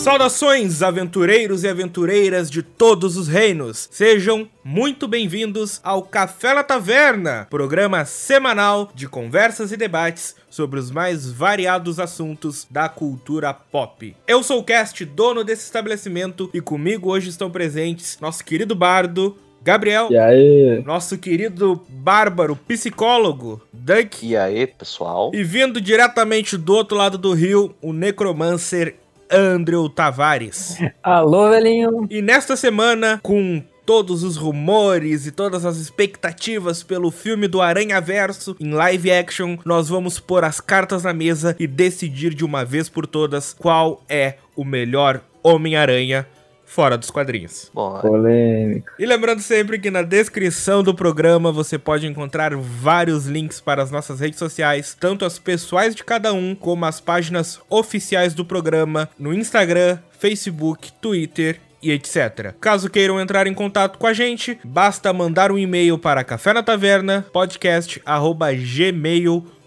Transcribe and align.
Saudações, 0.00 0.82
aventureiros 0.82 1.62
e 1.62 1.68
aventureiras 1.68 2.50
de 2.50 2.62
todos 2.62 3.18
os 3.18 3.28
reinos! 3.28 3.86
Sejam 3.92 4.48
muito 4.64 5.06
bem-vindos 5.06 5.78
ao 5.84 6.02
Café 6.02 6.54
na 6.54 6.64
Taverna, 6.64 7.46
programa 7.50 8.06
semanal 8.06 8.90
de 8.94 9.06
conversas 9.06 9.72
e 9.72 9.76
debates 9.76 10.34
sobre 10.48 10.80
os 10.80 10.90
mais 10.90 11.30
variados 11.30 12.00
assuntos 12.00 12.66
da 12.70 12.88
cultura 12.88 13.52
pop. 13.52 14.16
Eu 14.26 14.42
sou 14.42 14.60
o 14.60 14.64
Cast, 14.64 15.04
dono 15.04 15.44
desse 15.44 15.64
estabelecimento, 15.64 16.48
e 16.54 16.62
comigo 16.62 17.10
hoje 17.10 17.28
estão 17.28 17.50
presentes 17.50 18.16
nosso 18.22 18.42
querido 18.42 18.74
bardo, 18.74 19.36
Gabriel. 19.62 20.08
E 20.10 20.16
aí? 20.16 20.82
Nosso 20.82 21.18
querido 21.18 21.78
bárbaro 21.90 22.56
psicólogo, 22.56 23.60
Duck. 23.70 24.26
E 24.26 24.34
aí, 24.34 24.66
pessoal? 24.66 25.30
E 25.34 25.44
vindo 25.44 25.78
diretamente 25.78 26.56
do 26.56 26.72
outro 26.72 26.96
lado 26.96 27.18
do 27.18 27.34
rio, 27.34 27.74
o 27.82 27.92
necromancer 27.92 28.96
Andrew 29.30 29.88
Tavares. 29.88 30.78
Alô, 31.02 31.50
velhinho. 31.50 32.06
E 32.10 32.20
nesta 32.20 32.56
semana, 32.56 33.20
com 33.22 33.62
todos 33.86 34.22
os 34.22 34.36
rumores 34.36 35.26
e 35.26 35.32
todas 35.32 35.64
as 35.64 35.76
expectativas 35.76 36.82
pelo 36.82 37.10
filme 37.10 37.48
do 37.48 37.60
Aranha 37.60 38.00
Verso 38.00 38.56
em 38.60 38.72
live 38.72 39.10
action, 39.10 39.56
nós 39.64 39.88
vamos 39.88 40.20
pôr 40.20 40.44
as 40.44 40.60
cartas 40.60 41.02
na 41.02 41.12
mesa 41.12 41.56
e 41.58 41.66
decidir 41.66 42.34
de 42.34 42.44
uma 42.44 42.64
vez 42.64 42.88
por 42.88 43.06
todas 43.06 43.52
qual 43.52 44.02
é 44.08 44.36
o 44.54 44.64
melhor 44.64 45.22
Homem-Aranha 45.42 46.26
fora 46.70 46.96
dos 46.96 47.10
quadrinhos. 47.10 47.68
Bom, 47.74 48.00
Polêmico. 48.00 48.92
E 48.96 49.04
lembrando 49.04 49.40
sempre 49.40 49.76
que 49.78 49.90
na 49.90 50.02
descrição 50.02 50.84
do 50.84 50.94
programa 50.94 51.50
você 51.50 51.76
pode 51.76 52.06
encontrar 52.06 52.54
vários 52.54 53.26
links 53.26 53.60
para 53.60 53.82
as 53.82 53.90
nossas 53.90 54.20
redes 54.20 54.38
sociais, 54.38 54.96
tanto 54.98 55.24
as 55.24 55.36
pessoais 55.36 55.96
de 55.96 56.04
cada 56.04 56.32
um, 56.32 56.54
como 56.54 56.86
as 56.86 57.00
páginas 57.00 57.60
oficiais 57.68 58.34
do 58.34 58.44
programa 58.44 59.10
no 59.18 59.34
Instagram, 59.34 59.98
Facebook, 60.16 60.92
Twitter 61.00 61.60
e 61.82 61.90
etc. 61.90 62.54
Caso 62.60 62.88
queiram 62.88 63.20
entrar 63.20 63.48
em 63.48 63.54
contato 63.54 63.98
com 63.98 64.06
a 64.06 64.12
gente, 64.12 64.56
basta 64.62 65.12
mandar 65.12 65.50
um 65.50 65.58
e-mail 65.58 65.98
para 65.98 66.22
café 66.22 66.52
na 66.52 66.62
taverna 66.62 67.26
podcast@gmail.com 67.32 69.59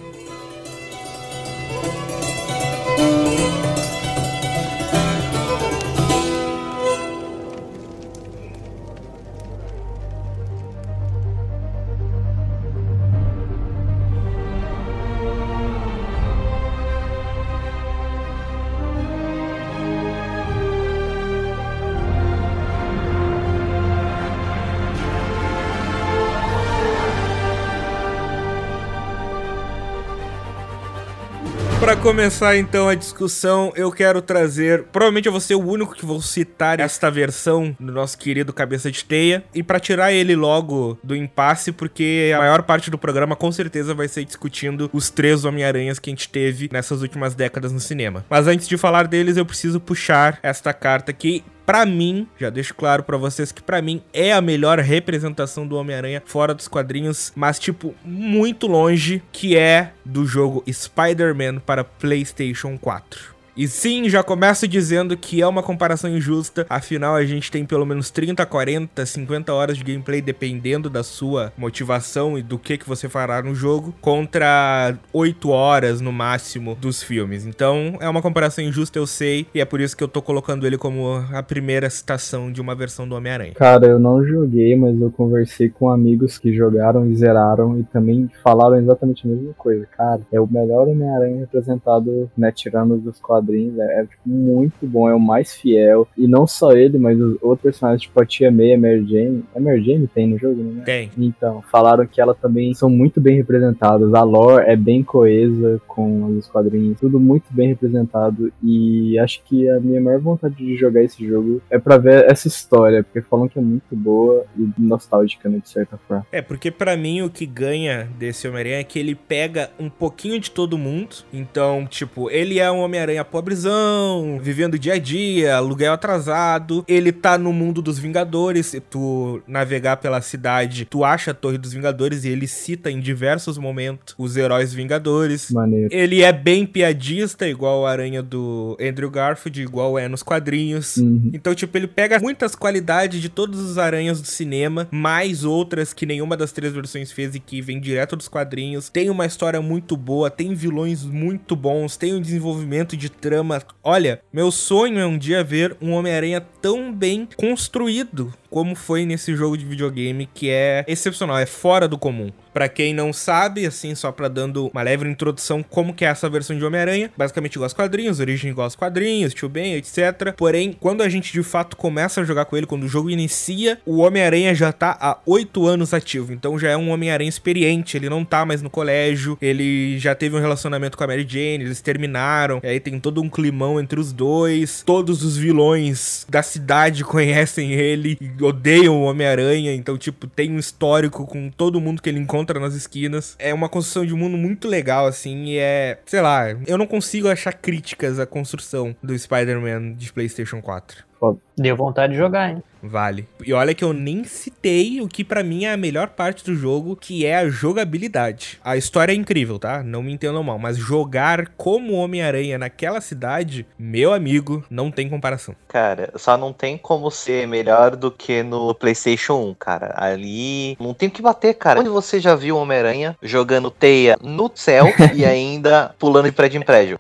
Começar 32.07 32.56
então 32.56 32.88
a 32.88 32.95
discussão, 32.95 33.73
eu 33.75 33.91
quero 33.91 34.22
trazer. 34.22 34.84
Provavelmente 34.94 35.25
eu 35.25 35.31
vou 35.34 35.41
ser 35.41 35.56
o 35.56 35.62
único 35.62 35.94
que 35.94 36.06
vou 36.06 36.22
citar 36.22 36.79
esta 36.79 37.12
versão 37.12 37.75
do 37.78 37.91
nosso 37.91 38.18
querido 38.18 38.53
Cabeça 38.53 38.90
de 38.90 39.03
Teia. 39.03 39.44
E 39.53 39.62
para 39.62 39.78
tirar 39.78 40.13
ele 40.13 40.34
logo 40.34 40.97
do 41.03 41.13
impasse, 41.13 41.73
porque 41.73 42.31
a 42.34 42.38
maior 42.38 42.63
parte 42.63 42.90
do 42.90 42.97
programa 42.97 43.35
com 43.35 43.51
certeza 43.51 43.94
vai 43.94 44.07
ser 44.07 44.23
discutindo 44.23 44.90
os 44.94 45.09
três 45.09 45.44
Homem-Aranhas 45.44 46.00
que 46.00 46.09
a 46.09 46.13
gente 46.13 46.29
teve 46.29 46.69
nessas 46.72 47.01
últimas 47.01 47.35
décadas 47.35 47.73
no 47.73 47.79
cinema. 47.81 48.23
Mas 48.29 48.47
antes 48.47 48.69
de 48.69 48.78
falar 48.78 49.06
deles, 49.06 49.35
eu 49.35 49.46
preciso 49.46 49.78
puxar 49.78 50.40
esta 50.41 50.72
carta 50.72 51.12
aqui 51.12 51.44
Pra 51.67 51.85
mim, 51.85 52.25
já 52.39 52.50
deixo 52.50 52.73
claro 52.73 53.03
pra 53.03 53.17
vocês 53.17 53.51
que 53.51 53.61
pra 53.61 53.81
mim 53.81 54.01
é 54.13 54.31
a 54.31 54.39
melhor 54.39 54.79
representação 54.79 55.67
do 55.67 55.75
Homem-Aranha 55.75 56.23
fora 56.25 56.53
dos 56.53 56.66
quadrinhos, 56.66 57.33
mas 57.35 57.59
tipo 57.59 57.94
muito 58.05 58.67
longe, 58.67 59.22
que 59.33 59.57
é 59.57 59.91
do 60.05 60.25
jogo 60.25 60.63
Spider-Man 60.66 61.59
para 61.59 61.83
PlayStation 61.83 62.78
4. 62.78 63.37
E 63.57 63.68
sim, 63.68 64.07
já 64.07 64.22
começo 64.22 64.68
dizendo 64.68 65.18
que 65.18 65.41
é 65.41 65.47
uma 65.47 65.63
comparação 65.63 66.07
injusta, 66.12 66.63
afinal 66.69 67.16
a 67.16 67.25
gente 67.25 67.50
tem 67.50 67.66
pelo 67.66 67.88
menos 67.88 68.12
30, 68.12 68.45
40, 68.45 69.03
50 69.03 69.51
horas 69.51 69.78
de 69.79 69.84
gameplay 69.84 70.22
dependendo 70.22 70.91
da 70.91 71.01
sua 71.01 71.51
motivação 71.57 72.38
e 72.38 72.44
do 72.44 72.59
que 72.59 72.78
que 72.78 72.88
você 72.88 73.09
fará 73.09 73.41
no 73.41 73.56
jogo, 73.56 73.96
contra 74.00 74.94
8 75.12 75.50
horas 75.50 76.00
no 76.00 76.12
máximo 76.12 76.78
dos 76.79 77.01
filmes. 77.01 77.47
Então, 77.47 77.97
é 78.00 78.07
uma 78.07 78.22
comparação 78.22 78.63
injusta, 78.63 79.00
eu 79.00 79.07
sei, 79.07 79.47
e 79.56 79.59
é 79.59 79.66
por 79.66 79.81
isso 79.81 79.97
que 79.97 80.03
eu 80.03 80.07
tô 80.07 80.22
colocando 80.22 80.67
ele 80.67 80.78
como 80.78 81.25
a 81.34 81.41
primeira 81.41 81.90
citação 81.90 82.51
de 82.51 82.62
uma 82.62 82.75
versão 82.75 83.09
do 83.09 83.16
Homem-Aranha. 83.16 83.53
Cara, 83.56 83.88
eu 83.88 83.97
não 83.97 84.23
joguei, 84.23 84.75
mas 84.75 85.01
eu 85.01 85.09
conversei 85.09 85.67
com 85.67 85.90
amigos 85.90 86.38
que 86.38 86.53
jogaram 86.53 87.09
e 87.09 87.16
zeraram 87.16 87.79
e 87.79 87.84
também 87.85 88.29
falaram 88.44 88.75
exatamente 88.75 89.25
a 89.25 89.31
mesma 89.31 89.53
coisa. 89.56 89.88
Cara, 89.97 90.22
é 90.31 90.40
o 90.40 90.46
melhor 90.46 90.88
Homem-Aranha 90.88 91.40
representado, 91.40 92.29
né, 92.38 92.51
tirando 92.51 92.97
dos 92.97 93.19
quadrinhos 93.19 93.47
quadrinhos, 93.47 93.80
é, 93.80 94.02
é 94.02 94.06
tipo, 94.06 94.30
muito 94.30 94.85
bom, 94.85 95.09
é 95.09 95.16
o 95.16 95.19
mais 95.19 95.56
fiel. 95.56 96.08
E 96.18 96.28
não 96.28 96.46
só 96.46 96.74
ele, 96.74 96.97
mas 96.97 97.19
os 97.19 97.38
outros 97.41 97.63
personagens, 97.63 98.02
tipo 98.02 98.22
a 98.22 98.25
Tia 98.25 98.52
May, 98.52 98.74
a 98.74 98.78
Mary 98.78 99.06
Jane. 99.08 99.44
A 99.56 99.59
Mary 99.59 99.84
Jane 99.84 100.08
tem 100.08 100.28
no 100.28 100.38
jogo, 100.38 100.62
né? 100.62 100.84
Tem. 100.85 101.12
Então, 101.18 101.62
falaram 101.72 102.06
que 102.06 102.19
ela 102.19 102.35
também 102.35 102.74
são 102.74 102.90
muito 102.90 103.22
bem 103.22 103.38
representadas. 103.38 104.13
A 104.13 104.24
lore 104.24 104.66
é 104.68 104.75
bem 104.75 105.03
coesa 105.03 105.81
com 105.88 106.25
os 106.38 106.47
quadrinhos, 106.47 107.00
tudo 107.00 107.19
muito 107.19 107.46
bem 107.52 107.69
representado. 107.69 108.52
E 108.63 109.18
acho 109.19 109.41
que 109.44 109.69
a 109.69 109.79
minha 109.79 110.02
maior 110.02 110.19
vontade 110.19 110.56
de 110.56 110.75
jogar 110.75 111.03
esse 111.03 111.25
jogo 111.25 111.62
é 111.69 111.79
pra 111.79 111.97
ver 111.97 112.29
essa 112.29 112.47
história, 112.47 113.03
porque 113.03 113.22
falam 113.22 113.47
que 113.47 113.58
é 113.58 113.62
muito 113.62 113.96
boa 113.96 114.46
e 114.58 114.69
nostálgica, 114.78 115.50
né, 115.50 115.59
de 115.59 115.69
certa 115.69 115.97
forma. 116.08 116.25
É, 116.31 116.41
porque 116.41 116.72
para 116.72 116.96
mim 116.97 117.22
o 117.22 117.29
que 117.29 117.46
ganha 117.46 118.09
desse 118.18 118.47
Homem-Aranha 118.47 118.79
é 118.79 118.84
que 118.84 119.00
ele 119.00 119.16
pega 119.16 119.69
um 119.79 119.90
pouquinho 119.90 120.40
de 120.40 120.52
todo 120.52 120.78
mundo. 120.78 121.18
Então, 121.31 121.85
tipo, 121.88 122.29
ele 122.29 122.59
é 122.59 122.72
um 122.72 122.79
Homem-Aranha 122.79 123.24
pobrezão, 123.38 124.40
vivendo 124.42 124.80
dia 124.80 124.96
a 124.96 124.98
dia, 124.98 125.58
aluguel 125.58 125.94
atrasado. 125.94 126.84
Ele 126.88 127.12
tá 127.12 127.38
no 127.38 127.53
mundo 127.53 127.84
dos 127.84 128.00
Vingadores. 128.00 128.66
Se 128.66 128.80
tu 128.80 129.40
navegar 129.48 129.98
pela 129.98 130.20
cidade, 130.22 130.86
tu 130.86 131.03
acha 131.03 131.30
a 131.30 131.34
Torre 131.36 131.59
dos 131.59 131.72
Vingadores 131.72 132.24
e 132.24 132.30
ele 132.30 132.47
cita 132.47 132.90
em 132.90 133.00
diversos 133.00 133.59
momentos 133.59 134.16
os 134.18 134.36
heróis 134.36 134.74
Vingadores. 134.74 135.52
Maneiro. 135.52 135.90
Ele 135.92 136.24
é 136.24 136.34
bem 136.34 136.66
piadista, 136.66 137.47
igual 137.47 137.86
a 137.86 137.92
aranha 137.92 138.24
do 138.24 138.76
Andrew 138.81 139.12
Garfield, 139.12 139.62
igual 139.62 140.00
é 140.00 140.08
nos 140.08 140.24
quadrinhos. 140.24 140.97
Uhum. 140.97 141.30
Então, 141.31 141.53
tipo, 141.53 141.78
ele 141.78 141.88
pega 141.88 142.20
muitas 142.20 142.56
qualidades 142.56 143.22
de 143.22 143.30
todos 143.30 143.59
os 143.59 143.78
aranhas 143.78 144.20
do 144.20 144.28
cinema, 144.28 144.88
mais 144.90 145.44
outras 145.44 145.94
que 145.94 146.08
nenhuma 146.08 146.36
das 146.36 146.52
três 146.52 146.74
versões 146.74 147.12
fez 147.12 147.36
e 147.36 147.40
que 147.40 147.62
vem 147.62 147.80
direto 147.80 148.16
dos 148.16 148.28
quadrinhos. 148.28 148.90
Tem 148.90 149.12
uma 149.12 149.28
história 149.28 149.62
muito 149.62 149.96
boa, 149.96 150.31
tem 150.31 150.56
vilões 150.56 151.03
muito 151.03 151.56
bons, 151.56 151.97
tem 151.97 152.16
um 152.16 152.22
desenvolvimento 152.22 152.97
de 152.97 153.09
trama. 153.19 153.61
Olha, 153.83 154.22
meu 154.31 154.51
sonho 154.51 155.00
é 155.00 155.05
um 155.05 155.17
dia 155.17 155.44
ver 155.44 155.75
um 155.81 155.94
Homem-Aranha 155.94 156.41
tão 156.61 156.94
bem 156.94 157.28
construído 157.35 158.34
como 158.49 158.75
foi 158.75 159.05
nesse 159.05 159.35
jogo 159.35 159.58
de 159.58 159.66
videogame, 159.66 160.29
que 160.34 160.49
é 160.49 160.85
excepcional, 160.87 161.37
é 161.37 161.46
fora 161.46 161.87
do 161.87 161.97
comum. 161.97 162.31
Pra 162.58 162.68
quem 162.68 162.92
não 162.92 163.14
sabe, 163.14 163.68
assim, 163.68 163.94
só 163.94 164.12
pra 164.12 164.28
dando 164.28 164.72
uma 164.74 164.82
leve 164.82 165.08
introdução, 165.08 165.62
como 165.62 165.94
que 165.94 166.04
é 166.04 166.08
essa 166.08 166.28
versão 166.28 166.58
de 166.58 166.66
Homem-Aranha, 166.66 167.12
basicamente 167.16 167.54
igual 167.54 167.68
aos 167.68 167.74
quadrinhos, 167.74 168.20
origem 168.20 168.50
igual 168.50 168.66
aos 168.66 168.76
quadrinhos, 168.76 169.32
Tio 169.32 169.48
Ben, 169.48 169.76
etc. 169.76 170.34
Porém, 170.36 170.74
quando 170.74 171.04
a 171.04 171.08
gente 171.08 171.32
de 171.32 171.44
fato 171.44 171.78
começa 171.78 172.20
a 172.20 172.24
jogar 172.24 172.46
com 172.46 172.58
ele, 172.58 172.66
quando 172.66 172.82
o 172.82 172.88
jogo 172.88 173.12
inicia, 173.12 173.80
o 173.86 174.00
Homem-Aranha 174.00 174.56
já 174.56 174.72
tá 174.72 174.98
há 175.00 175.20
oito 175.28 175.68
anos 175.68 175.94
ativo, 175.94 176.34
então 176.34 176.58
já 176.58 176.72
é 176.72 176.76
um 176.76 176.90
Homem-Aranha 176.90 177.30
experiente, 177.30 177.96
ele 177.96 178.09
não 178.09 178.26
tá 178.26 178.44
mais 178.44 178.59
no 178.64 178.72
colégio, 178.72 179.38
ele 179.40 180.00
já 180.00 180.16
teve 180.16 180.36
um 180.36 180.40
relacionamento 180.40 180.98
com 180.98 181.04
a 181.04 181.08
Mary 181.08 181.28
Jane, 181.30 181.64
eles 181.64 181.80
terminaram, 181.80 182.59
aí 182.64 182.80
tem 182.80 183.00
todo 183.00 183.22
um 183.22 183.30
climão 183.30 183.80
entre 183.80 184.00
os 184.00 184.12
dois, 184.12 184.82
todos 184.84 185.24
os 185.24 185.38
vilões 185.38 186.26
da 186.28 186.42
cidade 186.42 187.04
conhecem 187.06 187.74
ele, 187.74 188.18
odeiam 188.42 188.98
o 188.98 189.04
Homem-Aranha, 189.04 189.76
então, 189.76 189.96
tipo, 189.96 190.26
tem 190.26 190.52
um 190.52 190.58
histórico 190.58 191.28
com 191.28 191.52
todo 191.52 191.80
mundo 191.80 192.02
que 192.02 192.09
ele 192.09 192.18
encontra 192.18 192.47
nas 192.59 192.73
esquinas. 192.73 193.35
É 193.40 193.53
uma 193.53 193.70
construção 193.70 194.05
de 194.05 194.14
mundo 194.14 194.38
muito 194.38 194.67
legal, 194.67 195.05
assim, 195.05 195.46
e 195.46 195.58
é, 195.58 195.99
sei 196.05 196.22
lá, 196.22 196.49
eu 196.66 196.78
não 196.78 196.88
consigo 196.88 197.28
achar 197.28 197.53
críticas 197.53 198.20
à 198.20 198.26
construção 198.26 198.96
do 199.02 199.17
Spider-Man 199.17 199.94
de 199.94 200.11
PlayStation 200.11 200.61
4. 200.61 201.05
foda. 201.20 201.40
Deu 201.58 201.76
vontade 201.76 202.14
de 202.14 202.20
jogar, 202.20 202.52
hein? 202.52 202.64
Vale. 202.82 203.28
E 203.46 203.53
olha 203.53 203.74
que 203.74 203.84
eu 203.84 203.94
nem 203.94 204.24
citei 204.24 205.02
o 205.02 205.08
que 205.08 205.24
pra 205.24 205.44
mim 205.44 205.66
é 205.66 205.74
a 205.74 205.78
melhor 205.78 206.09
parte 206.09 206.44
do 206.44 206.56
jogo, 206.56 206.96
que 206.96 207.26
é 207.26 207.38
a 207.38 207.50
jogabilidade. 207.50 208.59
A 208.64 208.78
história 208.78 209.12
é 209.12 209.16
incrível, 209.16 209.59
tá? 209.59 209.84
Não 209.84 210.03
me 210.03 210.14
entendam 210.14 210.44
mal, 210.44 210.59
mas 210.59 210.78
jogar 210.78 211.50
como 211.58 211.94
Homem-Aranha 211.94 212.58
naquela 212.58 213.02
cidade, 213.02 213.66
meu 213.78 214.14
amigo, 214.14 214.64
não 214.70 214.91
tem 214.91 215.09
comparação. 215.09 215.56
Cara, 215.68 216.12
só 216.16 216.38
não 216.38 216.53
tem 216.53 216.78
como 216.78 217.09
ser 217.09 217.47
melhor 217.47 217.96
do 217.96 218.12
que 218.12 218.44
no 218.44 218.74
PlayStation 218.74 219.50
1, 219.50 219.53
cara. 219.56 219.94
Ali 219.96 220.78
não 220.80 220.94
tem 220.94 221.09
o 221.09 221.12
que 221.12 221.22
bater, 221.22 221.53
cara. 221.53 221.80
Onde 221.80 221.90
você 221.90 222.20
já 222.20 222.35
viu 222.35 222.58
Homem-Aranha 222.58 223.18
jogando 223.22 223.72
teia 223.72 224.18
no 224.22 224.52
céu 224.53 224.88
e 225.14 225.26
ainda 225.26 225.94
pulando 226.00 226.26
de 226.26 226.32
prédio 226.32 226.59
em 226.59 226.66
prédio? 226.66 227.00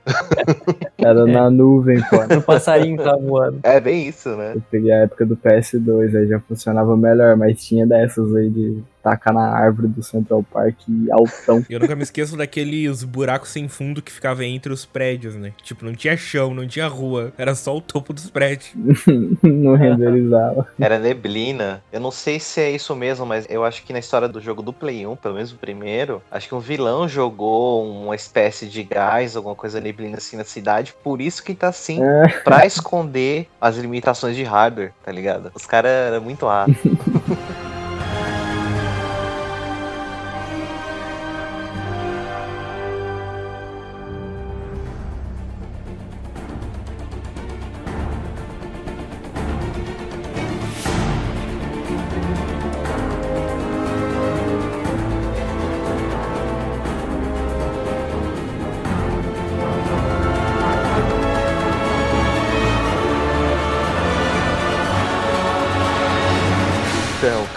Era 0.97 1.25
na 1.25 1.49
nuvem, 1.49 2.01
pô. 2.09 2.17
O 2.37 2.41
passarinho 2.41 2.97
tá 2.97 3.15
voando. 3.15 3.59
É 3.63 3.79
bem 3.79 4.07
isso, 4.07 4.29
né? 4.35 4.53
Eu 4.55 4.61
peguei 4.69 4.91
a 4.91 5.03
época 5.03 5.25
do 5.25 5.35
PS2, 5.71 6.15
aí 6.15 6.27
já 6.27 6.39
funcionava 6.39 6.95
melhor, 6.95 7.35
mas 7.35 7.63
tinha 7.63 7.85
dessas 7.85 8.33
aí 8.35 8.49
de 8.49 8.83
tacar 9.09 9.33
na 9.33 9.47
árvore 9.49 9.87
do 9.87 10.03
Central 10.03 10.43
Park 10.43 10.75
e 10.87 11.09
altão. 11.11 11.65
Eu 11.69 11.79
nunca 11.79 11.95
me 11.95 12.03
esqueço 12.03 12.35
daqueles 12.35 13.03
buracos 13.03 13.49
sem 13.49 13.67
fundo 13.67 14.01
que 14.01 14.11
ficava 14.11 14.43
entre 14.45 14.71
os 14.73 14.85
prédios, 14.85 15.35
né? 15.35 15.53
Tipo, 15.63 15.85
não 15.85 15.93
tinha 15.93 16.17
chão, 16.17 16.53
não 16.53 16.67
tinha 16.67 16.87
rua, 16.87 17.31
era 17.37 17.55
só 17.55 17.75
o 17.75 17.81
topo 17.81 18.11
dos 18.13 18.29
prédios. 18.29 18.71
não 19.41 19.75
renderizava. 19.75 20.67
Era 20.79 20.99
neblina. 20.99 21.81
Eu 21.91 21.99
não 21.99 22.11
sei 22.11 22.39
se 22.39 22.59
é 22.59 22.71
isso 22.71 22.95
mesmo, 22.95 23.25
mas 23.25 23.45
eu 23.49 23.63
acho 23.63 23.83
que 23.83 23.93
na 23.93 23.99
história 23.99 24.27
do 24.27 24.41
jogo 24.41 24.61
do 24.61 24.73
Play 24.73 25.05
1, 25.07 25.15
pelo 25.15 25.35
menos 25.35 25.51
o 25.51 25.55
primeiro, 25.55 26.21
acho 26.29 26.47
que 26.47 26.55
um 26.55 26.59
vilão 26.59 27.07
jogou 27.07 27.85
uma 28.03 28.15
espécie 28.15 28.65
de 28.67 28.83
gás, 28.83 29.35
alguma 29.35 29.55
coisa 29.55 29.79
neblina 29.79 30.17
assim 30.17 30.35
na 30.37 30.43
cidade, 30.43 30.93
por 31.03 31.21
isso 31.21 31.43
que 31.43 31.53
tá 31.53 31.69
assim, 31.69 32.03
É. 32.03 32.27
pra 32.43 32.65
esconder 32.65 33.47
as 33.61 33.77
limitações 33.77 34.35
de 34.35 34.43
hardware, 34.43 34.91
tá 35.03 35.11
ligado? 35.11 35.51
Os 35.55 35.65
caras 35.65 35.91
eram 35.91 36.21
muito 36.21 36.45
raros. 36.45 36.75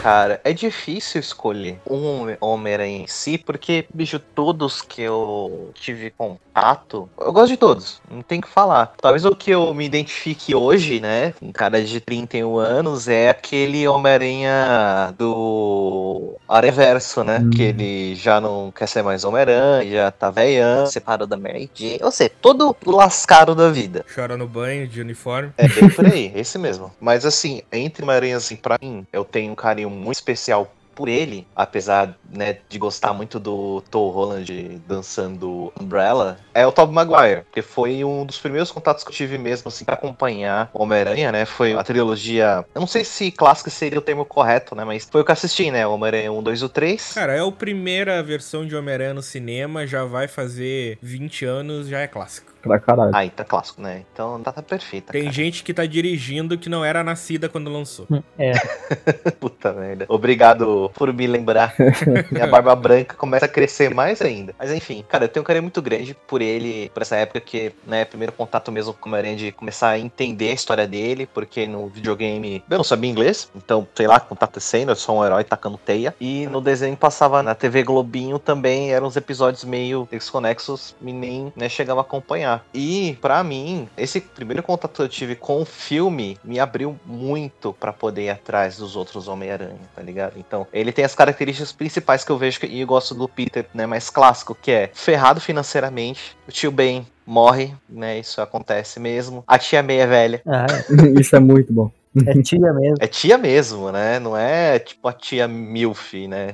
cara, 0.02 0.40
é 0.44 0.52
difícil 0.52 1.20
escolher 1.20 1.78
um 1.88 2.20
Homem- 2.20 2.36
Homem-Aranha 2.40 3.02
em 3.02 3.06
si, 3.06 3.36
porque, 3.36 3.86
bicho, 3.92 4.18
todos 4.18 4.80
que 4.80 5.02
eu 5.02 5.70
tive 5.74 6.10
contato, 6.10 7.08
eu 7.18 7.32
gosto 7.32 7.48
de 7.48 7.56
todos, 7.56 8.00
não 8.10 8.22
tem 8.22 8.38
o 8.38 8.42
que 8.42 8.48
falar. 8.48 8.94
Talvez 9.00 9.24
o 9.24 9.34
que 9.36 9.50
eu 9.50 9.72
me 9.74 9.84
identifique 9.84 10.54
hoje, 10.54 11.00
né, 11.00 11.34
um 11.42 11.52
cara 11.52 11.82
de 11.84 12.00
31 12.00 12.58
anos, 12.58 13.08
é 13.08 13.28
aquele 13.28 13.86
Homem-Aranha 13.86 15.14
do 15.18 16.34
Areverso, 16.48 17.22
né, 17.22 17.38
Hum. 17.42 17.50
que 17.50 17.62
ele 17.62 18.14
já 18.14 18.40
não 18.40 18.70
quer 18.74 18.86
ser 18.88 19.02
mais 19.02 19.24
Homem-Aranha, 19.24 19.90
já 19.90 20.10
tá 20.10 20.30
velhão, 20.30 20.86
separou 20.86 21.26
da 21.26 21.36
Mary 21.36 21.70
Jane, 21.74 22.00
ou 22.02 22.10
seja, 22.10 22.30
todo 22.40 22.74
lascado 22.86 23.54
da 23.54 23.70
vida. 23.70 24.04
Chora 24.14 24.36
no 24.36 24.46
banho 24.46 24.88
de 24.88 25.00
uniforme. 25.00 25.52
É 25.58 25.68
bem 25.68 25.88
por 25.90 26.06
aí, 26.06 26.32
esse 26.34 26.58
mesmo. 26.58 26.90
Mas 27.00 27.24
assim, 27.26 27.62
entre 27.72 28.02
Homem-Aranha, 28.02 28.36
assim, 28.38 28.56
pra 28.56 28.78
mim, 28.80 29.06
eu 29.12 29.24
tenho 29.24 29.52
um 29.52 29.54
carinho 29.54 29.89
muito 29.90 30.16
especial 30.16 30.72
por 30.94 31.08
ele, 31.08 31.46
apesar, 31.56 32.14
né, 32.30 32.58
de 32.68 32.78
gostar 32.78 33.14
muito 33.14 33.40
do 33.40 33.82
Tom 33.90 34.10
Holland 34.10 34.82
dançando 34.86 35.72
Umbrella, 35.80 36.38
é 36.52 36.66
o 36.66 36.72
Tobey 36.72 36.94
Maguire, 36.94 37.44
que 37.50 37.62
foi 37.62 38.04
um 38.04 38.26
dos 38.26 38.38
primeiros 38.38 38.70
contatos 38.70 39.02
que 39.02 39.08
eu 39.08 39.14
tive 39.14 39.38
mesmo, 39.38 39.68
assim, 39.68 39.82
pra 39.82 39.94
acompanhar 39.94 40.68
Homem-Aranha, 40.74 41.32
né, 41.32 41.46
foi 41.46 41.72
a 41.72 41.82
trilogia, 41.82 42.66
eu 42.74 42.80
não 42.80 42.86
sei 42.86 43.02
se 43.02 43.30
clássica 43.30 43.70
seria 43.70 43.98
o 43.98 44.02
termo 44.02 44.26
correto, 44.26 44.74
né, 44.74 44.84
mas 44.84 45.08
foi 45.10 45.22
o 45.22 45.24
que 45.24 45.32
assisti, 45.32 45.70
né, 45.70 45.86
Homem-Aranha 45.86 46.32
1, 46.32 46.42
2 46.42 46.60
e 46.60 46.64
o 46.64 46.68
3. 46.68 47.12
Cara, 47.14 47.32
é 47.34 47.40
a 47.40 47.50
primeira 47.50 48.22
versão 48.22 48.66
de 48.66 48.76
Homem-Aranha 48.76 49.14
no 49.14 49.22
cinema, 49.22 49.86
já 49.86 50.04
vai 50.04 50.28
fazer 50.28 50.98
20 51.00 51.46
anos, 51.46 51.88
já 51.88 52.00
é 52.00 52.06
clássico. 52.06 52.49
Pra 52.62 52.78
caralho. 52.78 53.10
Ah, 53.14 53.28
tá 53.28 53.44
clássico, 53.44 53.80
né, 53.80 54.04
então 54.12 54.40
tá, 54.42 54.52
tá 54.52 54.62
perfeita, 54.62 55.12
Tem 55.12 55.22
cara. 55.22 55.32
gente 55.32 55.62
que 55.62 55.72
tá 55.72 55.86
dirigindo 55.86 56.58
que 56.58 56.68
não 56.68 56.84
era 56.84 57.02
nascida 57.02 57.48
quando 57.48 57.70
lançou. 57.70 58.06
É. 58.38 58.52
Puta 59.40 59.72
merda. 59.72 60.06
Obrigado 60.08 60.90
por 60.94 61.12
me 61.12 61.26
lembrar. 61.26 61.74
Minha 62.30 62.46
barba 62.46 62.74
branca 62.74 63.14
começa 63.14 63.46
a 63.46 63.48
crescer 63.48 63.94
mais 63.94 64.20
ainda. 64.20 64.54
Mas 64.58 64.70
enfim, 64.72 65.04
cara, 65.08 65.24
eu 65.24 65.28
tenho 65.28 65.42
um 65.42 65.46
carinho 65.46 65.62
muito 65.62 65.80
grande 65.80 66.14
por 66.26 66.42
ele, 66.42 66.90
por 66.90 67.02
essa 67.02 67.16
época 67.16 67.40
que, 67.40 67.72
né, 67.86 68.04
primeiro 68.04 68.32
contato 68.32 68.70
mesmo 68.70 68.92
com 68.92 69.08
o 69.08 69.12
Homem-Aranha 69.12 69.36
de 69.36 69.52
começar 69.52 69.90
a 69.90 69.98
entender 69.98 70.50
a 70.50 70.54
história 70.54 70.86
dele, 70.86 71.26
porque 71.26 71.66
no 71.66 71.88
videogame 71.88 72.62
eu 72.68 72.76
não 72.76 72.84
sabia 72.84 73.10
inglês, 73.10 73.50
então 73.54 73.86
sei 73.94 74.06
lá 74.06 74.16
o 74.16 74.20
que 74.20 74.28
tá 74.28 74.44
acontecendo, 74.44 74.90
eu 74.90 74.96
sou 74.96 75.18
um 75.18 75.24
herói 75.24 75.44
tacando 75.44 75.78
teia. 75.78 76.14
E 76.20 76.46
no 76.46 76.60
desenho 76.60 76.96
passava 76.96 77.42
na 77.42 77.54
TV 77.54 77.82
Globinho 77.82 78.38
também, 78.38 78.92
eram 78.92 79.06
uns 79.06 79.16
episódios 79.16 79.64
meio 79.64 80.06
desconexos 80.10 80.94
e 81.00 81.12
nem 81.12 81.52
né, 81.56 81.68
chegava 81.68 82.00
a 82.00 82.02
acompanhar. 82.02 82.49
E 82.74 83.16
pra 83.20 83.42
mim, 83.44 83.88
esse 83.96 84.20
primeiro 84.20 84.62
contato 84.62 84.94
que 84.96 85.02
eu 85.02 85.08
tive 85.08 85.34
com 85.36 85.60
o 85.60 85.64
filme 85.64 86.36
me 86.42 86.58
abriu 86.58 86.98
muito 87.04 87.72
pra 87.72 87.92
poder 87.92 88.22
ir 88.24 88.30
atrás 88.30 88.76
dos 88.76 88.96
outros 88.96 89.28
Homem-Aranha, 89.28 89.78
tá 89.94 90.02
ligado? 90.02 90.34
Então, 90.38 90.66
ele 90.72 90.92
tem 90.92 91.04
as 91.04 91.14
características 91.14 91.72
principais 91.72 92.24
que 92.24 92.30
eu 92.32 92.38
vejo 92.38 92.58
que- 92.60 92.66
e 92.66 92.80
eu 92.80 92.86
gosto 92.86 93.14
do 93.14 93.28
Peter, 93.28 93.66
né, 93.74 93.86
mais 93.86 94.08
clássico, 94.10 94.54
que 94.60 94.70
é 94.70 94.90
ferrado 94.92 95.40
financeiramente, 95.40 96.36
o 96.48 96.52
tio 96.52 96.70
Ben 96.70 97.06
morre, 97.26 97.72
né, 97.88 98.18
isso 98.18 98.40
acontece 98.40 98.98
mesmo. 98.98 99.44
A 99.46 99.58
tia 99.58 99.82
May 99.82 100.00
é 100.00 100.06
velha. 100.06 100.42
Ah, 100.46 100.66
Isso 101.20 101.36
é 101.36 101.40
muito 101.40 101.72
bom. 101.72 101.90
É 102.26 102.42
tia 102.42 102.72
mesmo. 102.72 102.96
É 103.00 103.06
tia 103.06 103.38
mesmo, 103.38 103.92
né? 103.92 104.18
Não 104.18 104.36
é 104.36 104.78
tipo 104.80 105.06
a 105.06 105.12
tia 105.12 105.46
Milf, 105.46 106.12
né? 106.26 106.48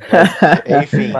Mas, 0.68 0.84
enfim. 0.92 1.12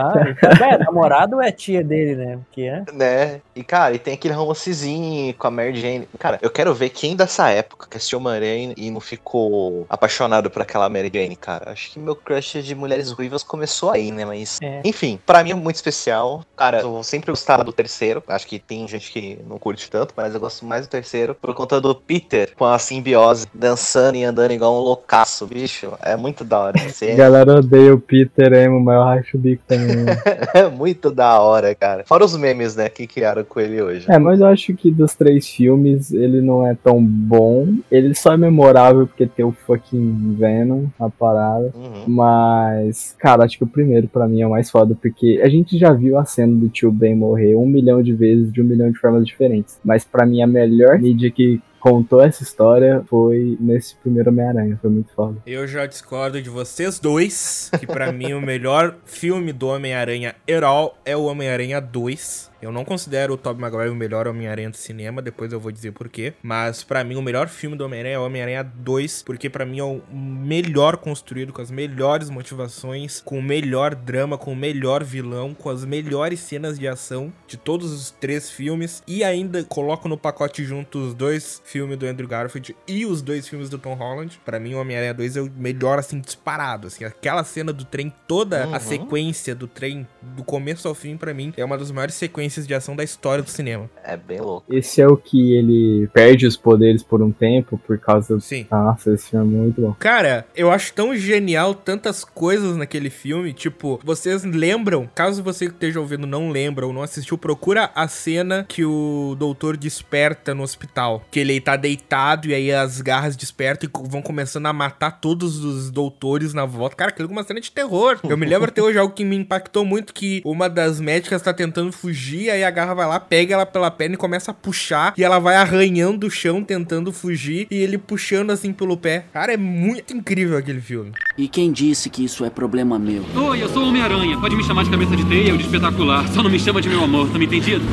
É, 0.63 0.77
namorado 0.77 1.41
é 1.41 1.51
tia 1.51 1.83
dele, 1.83 2.15
né? 2.15 2.39
Que 2.51 2.67
é. 2.67 2.83
né? 2.93 3.41
E, 3.55 3.63
cara, 3.63 3.95
e 3.95 3.99
tem 3.99 4.13
aquele 4.13 4.35
romancezinho 4.35 5.33
com 5.33 5.47
a 5.47 5.51
Mary 5.51 5.75
Jane. 5.75 6.07
Cara, 6.19 6.37
eu 6.41 6.51
quero 6.51 6.73
ver 6.73 6.89
quem 6.89 7.15
dessa 7.15 7.49
época 7.49 7.87
que 7.89 7.97
assistiu 7.97 8.19
Homem-Aranha 8.19 8.73
e 8.77 8.91
não 8.91 8.99
ficou 8.99 9.85
apaixonado 9.89 10.49
por 10.51 10.61
aquela 10.61 10.87
Mary 10.87 11.09
Jane, 11.11 11.35
cara. 11.35 11.71
Acho 11.71 11.91
que 11.91 11.99
meu 11.99 12.15
crush 12.15 12.61
de 12.61 12.75
mulheres 12.75 13.11
ruivas 13.11 13.41
começou 13.41 13.89
aí, 13.89 14.11
né? 14.11 14.23
Mas, 14.23 14.59
É. 14.61 14.81
enfim, 14.85 15.19
pra 15.25 15.43
mim 15.43 15.51
é 15.51 15.55
muito 15.55 15.77
especial. 15.77 16.43
Cara, 16.55 16.81
eu 16.81 17.01
sempre 17.03 17.31
gostava 17.31 17.63
do 17.63 17.73
terceiro. 17.73 18.23
Acho 18.27 18.45
que 18.45 18.59
tem 18.59 18.87
gente 18.87 19.11
que 19.11 19.39
não 19.47 19.57
curte 19.57 19.89
tanto, 19.89 20.13
mas 20.15 20.33
eu 20.35 20.39
gosto 20.39 20.63
mais 20.65 20.85
do 20.85 20.89
terceiro 20.89 21.33
por 21.33 21.55
conta 21.55 21.81
do 21.81 21.95
Peter 21.95 22.53
com 22.55 22.65
a 22.65 22.77
simbiose 22.77 23.47
dançando 23.53 24.17
e 24.17 24.26
andando 24.27 24.51
igual 24.51 24.75
um 24.75 24.79
loucaço, 24.83 25.45
bicho. 25.47 25.91
É 26.01 26.15
muito 26.15 26.43
da 26.43 26.59
hora. 26.59 26.79
A 26.79 26.83
Você- 26.89 27.15
galera 27.15 27.55
odeia 27.59 27.93
o 27.93 27.99
Peter 27.99 28.53
emo, 28.53 28.79
mas 28.79 28.95
eu 28.95 29.03
racho 29.03 29.37
o 29.37 29.39
bico 29.39 29.63
também. 29.67 30.05
é 30.53 30.67
muito 30.69 31.09
da 31.11 31.39
hora, 31.39 31.73
cara. 31.75 32.03
Fora 32.05 32.23
os 32.25 32.35
memes, 32.37 32.75
né, 32.75 32.89
que 32.89 33.07
criaram 33.07 33.43
com 33.43 33.59
ele 33.59 33.81
hoje. 33.81 34.05
É, 34.09 34.17
mas 34.19 34.39
eu 34.39 34.47
acho 34.47 34.73
que 34.75 34.91
dos 34.91 35.15
três 35.15 35.47
filmes 35.47 36.11
ele 36.11 36.41
não 36.41 36.65
é 36.67 36.75
tão 36.75 37.01
bom. 37.03 37.67
Ele 37.91 38.13
só 38.15 38.33
é 38.33 38.37
memorável 38.37 39.07
porque 39.07 39.25
tem 39.25 39.45
o 39.45 39.51
fucking 39.51 40.35
Venom 40.37 40.85
na 40.99 41.09
parada. 41.09 41.71
Uhum. 41.75 42.03
Mas, 42.07 43.15
cara, 43.17 43.43
acho 43.43 43.57
que 43.57 43.63
o 43.63 43.67
primeiro 43.67 44.07
pra 44.07 44.27
mim 44.27 44.41
é 44.41 44.47
o 44.47 44.51
mais 44.51 44.69
foda, 44.69 44.95
porque 45.01 45.39
a 45.43 45.49
gente 45.49 45.77
já 45.77 45.91
viu 45.93 46.17
a 46.17 46.25
cena 46.25 46.53
do 46.55 46.69
tio 46.69 46.91
Ben 46.91 47.15
morrer 47.15 47.55
um 47.55 47.65
milhão 47.65 48.01
de 48.01 48.13
vezes 48.13 48.51
de 48.51 48.61
um 48.61 48.65
milhão 48.65 48.91
de 48.91 48.97
formas 48.99 49.25
diferentes. 49.25 49.79
Mas 49.83 50.03
pra 50.03 50.25
mim 50.25 50.41
a 50.41 50.47
melhor 50.47 50.99
mídia 50.99 51.31
que 51.31 51.59
contou 51.79 52.21
essa 52.21 52.43
história 52.43 53.03
foi 53.07 53.57
nesse 53.59 53.95
primeiro 53.95 54.29
Homem-Aranha. 54.29 54.77
Foi 54.81 54.89
muito 54.89 55.11
foda. 55.13 55.37
Eu 55.45 55.67
já 55.67 55.85
discordo 55.85 56.41
de 56.41 56.49
vocês 56.49 56.99
dois, 56.99 57.71
que 57.79 57.87
pra 57.87 58.11
mim 58.11 58.33
o 58.33 58.41
melhor 58.41 58.95
filme 59.05 59.53
do 59.53 59.67
Homem-Aranha 59.67 60.35
herói 60.47 60.91
é 61.05 61.15
o 61.15 61.23
Homem-Aranha 61.25 61.79
2. 61.79 62.51
Eu 62.61 62.71
não 62.71 62.83
considero 62.83 63.33
o 63.33 63.37
Tobey 63.37 63.61
Maguire 63.61 63.89
o 63.89 63.95
melhor 63.95 64.27
Homem-Aranha 64.27 64.69
do 64.69 64.77
cinema, 64.77 65.21
depois 65.21 65.53
eu 65.53 65.59
vou 65.59 65.71
dizer 65.71 65.91
porquê. 65.91 66.33
Mas 66.43 66.83
pra 66.83 67.03
mim 67.03 67.15
o 67.15 67.21
melhor 67.21 67.47
filme 67.47 67.75
do 67.77 67.85
Homem-Aranha 67.85 68.15
é 68.15 68.19
o 68.19 68.25
Homem-Aranha 68.25 68.63
2, 68.63 69.23
porque 69.23 69.49
pra 69.49 69.65
mim 69.65 69.79
é 69.79 69.83
o 69.83 70.01
melhor 70.11 70.97
construído, 70.97 71.53
com 71.53 71.61
as 71.61 71.71
melhores 71.71 72.29
motivações, 72.29 73.21
com 73.23 73.39
o 73.39 73.43
melhor 73.43 73.95
drama, 73.95 74.37
com 74.37 74.51
o 74.51 74.55
melhor 74.55 75.03
vilão, 75.03 75.53
com 75.53 75.69
as 75.69 75.85
melhores 75.85 76.39
cenas 76.39 76.77
de 76.77 76.87
ação 76.87 77.31
de 77.47 77.55
todos 77.57 77.91
os 77.93 78.11
três 78.11 78.49
filmes. 78.49 79.01
E 79.07 79.23
ainda 79.23 79.63
coloco 79.63 80.07
no 80.09 80.17
pacote 80.17 80.63
junto 80.65 80.99
os 80.99 81.13
dois 81.13 81.61
filmes 81.63 81.77
filme 81.77 81.95
do 81.95 82.07
Andrew 82.07 82.27
Garfield 82.27 82.75
e 82.87 83.05
os 83.05 83.21
dois 83.21 83.47
filmes 83.47 83.69
do 83.69 83.77
Tom 83.77 83.93
Holland. 83.93 84.41
Pra 84.43 84.59
mim, 84.59 84.73
o 84.73 84.79
Homem-Aranha 84.79 85.13
2 85.13 85.37
é 85.37 85.41
o 85.41 85.51
melhor, 85.55 85.99
assim, 85.99 86.19
disparado. 86.19 86.87
Assim, 86.87 87.05
aquela 87.05 87.43
cena 87.43 87.71
do 87.71 87.85
trem, 87.85 88.11
toda 88.27 88.65
Uhum. 88.65 88.73
a 88.73 88.79
sequência 88.79 89.53
do 89.53 89.67
trem, 89.67 90.07
do 90.23 90.43
começo 90.43 90.87
ao 90.87 90.95
fim, 90.95 91.15
pra 91.15 91.35
mim, 91.35 91.53
é 91.55 91.63
uma 91.63 91.77
das 91.77 91.91
maiores 91.91 92.15
sequências 92.15 92.46
de 92.55 92.73
ação 92.73 92.95
da 92.95 93.03
história 93.03 93.43
do 93.43 93.49
cinema. 93.49 93.89
É 94.03 94.15
bem 94.15 94.39
louco. 94.39 94.73
Esse 94.73 95.01
é 95.01 95.07
o 95.07 95.17
que 95.17 95.53
ele 95.53 96.07
perde 96.13 96.45
os 96.45 96.57
poderes 96.57 97.03
por 97.03 97.21
um 97.21 97.31
tempo 97.31 97.77
por 97.85 97.97
causa 97.97 98.35
do. 98.35 98.41
Sim. 98.41 98.65
Nossa, 98.71 99.13
esse 99.13 99.29
filme 99.29 99.55
é 99.55 99.57
muito 99.57 99.81
bom. 99.81 99.95
Cara, 99.99 100.45
eu 100.55 100.71
acho 100.71 100.93
tão 100.93 101.15
genial 101.15 101.73
tantas 101.73 102.23
coisas 102.23 102.77
naquele 102.77 103.09
filme. 103.09 103.53
Tipo, 103.53 103.99
vocês 104.03 104.43
lembram? 104.43 105.09
Caso 105.13 105.43
você 105.43 105.67
que 105.67 105.73
esteja 105.73 105.99
ouvindo 105.99 106.25
não 106.25 106.49
lembra 106.49 106.85
ou 106.85 106.93
não 106.93 107.01
assistiu, 107.01 107.37
procura 107.37 107.91
a 107.93 108.07
cena 108.07 108.65
que 108.67 108.85
o 108.85 109.35
doutor 109.37 109.77
desperta 109.77 110.53
no 110.53 110.63
hospital. 110.63 111.23
Que 111.31 111.39
ele 111.39 111.59
tá 111.59 111.75
deitado 111.75 112.47
e 112.47 112.53
aí 112.53 112.71
as 112.71 113.01
garras 113.01 113.35
despertam 113.35 113.89
e 113.89 114.09
vão 114.09 114.21
começando 114.21 114.65
a 114.65 114.73
matar 114.73 115.19
todos 115.19 115.63
os 115.63 115.89
doutores 115.89 116.53
na 116.53 116.65
volta. 116.65 116.95
Cara, 116.95 117.11
aquilo 117.11 117.29
é 117.29 117.31
uma 117.31 117.43
cena 117.43 117.59
de 117.59 117.71
terror. 117.71 118.19
Eu 118.23 118.37
me 118.37 118.45
lembro 118.45 118.69
até 118.69 118.81
hoje 118.81 118.97
algo 118.97 119.13
que 119.13 119.25
me 119.25 119.35
impactou 119.35 119.85
muito: 119.85 120.13
que 120.13 120.41
uma 120.45 120.69
das 120.69 120.99
médicas 120.99 121.41
tá 121.41 121.53
tentando 121.53 121.91
fugir, 121.91 122.36
aí 122.49 122.63
a 122.63 122.71
garra 122.71 122.93
vai 122.93 123.07
lá, 123.07 123.19
pega 123.19 123.55
ela 123.55 123.65
pela 123.65 123.89
perna 123.89 124.15
e 124.15 124.17
começa 124.17 124.51
a 124.51 124.53
puxar. 124.53 125.13
E 125.17 125.23
ela 125.23 125.39
vai 125.39 125.55
arranhando 125.55 126.27
o 126.27 126.31
chão 126.31 126.63
tentando 126.63 127.11
fugir. 127.11 127.67
E 127.71 127.75
ele 127.75 127.97
puxando 127.97 128.51
assim 128.51 128.71
pelo 128.71 128.95
pé. 128.95 129.25
Cara, 129.33 129.53
é 129.53 129.57
muito 129.57 130.15
incrível 130.15 130.57
aquele 130.57 130.81
filme. 130.81 131.11
E 131.37 131.47
quem 131.47 131.71
disse 131.71 132.09
que 132.09 132.23
isso 132.23 132.45
é 132.45 132.49
problema 132.49 132.99
meu? 132.99 133.23
Oi, 133.35 133.61
eu 133.61 133.69
sou 133.69 133.83
o 133.83 133.87
Homem-Aranha. 133.89 134.39
Pode 134.39 134.55
me 134.55 134.63
chamar 134.63 134.83
de 134.83 134.89
cabeça 134.89 135.15
de 135.15 135.25
teia 135.25 135.51
ou 135.51 135.57
de 135.57 135.65
espetacular. 135.65 136.27
Só 136.29 136.43
não 136.43 136.49
me 136.49 136.59
chama 136.59 136.81
de 136.81 136.89
meu 136.89 137.03
amor, 137.03 137.29
tá 137.31 137.37
me 137.37 137.45
entendido? 137.45 137.83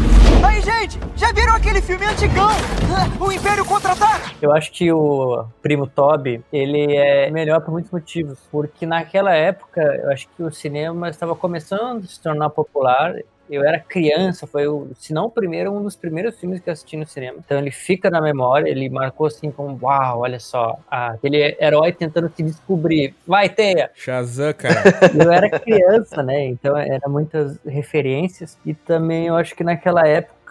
Aí, 0.43 0.61
gente, 0.61 0.99
já 1.17 1.33
viram 1.33 1.55
aquele 1.55 1.81
filme 1.81 2.05
antigão? 2.05 2.51
O 3.21 3.33
Império 3.33 3.65
Contra-Ataca? 3.65 4.33
Eu 4.41 4.53
acho 4.53 4.71
que 4.73 4.93
o 4.93 5.47
primo 5.63 5.87
Toby, 5.87 6.43
ele 6.53 6.97
é 6.97 7.31
melhor 7.31 7.61
por 7.61 7.73
muitos 7.73 7.91
motivos. 7.91 8.39
Porque 8.51 8.87
naquela 8.87 9.35
época, 9.35 9.81
eu 10.03 10.11
acho 10.11 10.29
que 10.37 10.43
o 10.43 10.53
cinema 10.53 11.09
estava 11.09 11.35
começando 11.35 12.05
a 12.05 12.07
se 12.07 12.21
tornar 12.21 12.51
popular. 12.51 13.15
Eu 13.49 13.65
era 13.65 13.79
criança, 13.79 14.47
foi, 14.47 14.67
o, 14.67 14.89
se 14.99 15.13
não 15.13 15.27
o 15.27 15.31
primeiro, 15.31 15.73
um 15.73 15.83
dos 15.83 15.97
primeiros 15.97 16.39
filmes 16.39 16.61
que 16.61 16.69
eu 16.69 16.73
assisti 16.73 16.97
no 16.97 17.07
cinema. 17.07 17.39
Então 17.45 17.59
ele 17.59 17.71
fica 17.71 18.11
na 18.11 18.21
memória, 18.21 18.69
ele 18.69 18.89
marcou 18.89 19.27
assim 19.27 19.51
como, 19.51 19.79
uau, 19.83 20.21
olha 20.21 20.41
só, 20.41 20.79
ah, 20.91 21.13
aquele 21.13 21.57
herói 21.61 21.93
tentando 21.93 22.31
se 22.35 22.43
descobrir. 22.43 23.15
Vai, 23.27 23.49
Teia! 23.49 23.91
Shazam, 23.95 24.53
cara. 24.57 24.83
Eu 25.15 25.33
era 25.33 25.51
criança, 25.59 26.23
né? 26.23 26.47
Então 26.47 26.77
era 26.77 27.09
muitas 27.09 27.59
referências. 27.65 28.59
E 28.65 28.75
também 28.75 29.27
eu 29.27 29.37
acho 29.37 29.55
que 29.55 29.65
naquela 29.65 30.07
época 30.07 30.44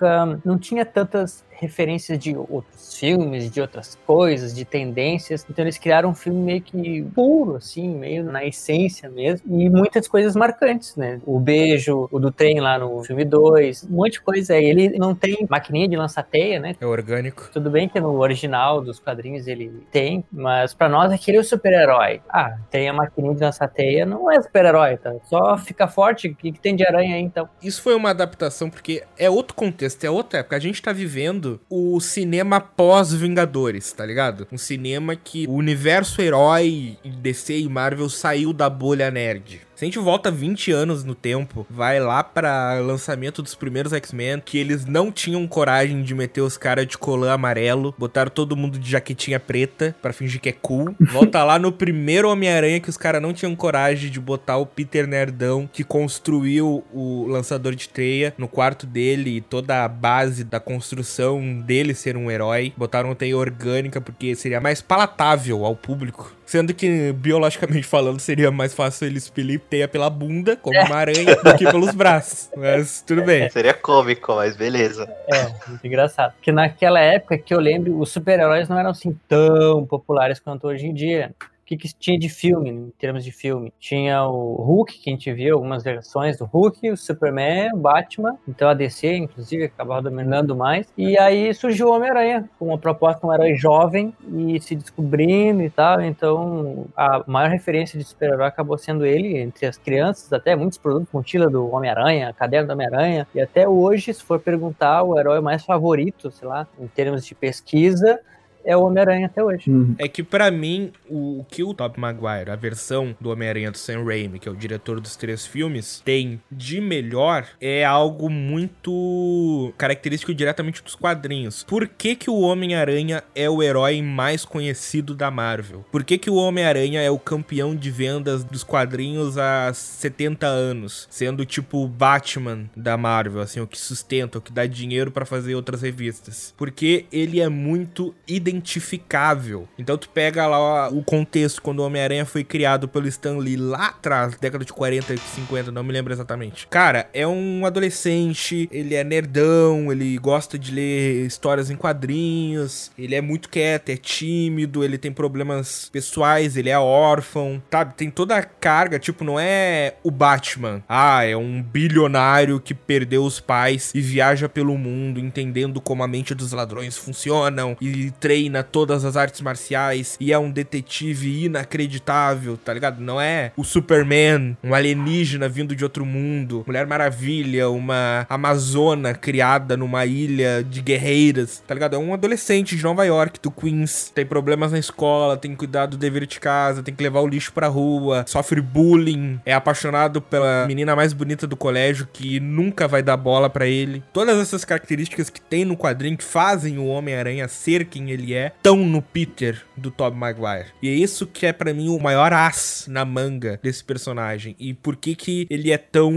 não 0.43 0.57
tinha 0.57 0.85
tantas 0.85 1.43
referências 1.63 2.19
de 2.19 2.35
outros 2.35 2.97
filmes, 2.97 3.49
de 3.49 3.61
outras 3.61 3.97
coisas, 4.05 4.53
de 4.53 4.65
tendências. 4.65 5.45
Então 5.49 5.63
eles 5.63 5.77
criaram 5.77 6.09
um 6.09 6.15
filme 6.15 6.39
meio 6.39 6.61
que 6.61 7.01
puro, 7.15 7.55
assim, 7.55 7.87
meio 7.95 8.25
na 8.25 8.43
essência 8.43 9.09
mesmo. 9.09 9.61
E 9.61 9.69
muitas 9.69 10.07
coisas 10.07 10.35
marcantes, 10.35 10.95
né? 10.95 11.19
O 11.25 11.39
beijo, 11.39 12.07
o 12.11 12.19
do 12.19 12.31
trem 12.31 12.59
lá 12.59 12.77
no 12.77 13.03
filme 13.03 13.23
2, 13.23 13.85
um 13.85 13.95
monte 13.95 14.13
de 14.13 14.21
coisa. 14.21 14.53
aí. 14.53 14.65
Ele 14.65 14.97
não 14.97 15.15
tem 15.15 15.45
maquininha 15.49 15.87
de 15.87 15.95
lançar 15.95 16.23
teia, 16.23 16.59
né? 16.59 16.75
É 16.79 16.85
orgânico. 16.85 17.49
Tudo 17.53 17.69
bem 17.69 17.87
que 17.87 17.99
no 17.99 18.19
original 18.19 18.81
dos 18.81 18.99
quadrinhos 18.99 19.47
ele 19.47 19.71
tem, 19.91 20.23
mas 20.31 20.73
pra 20.73 20.89
nós 20.89 21.11
aquele 21.11 21.37
é 21.37 21.39
o 21.39 21.43
super-herói. 21.43 22.21
Ah, 22.29 22.57
tem 22.69 22.89
a 22.89 22.93
maquininha 22.93 23.35
de 23.35 23.41
lançar 23.41 23.67
teia, 23.67 24.05
não 24.05 24.29
é 24.31 24.41
super-herói, 24.41 24.97
tá? 24.97 25.13
Só 25.29 25.57
fica 25.57 25.87
forte, 25.87 26.27
o 26.27 26.35
que, 26.35 26.51
que 26.51 26.59
tem 26.59 26.75
de 26.75 26.85
aranha 26.85 27.15
aí 27.15 27.21
então? 27.21 27.47
Isso 27.61 27.81
foi 27.81 27.95
uma 27.95 28.09
adaptação 28.09 28.69
porque 28.69 29.03
é 29.17 29.29
outro 29.29 29.55
contexto, 29.55 29.82
é 30.03 30.09
outra 30.09 30.39
época. 30.39 30.55
A 30.55 30.59
gente 30.59 30.81
tá 30.81 30.91
vivendo 30.91 31.59
o 31.69 31.99
cinema 31.99 32.59
pós-Vingadores, 32.59 33.91
tá 33.91 34.05
ligado? 34.05 34.47
Um 34.51 34.57
cinema 34.57 35.15
que 35.15 35.47
o 35.47 35.53
universo 35.53 36.21
herói 36.21 36.97
DC 37.03 37.59
e 37.59 37.69
Marvel 37.69 38.09
saiu 38.09 38.53
da 38.53 38.69
bolha 38.69 39.09
nerd. 39.11 39.61
Se 39.75 39.83
a 39.83 39.87
gente 39.87 39.97
volta 39.97 40.29
20 40.29 40.71
anos 40.71 41.03
no 41.03 41.15
tempo, 41.15 41.65
vai 41.69 41.99
lá 41.99 42.23
pra 42.23 42.79
lançamento 42.79 43.41
dos 43.41 43.55
primeiros 43.55 43.91
X-Men, 43.91 44.39
que 44.39 44.57
eles 44.57 44.85
não 44.85 45.11
tinham 45.11 45.47
coragem 45.47 46.03
de 46.03 46.13
meter 46.13 46.41
os 46.41 46.57
caras 46.57 46.85
de 46.85 46.97
colã 46.97 47.33
amarelo, 47.33 47.93
botaram 47.97 48.29
todo 48.29 48.55
mundo 48.55 48.77
de 48.77 48.91
jaquetinha 48.91 49.39
preta 49.39 49.95
pra 49.99 50.13
fingir 50.13 50.39
que 50.39 50.49
é 50.49 50.51
cool. 50.51 50.95
Volta 51.11 51.43
lá 51.43 51.57
no 51.57 51.71
primeiro 51.71 52.29
Homem-Aranha 52.29 52.79
que 52.79 52.89
os 52.89 52.97
caras 52.97 53.21
não 53.21 53.33
tinham 53.33 53.55
coragem 53.55 54.11
de 54.11 54.19
botar 54.19 54.57
o 54.57 54.65
Peter 54.65 55.07
Nerdão, 55.07 55.67
que 55.71 55.83
construiu 55.83 56.83
o 56.93 57.25
lançador 57.27 57.73
de 57.73 57.89
teia 57.89 58.33
no 58.37 58.47
quarto 58.47 58.85
dele 58.85 59.37
e 59.37 59.41
toda 59.41 59.83
a 59.83 59.87
base 59.87 60.43
da 60.43 60.59
construção 60.59 61.59
dele 61.61 61.95
ser 61.95 62.15
um 62.15 62.29
herói. 62.29 62.73
Botaram 62.77 63.15
teia 63.15 63.35
orgânica 63.35 63.99
porque 63.99 64.35
seria 64.35 64.61
mais 64.61 64.81
palatável 64.81 65.65
ao 65.65 65.75
público. 65.75 66.31
Sendo 66.45 66.73
que, 66.73 67.11
biologicamente 67.13 67.87
falando, 67.87 68.19
seria 68.19 68.51
mais 68.51 68.73
fácil 68.73 69.07
ele 69.07 69.17
expelir 69.17 69.59
teia 69.69 69.87
pela 69.87 70.09
bunda, 70.09 70.55
como 70.55 70.79
uma 70.79 70.95
aranha, 70.95 71.35
do 71.43 71.55
que 71.55 71.65
pelos 71.65 71.93
braços. 71.93 72.49
Mas 72.55 73.01
tudo 73.01 73.23
bem. 73.23 73.49
Seria 73.49 73.73
cômico, 73.73 74.35
mas 74.35 74.55
beleza. 74.55 75.09
É, 75.27 75.43
muito 75.67 75.85
engraçado. 75.85 76.33
Porque 76.33 76.51
naquela 76.51 76.99
época 76.99 77.37
que 77.37 77.53
eu 77.53 77.59
lembro, 77.59 77.99
os 77.99 78.11
super-heróis 78.11 78.69
não 78.69 78.77
eram 78.77 78.91
assim 78.91 79.17
tão 79.27 79.85
populares 79.85 80.39
quanto 80.39 80.67
hoje 80.67 80.85
em 80.85 80.93
dia. 80.93 81.33
O 81.63 81.65
que, 81.65 81.77
que 81.77 81.87
tinha 81.97 82.19
de 82.19 82.27
filme, 82.27 82.69
em 82.69 82.89
termos 82.99 83.23
de 83.23 83.31
filme? 83.31 83.71
Tinha 83.79 84.25
o 84.27 84.55
Hulk, 84.55 84.99
que 84.99 85.09
a 85.09 85.13
gente 85.13 85.31
viu, 85.31 85.55
algumas 85.55 85.81
versões 85.81 86.37
do 86.37 86.43
Hulk, 86.43 86.91
o 86.91 86.97
Superman, 86.97 87.71
o 87.73 87.77
Batman, 87.77 88.37
então 88.45 88.67
a 88.67 88.73
DC, 88.73 89.15
inclusive, 89.15 89.63
acabava 89.63 90.01
dominando 90.01 90.57
mais. 90.57 90.91
E 90.97 91.17
aí 91.17 91.53
surgiu 91.53 91.87
o 91.87 91.95
Homem-Aranha, 91.95 92.49
com 92.59 92.67
uma 92.67 92.77
proposta 92.77 93.25
um 93.25 93.33
herói 93.33 93.55
jovem 93.55 94.13
e 94.35 94.59
se 94.59 94.75
descobrindo 94.75 95.63
e 95.63 95.69
tal. 95.69 96.01
Então, 96.01 96.85
a 96.97 97.23
maior 97.25 97.49
referência 97.49 97.97
de 97.97 98.03
super-herói 98.03 98.47
acabou 98.47 98.77
sendo 98.77 99.05
ele, 99.05 99.37
entre 99.37 99.65
as 99.65 99.77
crianças, 99.77 100.33
até 100.33 100.57
muitos 100.57 100.77
produtos, 100.77 101.13
mochila 101.13 101.49
do 101.49 101.73
Homem-Aranha, 101.73 102.33
caderno 102.33 102.67
do 102.67 102.73
Homem-Aranha. 102.73 103.25
E 103.33 103.39
até 103.39 103.65
hoje, 103.65 104.13
se 104.13 104.21
for 104.21 104.37
perguntar, 104.37 105.01
o 105.03 105.17
herói 105.17 105.39
mais 105.39 105.63
favorito, 105.63 106.29
sei 106.29 106.45
lá, 106.45 106.67
em 106.77 106.87
termos 106.87 107.25
de 107.25 107.33
pesquisa, 107.33 108.19
é 108.65 108.75
o 108.75 108.83
Homem-Aranha 108.83 109.27
até 109.27 109.43
hoje. 109.43 109.69
Uhum. 109.69 109.95
É 109.97 110.07
que 110.07 110.23
pra 110.23 110.49
mim, 110.51 110.91
o, 111.09 111.39
o 111.39 111.45
que 111.45 111.63
o 111.63 111.73
Tobey 111.73 111.99
Maguire, 111.99 112.51
a 112.51 112.55
versão 112.55 113.15
do 113.19 113.29
Homem-Aranha 113.29 113.71
do 113.71 113.77
Sam 113.77 114.03
Raimi, 114.03 114.39
que 114.39 114.47
é 114.47 114.51
o 114.51 114.55
diretor 114.55 114.99
dos 114.99 115.15
três 115.15 115.45
filmes, 115.45 116.01
tem 116.03 116.41
de 116.51 116.79
melhor 116.81 117.47
é 117.59 117.83
algo 117.83 118.29
muito 118.29 119.73
característico 119.77 120.33
diretamente 120.33 120.83
dos 120.83 120.95
quadrinhos. 120.95 121.63
Por 121.63 121.87
que 121.87 122.15
que 122.15 122.29
o 122.29 122.39
Homem-Aranha 122.39 123.23
é 123.35 123.49
o 123.49 123.61
herói 123.61 124.01
mais 124.01 124.45
conhecido 124.45 125.15
da 125.15 125.31
Marvel? 125.31 125.85
Por 125.91 126.03
que 126.03 126.17
que 126.17 126.29
o 126.29 126.35
Homem-Aranha 126.35 127.01
é 127.01 127.09
o 127.09 127.19
campeão 127.19 127.75
de 127.75 127.89
vendas 127.91 128.43
dos 128.43 128.63
quadrinhos 128.63 129.37
há 129.37 129.73
70 129.73 130.45
anos, 130.45 131.07
sendo 131.09 131.45
tipo 131.45 131.83
o 131.83 131.87
Batman 131.87 132.69
da 132.75 132.97
Marvel, 132.97 133.41
assim, 133.41 133.59
o 133.59 133.67
que 133.67 133.77
sustenta, 133.77 134.37
o 134.37 134.41
que 134.41 134.51
dá 134.51 134.65
dinheiro 134.65 135.11
pra 135.11 135.25
fazer 135.25 135.55
outras 135.55 135.81
revistas? 135.81 136.53
Porque 136.57 137.05
ele 137.11 137.39
é 137.39 137.49
muito 137.49 138.13
identificável. 138.53 139.67
Então 139.77 139.97
tu 139.97 140.09
pega 140.09 140.45
lá 140.45 140.89
o 140.89 141.03
contexto 141.03 141.61
quando 141.61 141.79
o 141.79 141.85
Homem-Aranha 141.85 142.25
foi 142.25 142.43
criado 142.43 142.87
pelo 142.87 143.07
Stan 143.07 143.37
Lee 143.37 143.57
lá 143.57 143.87
atrás, 143.87 144.35
década 144.39 144.63
de 144.63 144.71
40 144.71 145.13
e 145.13 145.17
50, 145.17 145.71
não 145.71 145.83
me 145.83 145.91
lembro 145.91 146.13
exatamente. 146.13 146.67
Cara, 146.67 147.09
é 147.13 147.27
um 147.27 147.65
adolescente, 147.65 148.69
ele 148.71 148.95
é 148.95 149.03
nerdão, 149.03 149.91
ele 149.91 150.17
gosta 150.17 150.57
de 150.57 150.71
ler 150.71 151.25
histórias 151.25 151.69
em 151.69 151.75
quadrinhos, 151.75 152.91
ele 152.97 153.15
é 153.15 153.21
muito 153.21 153.49
quieto, 153.49 153.89
é 153.89 153.97
tímido, 153.97 154.83
ele 154.83 154.97
tem 154.97 155.11
problemas 155.11 155.89
pessoais, 155.91 156.55
ele 156.55 156.69
é 156.69 156.77
órfão, 156.77 157.61
sabe? 157.71 157.95
Tem 157.95 158.09
toda 158.09 158.37
a 158.37 158.43
carga, 158.43 158.99
tipo, 158.99 159.23
não 159.23 159.39
é 159.39 159.95
o 160.03 160.11
Batman. 160.11 160.83
Ah, 160.87 161.25
é 161.25 161.35
um 161.35 161.61
bilionário 161.61 162.59
que 162.59 162.73
perdeu 162.73 163.23
os 163.23 163.39
pais 163.39 163.91
e 163.95 164.01
viaja 164.01 164.47
pelo 164.47 164.77
mundo 164.77 165.19
entendendo 165.19 165.81
como 165.81 166.03
a 166.03 166.07
mente 166.07 166.35
dos 166.35 166.51
ladrões 166.51 166.97
funcionam 166.97 167.75
e 167.81 168.11
treina 168.43 168.61
todas 168.61 169.05
as 169.05 169.15
artes 169.15 169.39
marciais 169.41 170.17
e 170.19 170.33
é 170.33 170.37
um 170.37 170.51
detetive 170.51 171.45
inacreditável, 171.45 172.57
tá 172.57 172.73
ligado? 172.73 172.99
Não 172.99 173.19
é 173.19 173.51
o 173.55 173.63
Superman, 173.63 174.57
um 174.61 174.73
alienígena 174.73 175.47
vindo 175.47 175.73
de 175.75 175.83
outro 175.83 176.05
mundo, 176.05 176.63
Mulher 176.67 176.85
Maravilha, 176.85 177.69
uma 177.69 178.25
amazona 178.29 179.13
criada 179.13 179.77
numa 179.77 180.05
ilha 180.05 180.63
de 180.63 180.81
guerreiras, 180.81 181.63
tá 181.65 181.73
ligado? 181.73 181.95
É 181.95 181.99
um 181.99 182.13
adolescente 182.13 182.75
de 182.75 182.83
Nova 182.83 183.05
York, 183.05 183.39
do 183.41 183.49
Queens, 183.49 184.11
tem 184.13 184.25
problemas 184.25 184.71
na 184.73 184.79
escola, 184.79 185.37
tem 185.37 185.51
que 185.51 185.57
cuidar 185.57 185.85
do 185.85 185.97
dever 185.97 186.25
de 186.25 186.39
casa, 186.39 186.83
tem 186.83 186.93
que 186.93 187.03
levar 187.03 187.21
o 187.21 187.27
lixo 187.27 187.53
pra 187.53 187.67
rua, 187.67 188.25
sofre 188.27 188.59
bullying, 188.59 189.39
é 189.45 189.53
apaixonado 189.53 190.21
pela 190.21 190.65
menina 190.67 190.95
mais 190.95 191.13
bonita 191.13 191.47
do 191.47 191.55
colégio 191.55 192.07
que 192.11 192.39
nunca 192.39 192.87
vai 192.87 193.01
dar 193.01 193.15
bola 193.15 193.49
pra 193.49 193.65
ele. 193.65 194.03
Todas 194.11 194.37
essas 194.37 194.65
características 194.65 195.29
que 195.29 195.39
tem 195.39 195.63
no 195.63 195.77
quadrinho 195.77 196.17
que 196.17 196.23
fazem 196.23 196.77
o 196.77 196.87
Homem-Aranha 196.87 197.47
ser 197.47 197.85
quem 197.85 198.11
ele 198.11 198.32
é, 198.35 198.51
tão 198.61 198.77
no 198.77 199.01
Peter 199.01 199.61
do 199.75 199.89
Tobey 199.91 200.17
Maguire. 200.19 200.67
E 200.81 200.89
é 200.89 200.93
isso 200.93 201.25
que 201.27 201.45
é 201.45 201.53
para 201.53 201.73
mim 201.73 201.89
o 201.89 201.99
maior 201.99 202.31
as 202.33 202.85
na 202.89 203.03
manga 203.05 203.59
desse 203.61 203.83
personagem. 203.83 204.55
E 204.59 204.73
por 204.73 204.95
que 204.95 205.15
que 205.15 205.47
ele 205.49 205.71
é 205.71 205.77
tão, 205.77 206.13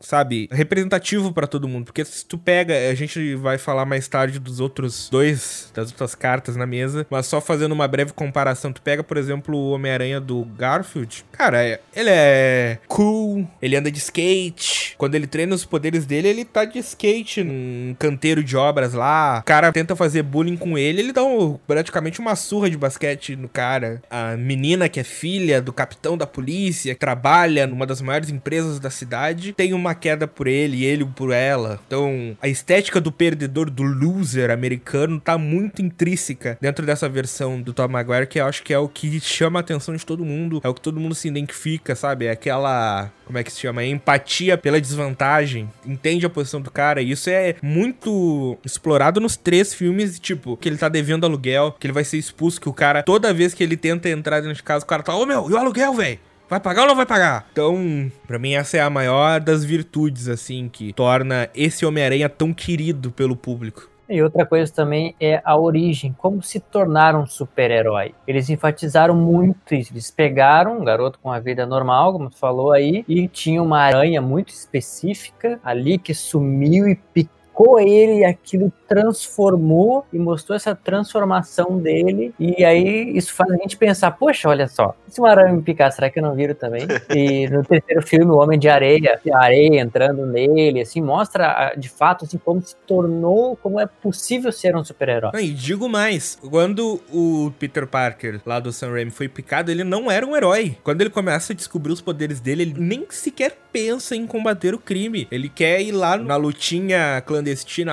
sabe, 0.00 0.48
representativo 0.52 1.32
para 1.32 1.46
todo 1.46 1.68
mundo? 1.68 1.84
Porque 1.86 2.04
se 2.04 2.24
tu 2.24 2.36
pega, 2.38 2.74
a 2.90 2.94
gente 2.94 3.34
vai 3.36 3.58
falar 3.58 3.84
mais 3.84 4.06
tarde 4.08 4.38
dos 4.38 4.60
outros 4.60 5.08
dois, 5.10 5.70
das 5.74 5.90
outras 5.90 6.14
cartas 6.14 6.56
na 6.56 6.66
mesa, 6.66 7.06
mas 7.10 7.26
só 7.26 7.40
fazendo 7.40 7.72
uma 7.72 7.88
breve 7.88 8.12
comparação, 8.12 8.72
tu 8.72 8.82
pega, 8.82 9.02
por 9.02 9.16
exemplo, 9.16 9.56
o 9.56 9.70
Homem-Aranha 9.70 10.20
do 10.20 10.44
Garfield. 10.44 11.24
Cara, 11.32 11.62
é- 11.64 11.80
ele 11.94 12.10
é 12.10 12.78
cool, 12.88 13.48
ele 13.60 13.76
anda 13.76 13.90
de 13.90 13.98
skate. 13.98 14.94
Quando 14.98 15.14
ele 15.14 15.26
treina 15.26 15.54
os 15.54 15.64
poderes 15.64 16.06
dele, 16.06 16.28
ele 16.28 16.44
tá 16.44 16.64
de 16.64 16.78
skate 16.78 17.42
num 17.42 17.94
canteiro 17.98 18.42
de 18.42 18.56
obras 18.56 18.92
lá. 18.94 19.38
O 19.40 19.44
cara 19.44 19.72
tenta 19.72 19.96
fazer 19.96 20.22
bullying 20.22 20.56
com 20.56 20.76
ele, 20.78 21.00
ele 21.00 21.12
dá 21.12 21.22
um- 21.24 21.33
praticamente 21.66 22.20
uma 22.20 22.36
surra 22.36 22.70
de 22.70 22.76
basquete 22.76 23.36
no 23.36 23.48
cara. 23.48 24.02
A 24.10 24.36
menina 24.36 24.88
que 24.88 25.00
é 25.00 25.04
filha 25.04 25.60
do 25.60 25.72
capitão 25.72 26.16
da 26.16 26.26
polícia, 26.26 26.94
trabalha 26.94 27.66
numa 27.66 27.86
das 27.86 28.00
maiores 28.00 28.30
empresas 28.30 28.78
da 28.78 28.90
cidade, 28.90 29.52
tem 29.52 29.72
uma 29.72 29.94
queda 29.94 30.26
por 30.26 30.46
ele 30.46 30.78
e 30.78 30.84
ele 30.84 31.04
por 31.04 31.32
ela. 31.32 31.80
Então, 31.86 32.36
a 32.40 32.48
estética 32.48 33.00
do 33.00 33.12
perdedor, 33.12 33.70
do 33.70 33.82
loser 33.82 34.50
americano, 34.50 35.20
tá 35.20 35.36
muito 35.38 35.82
intrínseca 35.82 36.58
dentro 36.60 36.84
dessa 36.84 37.08
versão 37.08 37.60
do 37.60 37.72
Tom 37.72 37.88
Maguire, 37.88 38.26
que 38.26 38.40
eu 38.40 38.46
acho 38.46 38.62
que 38.62 38.72
é 38.72 38.78
o 38.78 38.88
que 38.88 39.20
chama 39.20 39.58
a 39.58 39.60
atenção 39.60 39.94
de 39.94 40.04
todo 40.04 40.24
mundo, 40.24 40.60
é 40.62 40.68
o 40.68 40.74
que 40.74 40.80
todo 40.80 41.00
mundo 41.00 41.14
se 41.14 41.28
identifica, 41.28 41.94
sabe? 41.94 42.26
É 42.26 42.30
aquela. 42.30 43.10
Como 43.24 43.38
é 43.38 43.42
que 43.42 43.52
se 43.52 43.60
chama? 43.60 43.82
É 43.82 43.86
empatia 43.86 44.58
pela 44.58 44.80
desvantagem. 44.80 45.68
Entende 45.86 46.26
a 46.26 46.30
posição 46.30 46.60
do 46.60 46.70
cara. 46.70 47.00
E 47.00 47.10
isso 47.10 47.30
é 47.30 47.56
muito 47.62 48.58
explorado 48.64 49.20
nos 49.20 49.36
três 49.36 49.72
filmes, 49.72 50.18
tipo, 50.18 50.56
que 50.56 50.68
ele 50.68 50.76
tá 50.76 50.88
devendo 50.88 51.23
aluguel, 51.24 51.74
que 51.78 51.86
ele 51.86 51.92
vai 51.92 52.04
ser 52.04 52.18
expulso, 52.18 52.60
que 52.60 52.68
o 52.68 52.72
cara, 52.72 53.02
toda 53.02 53.32
vez 53.34 53.54
que 53.54 53.62
ele 53.62 53.76
tenta 53.76 54.08
entrar 54.08 54.40
dentro 54.40 54.56
de 54.56 54.62
casa, 54.62 54.84
o 54.84 54.88
cara 54.88 55.02
tá, 55.02 55.14
ô 55.14 55.26
meu, 55.26 55.50
e 55.50 55.52
o 55.52 55.58
aluguel, 55.58 55.94
velho? 55.94 56.18
Vai 56.48 56.60
pagar 56.60 56.82
ou 56.82 56.88
não 56.88 56.96
vai 56.96 57.06
pagar? 57.06 57.46
Então, 57.52 58.10
pra 58.26 58.38
mim, 58.38 58.52
essa 58.52 58.76
é 58.76 58.80
a 58.80 58.90
maior 58.90 59.40
das 59.40 59.64
virtudes, 59.64 60.28
assim, 60.28 60.68
que 60.68 60.92
torna 60.92 61.48
esse 61.54 61.86
Homem-Aranha 61.86 62.28
tão 62.28 62.52
querido 62.52 63.10
pelo 63.10 63.34
público. 63.34 63.88
E 64.08 64.22
outra 64.22 64.44
coisa 64.44 64.70
também 64.70 65.14
é 65.18 65.40
a 65.44 65.56
origem, 65.56 66.14
como 66.18 66.42
se 66.42 66.60
tornar 66.60 67.16
um 67.16 67.26
super-herói. 67.26 68.14
Eles 68.26 68.50
enfatizaram 68.50 69.14
muito 69.14 69.74
isso. 69.74 69.92
Eles 69.94 70.10
pegaram 70.10 70.78
um 70.78 70.84
garoto 70.84 71.18
com 71.22 71.32
a 71.32 71.40
vida 71.40 71.64
normal, 71.64 72.12
como 72.12 72.28
tu 72.28 72.36
falou 72.36 72.72
aí, 72.72 73.02
e 73.08 73.26
tinha 73.26 73.62
uma 73.62 73.80
aranha 73.80 74.20
muito 74.20 74.50
específica 74.50 75.58
ali 75.64 75.96
que 75.96 76.12
sumiu 76.12 76.86
e 76.86 76.94
picou 76.94 77.32
ele 77.78 78.18
e 78.18 78.24
aquilo 78.24 78.72
transformou 78.88 80.04
e 80.12 80.18
mostrou 80.18 80.56
essa 80.56 80.74
transformação 80.74 81.78
dele. 81.78 82.34
E 82.38 82.64
aí 82.64 83.16
isso 83.16 83.32
faz 83.32 83.50
a 83.50 83.56
gente 83.56 83.76
pensar, 83.76 84.10
poxa, 84.12 84.48
olha 84.48 84.66
só, 84.66 84.94
se 85.08 85.20
uma 85.20 85.30
aranha 85.30 85.52
me 85.52 85.62
picar, 85.62 85.90
será 85.92 86.10
que 86.10 86.18
eu 86.18 86.22
não 86.22 86.34
viro 86.34 86.54
também? 86.54 86.82
E 87.14 87.48
no 87.48 87.62
terceiro 87.64 88.06
filme, 88.06 88.30
o 88.30 88.36
Homem 88.36 88.58
de 88.58 88.68
Areia, 88.68 89.20
a 89.32 89.44
areia 89.44 89.80
entrando 89.80 90.26
nele, 90.26 90.80
assim, 90.80 91.00
mostra 91.00 91.46
ah, 91.46 91.74
de 91.76 91.88
fato 91.88 92.24
assim, 92.24 92.38
como 92.38 92.60
se 92.60 92.74
tornou, 92.86 93.56
como 93.56 93.80
é 93.80 93.86
possível 93.86 94.50
ser 94.50 94.76
um 94.76 94.84
super-herói. 94.84 95.30
E 95.40 95.50
digo 95.50 95.88
mais, 95.88 96.38
quando 96.50 97.00
o 97.12 97.52
Peter 97.58 97.86
Parker, 97.86 98.40
lá 98.44 98.58
do 98.58 98.72
Sam 98.72 98.92
Raimi, 98.92 99.10
foi 99.10 99.28
picado, 99.28 99.70
ele 99.70 99.84
não 99.84 100.10
era 100.10 100.26
um 100.26 100.36
herói. 100.36 100.76
Quando 100.82 101.00
ele 101.00 101.10
começa 101.10 101.52
a 101.52 101.56
descobrir 101.56 101.92
os 101.92 102.00
poderes 102.00 102.40
dele, 102.40 102.62
ele 102.62 102.74
nem 102.76 103.06
sequer 103.10 103.56
pensa 103.72 104.14
em 104.14 104.26
combater 104.26 104.74
o 104.74 104.78
crime. 104.78 105.26
Ele 105.30 105.48
quer 105.48 105.80
ir 105.80 105.92
lá 105.92 106.16
na 106.16 106.36
lutinha 106.36 107.20
clandestina 107.26 107.43